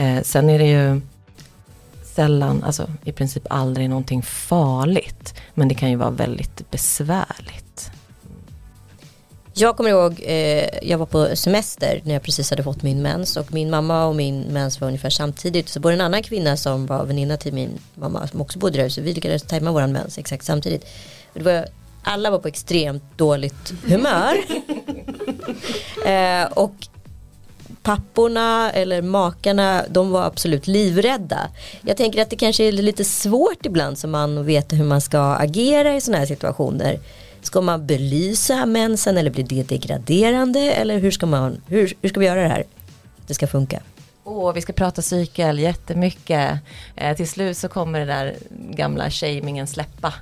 eh, 0.00 0.22
sen 0.22 0.50
är 0.50 0.58
det 0.58 0.66
ju 0.66 1.00
sällan, 2.04 2.64
alltså 2.64 2.90
i 3.04 3.12
princip 3.12 3.46
aldrig 3.50 3.90
någonting 3.90 4.22
farligt. 4.22 5.34
Men 5.54 5.68
det 5.68 5.74
kan 5.74 5.90
ju 5.90 5.96
vara 5.96 6.10
väldigt 6.10 6.70
besvärligt. 6.70 7.90
Jag 9.54 9.76
kommer 9.76 9.90
ihåg, 9.90 10.20
eh, 10.22 10.68
jag 10.82 10.98
var 10.98 11.06
på 11.06 11.36
semester 11.36 12.00
när 12.04 12.12
jag 12.12 12.22
precis 12.22 12.50
hade 12.50 12.62
fått 12.62 12.82
min 12.82 13.02
mens 13.02 13.36
och 13.36 13.52
min 13.52 13.70
mamma 13.70 14.06
och 14.06 14.16
min 14.16 14.40
mens 14.40 14.80
var 14.80 14.88
ungefär 14.88 15.10
samtidigt. 15.10 15.68
Så 15.68 15.80
både 15.80 15.94
en 15.94 16.00
annan 16.00 16.22
kvinna 16.22 16.56
som 16.56 16.86
var 16.86 17.04
väninna 17.04 17.36
till 17.36 17.52
min 17.54 17.78
mamma 17.94 18.26
som 18.26 18.40
också 18.40 18.58
bodde 18.58 18.78
där 18.78 18.88
så 18.88 19.00
vi 19.00 19.14
lyckades 19.14 19.42
tajma 19.42 19.72
våran 19.72 19.92
mens 19.92 20.18
exakt 20.18 20.44
samtidigt. 20.44 20.84
Och 21.32 21.38
det 21.38 21.44
var 21.44 21.66
alla 22.08 22.30
var 22.30 22.38
på 22.38 22.48
extremt 22.48 23.18
dåligt 23.18 23.74
humör. 23.86 24.36
eh, 26.06 26.52
och 26.52 26.74
papporna 27.82 28.72
eller 28.72 29.02
makarna 29.02 29.84
de 29.90 30.10
var 30.10 30.24
absolut 30.24 30.66
livrädda. 30.66 31.48
Jag 31.80 31.96
tänker 31.96 32.22
att 32.22 32.30
det 32.30 32.36
kanske 32.36 32.64
är 32.64 32.72
lite 32.72 33.04
svårt 33.04 33.66
ibland 33.66 33.98
som 33.98 34.10
man 34.10 34.44
veta 34.44 34.76
hur 34.76 34.84
man 34.84 35.00
ska 35.00 35.20
agera 35.20 35.96
i 35.96 36.00
sådana 36.00 36.18
här 36.18 36.26
situationer. 36.26 37.00
Ska 37.42 37.60
man 37.60 37.86
belysa 37.86 38.66
mensen 38.66 39.18
eller 39.18 39.30
blir 39.30 39.44
det 39.44 39.68
degraderande 39.68 40.60
eller 40.60 40.98
hur 40.98 41.10
ska, 41.10 41.26
man, 41.26 41.60
hur, 41.66 41.94
hur 42.02 42.08
ska 42.08 42.20
vi 42.20 42.26
göra 42.26 42.42
det 42.42 42.48
här? 42.48 42.64
Det 43.26 43.34
ska 43.34 43.46
funka. 43.46 43.80
Åh, 44.24 44.52
vi 44.52 44.60
ska 44.60 44.72
prata 44.72 45.02
cykel 45.02 45.58
jättemycket. 45.58 46.58
Eh, 46.96 47.16
till 47.16 47.28
slut 47.28 47.56
så 47.56 47.68
kommer 47.68 48.00
det 48.00 48.06
där 48.06 48.36
gamla 48.50 49.10
shamingen 49.10 49.66
släppa. 49.66 50.14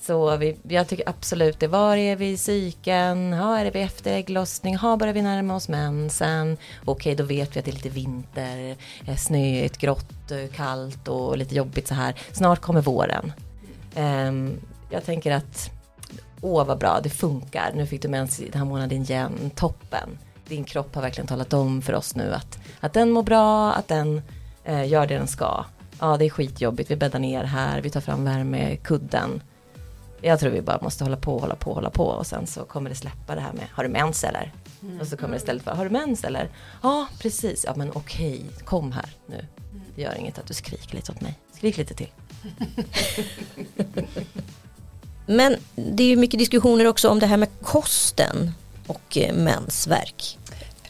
Så 0.00 0.36
vi, 0.36 0.56
jag 0.68 0.88
tycker 0.88 1.08
absolut 1.08 1.60
det. 1.60 1.66
Var 1.66 1.96
är 1.96 2.16
vi 2.16 2.30
i 2.30 2.36
cykeln? 2.36 3.32
Ja, 3.32 3.58
är 3.58 3.64
det 3.64 3.70
vid 3.70 3.82
efter 3.82 4.12
ägglossning? 4.12 4.78
Ja, 4.82 4.96
börjar 4.96 5.14
vi 5.14 5.22
närma 5.22 5.56
oss 5.56 5.68
mensen? 5.68 6.56
Okej, 6.84 7.14
då 7.14 7.24
vet 7.24 7.56
vi 7.56 7.58
att 7.58 7.64
det 7.64 7.70
är 7.70 7.72
lite 7.72 7.88
vinter, 7.88 8.76
eh, 9.06 9.16
snöigt, 9.16 9.78
grått, 9.78 10.30
eh, 10.30 10.54
kallt 10.54 11.08
och 11.08 11.38
lite 11.38 11.54
jobbigt 11.54 11.88
så 11.88 11.94
här. 11.94 12.14
Snart 12.32 12.60
kommer 12.60 12.80
våren. 12.80 13.32
Um, 13.96 14.60
jag 14.90 15.04
tänker 15.04 15.32
att, 15.32 15.70
åh 16.40 16.66
vad 16.66 16.78
bra, 16.78 17.00
det 17.02 17.10
funkar. 17.10 17.72
Nu 17.74 17.86
fick 17.86 18.02
du 18.02 18.08
mens 18.08 18.36
den 18.36 18.60
här 18.60 18.64
månaden 18.64 19.02
igen, 19.02 19.50
toppen. 19.54 20.18
Din 20.48 20.64
kropp 20.64 20.94
har 20.94 21.02
verkligen 21.02 21.28
talat 21.28 21.52
om 21.52 21.82
för 21.82 21.94
oss 21.94 22.14
nu 22.14 22.34
att, 22.34 22.58
att 22.80 22.92
den 22.92 23.10
mår 23.10 23.22
bra, 23.22 23.72
att 23.72 23.88
den 23.88 24.22
eh, 24.64 24.88
gör 24.88 25.06
det 25.06 25.14
den 25.14 25.28
ska. 25.28 25.64
Ja, 26.00 26.16
det 26.16 26.24
är 26.24 26.30
skitjobbigt, 26.30 26.90
vi 26.90 26.96
bäddar 26.96 27.18
ner 27.18 27.44
här, 27.44 27.80
vi 27.80 27.90
tar 27.90 28.00
fram 28.00 28.24
värmekudden. 28.24 29.42
Jag 30.20 30.40
tror 30.40 30.50
vi 30.50 30.60
bara 30.60 30.78
måste 30.82 31.04
hålla 31.04 31.16
på, 31.16 31.38
hålla 31.38 31.56
på, 31.56 31.74
hålla 31.74 31.90
på 31.90 32.04
och 32.04 32.26
sen 32.26 32.46
så 32.46 32.64
kommer 32.64 32.90
det 32.90 32.96
släppa 32.96 33.34
det 33.34 33.40
här 33.40 33.52
med 33.52 33.66
har 33.72 33.84
du 33.84 33.90
mens 33.90 34.24
eller? 34.24 34.52
Mm. 34.82 35.00
Och 35.00 35.06
så 35.06 35.16
kommer 35.16 35.30
det 35.30 35.36
istället 35.36 35.62
för 35.62 35.70
har 35.70 35.84
du 35.84 35.90
mens 35.90 36.24
eller? 36.24 36.50
Ja 36.82 37.06
precis, 37.18 37.64
ja 37.64 37.72
men 37.76 37.90
okej, 37.94 38.44
kom 38.64 38.92
här 38.92 39.10
nu. 39.26 39.46
Det 39.94 40.02
gör 40.02 40.14
inget 40.14 40.38
att 40.38 40.46
du 40.46 40.54
skriker 40.54 40.94
lite 40.94 41.12
åt 41.12 41.20
mig. 41.20 41.38
Skrik 41.52 41.76
lite 41.76 41.94
till. 41.94 42.08
Men 45.26 45.56
det 45.74 46.02
är 46.02 46.08
ju 46.08 46.16
mycket 46.16 46.38
diskussioner 46.38 46.86
också 46.86 47.08
om 47.08 47.18
det 47.18 47.26
här 47.26 47.36
med 47.36 47.48
kosten 47.62 48.52
och 48.86 49.18
eh, 49.18 49.34
mensvärk. 49.34 50.37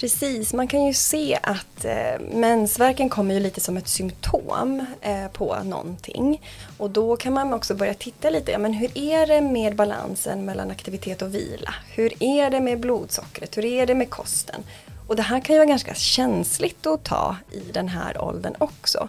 Precis, 0.00 0.52
man 0.52 0.68
kan 0.68 0.84
ju 0.84 0.94
se 0.94 1.38
att 1.42 1.84
eh, 1.84 2.20
mensvärken 2.32 3.08
kommer 3.08 3.34
ju 3.34 3.40
lite 3.40 3.60
som 3.60 3.76
ett 3.76 3.88
symptom 3.88 4.86
eh, 5.00 5.28
på 5.28 5.56
någonting. 5.64 6.42
Och 6.78 6.90
då 6.90 7.16
kan 7.16 7.32
man 7.32 7.54
också 7.54 7.74
börja 7.74 7.94
titta 7.94 8.30
lite, 8.30 8.52
ja, 8.52 8.58
men 8.58 8.72
hur 8.72 8.98
är 8.98 9.26
det 9.26 9.40
med 9.40 9.76
balansen 9.76 10.44
mellan 10.44 10.70
aktivitet 10.70 11.22
och 11.22 11.34
vila? 11.34 11.74
Hur 11.94 12.22
är 12.22 12.50
det 12.50 12.60
med 12.60 12.80
blodsockret? 12.80 13.56
Hur 13.56 13.64
är 13.64 13.86
det 13.86 13.94
med 13.94 14.10
kosten? 14.10 14.62
Och 15.08 15.16
det 15.16 15.22
här 15.22 15.40
kan 15.40 15.54
ju 15.54 15.58
vara 15.58 15.68
ganska 15.68 15.94
känsligt 15.94 16.86
att 16.86 17.04
ta 17.04 17.36
i 17.52 17.72
den 17.72 17.88
här 17.88 18.24
åldern 18.24 18.54
också. 18.58 19.08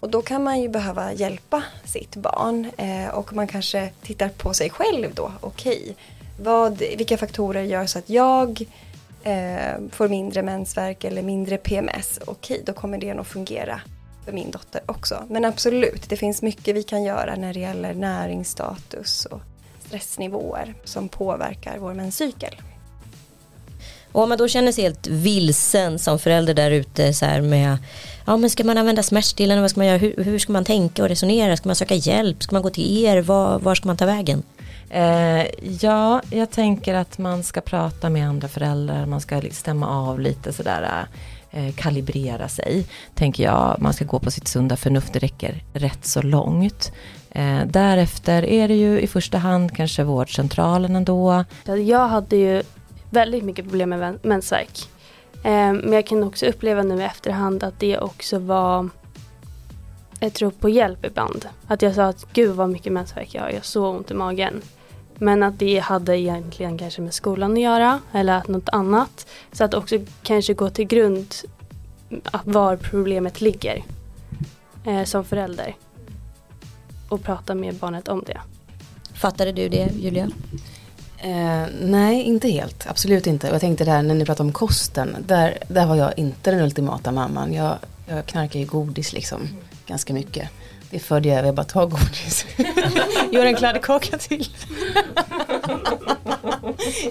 Och 0.00 0.10
då 0.10 0.22
kan 0.22 0.42
man 0.42 0.60
ju 0.60 0.68
behöva 0.68 1.12
hjälpa 1.12 1.62
sitt 1.84 2.16
barn 2.16 2.70
eh, 2.76 3.08
och 3.08 3.32
man 3.32 3.46
kanske 3.46 3.90
tittar 4.02 4.28
på 4.28 4.54
sig 4.54 4.70
själv 4.70 5.14
då. 5.14 5.32
Okej, 5.40 5.96
okay, 6.38 6.96
vilka 6.96 7.18
faktorer 7.18 7.62
gör 7.62 7.86
så 7.86 7.98
att 7.98 8.10
jag 8.10 8.66
eh, 9.22 9.88
får 9.90 10.08
mindre 10.08 10.42
mensvärk 10.42 11.04
eller 11.04 11.22
mindre 11.22 11.56
PMS? 11.56 12.20
Okej, 12.26 12.54
okay, 12.54 12.64
då 12.66 12.72
kommer 12.72 12.98
det 12.98 13.14
nog 13.14 13.26
fungera 13.26 13.80
för 14.24 14.32
min 14.32 14.50
dotter 14.50 14.80
också. 14.86 15.24
Men 15.28 15.44
absolut, 15.44 16.08
det 16.08 16.16
finns 16.16 16.42
mycket 16.42 16.76
vi 16.76 16.82
kan 16.82 17.02
göra 17.02 17.36
när 17.36 17.54
det 17.54 17.60
gäller 17.60 17.94
näringsstatus 17.94 19.24
och 19.24 19.40
stressnivåer 19.86 20.74
som 20.84 21.08
påverkar 21.08 21.78
vår 21.78 21.94
menscykel. 21.94 22.56
Och 24.12 24.22
om 24.22 24.28
man 24.28 24.38
då 24.38 24.48
känner 24.48 24.72
sig 24.72 24.84
helt 24.84 25.06
vilsen 25.06 25.98
som 25.98 26.18
förälder 26.18 26.54
där 26.54 26.70
ute 26.70 27.14
så 27.14 27.24
här 27.26 27.40
med 27.40 27.78
Ja 28.26 28.36
men 28.36 28.50
ska 28.50 28.64
man 28.64 28.78
använda 28.78 29.02
smärtstillande, 29.02 29.60
vad 29.60 29.70
ska 29.70 29.80
man 29.80 29.86
göra, 29.86 29.98
hur, 29.98 30.24
hur, 30.24 30.38
ska 30.38 30.52
man 30.52 30.64
tänka 30.64 31.02
och 31.02 31.08
resonera, 31.08 31.56
ska 31.56 31.68
man 31.68 31.76
söka 31.76 31.94
hjälp, 31.94 32.42
ska 32.42 32.54
man 32.54 32.62
gå 32.62 32.70
till 32.70 33.04
er, 33.04 33.20
var, 33.22 33.58
var 33.58 33.74
ska 33.74 33.86
man 33.86 33.96
ta 33.96 34.06
vägen? 34.06 34.42
Eh, 34.90 35.46
ja, 35.80 36.22
jag 36.30 36.50
tänker 36.50 36.94
att 36.94 37.18
man 37.18 37.42
ska 37.42 37.60
prata 37.60 38.10
med 38.10 38.28
andra 38.28 38.48
föräldrar, 38.48 39.06
man 39.06 39.20
ska 39.20 39.42
stämma 39.50 39.88
av 39.88 40.20
lite 40.20 40.52
sådär 40.52 41.06
eh, 41.50 41.74
kalibrera 41.74 42.48
sig. 42.48 42.86
Tänker 43.14 43.44
jag, 43.44 43.76
man 43.78 43.92
ska 43.92 44.04
gå 44.04 44.18
på 44.18 44.30
sitt 44.30 44.48
sunda 44.48 44.76
förnuft, 44.76 45.12
det 45.12 45.18
räcker 45.18 45.64
rätt 45.72 46.06
så 46.06 46.22
långt. 46.22 46.92
Eh, 47.30 47.60
därefter 47.66 48.44
är 48.44 48.68
det 48.68 48.74
ju 48.74 49.00
i 49.00 49.06
första 49.06 49.38
hand 49.38 49.76
kanske 49.76 50.04
vårdcentralen 50.04 50.96
ändå. 50.96 51.44
Jag 51.86 52.08
hade 52.08 52.36
ju 52.36 52.62
väldigt 53.10 53.44
mycket 53.44 53.64
problem 53.64 53.88
med 53.88 54.18
mensvärk. 54.22 54.88
Eh, 55.44 55.72
men 55.72 55.92
jag 55.92 56.06
kan 56.06 56.24
också 56.24 56.46
uppleva 56.46 56.82
nu 56.82 57.00
i 57.00 57.04
efterhand 57.04 57.64
att 57.64 57.80
det 57.80 57.98
också 57.98 58.38
var 58.38 58.88
ett 60.20 60.42
rop 60.42 60.60
på 60.60 60.68
hjälp 60.68 61.04
ibland. 61.04 61.48
Att 61.66 61.82
jag 61.82 61.94
sa 61.94 62.04
att 62.04 62.26
gud 62.32 62.56
vad 62.56 62.70
mycket 62.70 62.92
mensvärk 62.92 63.34
jag 63.34 63.42
har, 63.42 63.48
jag 63.48 63.56
har 63.56 63.62
så 63.62 63.88
ont 63.88 64.10
i 64.10 64.14
magen. 64.14 64.62
Men 65.22 65.42
att 65.42 65.58
det 65.58 65.78
hade 65.78 66.18
egentligen 66.18 66.78
kanske 66.78 67.02
med 67.02 67.14
skolan 67.14 67.52
att 67.52 67.60
göra 67.60 68.00
eller 68.12 68.32
att 68.32 68.48
något 68.48 68.68
annat. 68.68 69.26
Så 69.52 69.64
att 69.64 69.74
också 69.74 69.98
kanske 70.22 70.54
gå 70.54 70.70
till 70.70 70.86
grund 70.86 71.34
var 72.44 72.76
problemet 72.76 73.40
ligger 73.40 73.84
eh, 74.86 75.04
som 75.04 75.24
förälder. 75.24 75.76
Och 77.08 77.22
prata 77.22 77.54
med 77.54 77.74
barnet 77.74 78.08
om 78.08 78.22
det. 78.26 78.40
Fattade 79.14 79.52
du 79.52 79.68
det 79.68 79.92
Julia? 79.98 80.28
Eh, 81.18 81.66
nej, 81.80 82.22
inte 82.22 82.48
helt. 82.48 82.86
Absolut 82.86 83.26
inte. 83.26 83.46
Jag 83.46 83.60
tänkte 83.60 83.84
där 83.84 84.02
när 84.02 84.14
ni 84.14 84.24
pratade 84.24 84.46
om 84.46 84.52
kosten. 84.52 85.16
Där, 85.26 85.58
där 85.68 85.86
var 85.86 85.96
jag 85.96 86.18
inte 86.18 86.50
den 86.50 86.60
ultimata 86.60 87.12
mamman. 87.12 87.52
Jag, 87.52 87.78
jag 88.08 88.26
knarkar 88.26 88.60
ju 88.60 88.66
godis 88.66 89.12
liksom. 89.12 89.48
Ganska 89.86 90.14
mycket. 90.14 90.48
Det 90.90 90.98
förde 90.98 91.28
jag 91.28 91.38
över. 91.38 91.48
Jag 91.48 91.54
bara 91.54 91.64
ta 91.64 91.86
godis. 91.86 92.46
Gör 93.32 93.44
en 93.44 93.56
kladdkaka 93.56 94.18
till. 94.18 94.48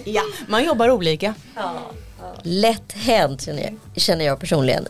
ja, 0.04 0.22
man 0.48 0.64
jobbar 0.64 0.90
olika. 0.90 1.34
Ja, 1.56 1.72
ja. 2.20 2.34
Lätt 2.42 2.92
hänt 2.92 3.42
känner 3.42 3.62
jag, 3.62 3.76
känner 3.96 4.24
jag 4.24 4.40
personligen. 4.40 4.86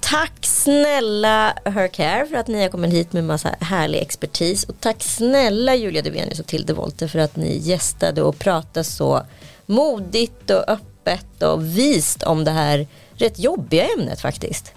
Tack 0.00 0.32
snälla 0.46 1.54
Hercare 1.64 2.26
för 2.26 2.36
att 2.36 2.48
ni 2.48 2.62
har 2.62 2.68
kommit 2.68 2.92
hit 2.92 3.12
med 3.12 3.24
massa 3.24 3.54
härlig 3.60 3.98
expertis. 3.98 4.64
Och 4.64 4.74
tack 4.80 5.02
snälla 5.02 5.74
Julia 5.74 6.02
Duvenius 6.02 6.40
och 6.40 6.46
Tilde 6.46 6.72
Wolte 6.72 7.08
för 7.08 7.18
att 7.18 7.36
ni 7.36 7.58
gästade 7.58 8.22
och 8.22 8.38
pratade 8.38 8.84
så 8.84 9.22
modigt 9.66 10.50
och 10.50 10.68
öppet 10.68 11.42
och 11.42 11.64
vist 11.78 12.22
om 12.22 12.44
det 12.44 12.50
här 12.50 12.86
rätt 13.20 13.38
jobbiga 13.38 13.84
ämnet 13.84 14.20
faktiskt. 14.20 14.72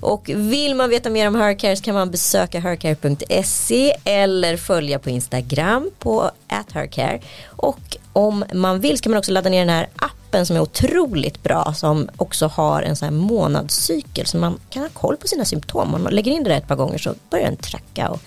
Och 0.00 0.30
vill 0.34 0.74
man 0.74 0.90
veta 0.90 1.10
mer 1.10 1.28
om 1.28 1.34
Hercare 1.34 1.76
så 1.76 1.82
kan 1.82 1.94
man 1.94 2.10
besöka 2.10 2.60
hercare.se 2.60 3.96
eller 4.04 4.56
följa 4.56 4.98
på 4.98 5.10
Instagram 5.10 5.90
på 5.98 6.30
athercare. 6.48 7.20
Och 7.46 7.96
om 8.12 8.44
man 8.54 8.80
vill 8.80 8.98
kan 8.98 9.12
man 9.12 9.18
också 9.18 9.32
ladda 9.32 9.50
ner 9.50 9.58
den 9.58 9.68
här 9.68 9.88
appen 9.96 10.46
som 10.46 10.56
är 10.56 10.60
otroligt 10.60 11.42
bra 11.42 11.74
som 11.76 12.08
också 12.16 12.46
har 12.46 12.82
en 12.82 12.96
sån 12.96 13.06
här 13.06 13.14
månadscykel 13.14 14.26
så 14.26 14.36
man 14.36 14.58
kan 14.70 14.82
ha 14.82 14.88
koll 14.88 15.16
på 15.16 15.28
sina 15.28 15.44
symptom. 15.44 15.94
Om 15.94 16.02
man 16.02 16.14
lägger 16.14 16.32
in 16.32 16.44
det 16.44 16.50
där 16.50 16.56
ett 16.56 16.68
par 16.68 16.76
gånger 16.76 16.98
så 16.98 17.14
börjar 17.30 17.44
den 17.44 17.56
tracka 17.56 18.08
och 18.08 18.20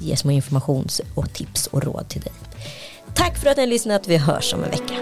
ge 0.00 0.16
små 0.16 0.30
informations 0.30 1.00
och 1.14 1.32
tips 1.32 1.66
och 1.66 1.82
råd 1.82 2.08
till 2.08 2.20
dig. 2.20 2.32
Tack 3.14 3.38
för 3.38 3.50
att 3.50 3.56
ni 3.56 3.62
har 3.62 3.68
lyssnat. 3.68 4.08
Vi 4.08 4.16
hörs 4.16 4.54
om 4.54 4.64
en 4.64 4.70
vecka. 4.70 4.94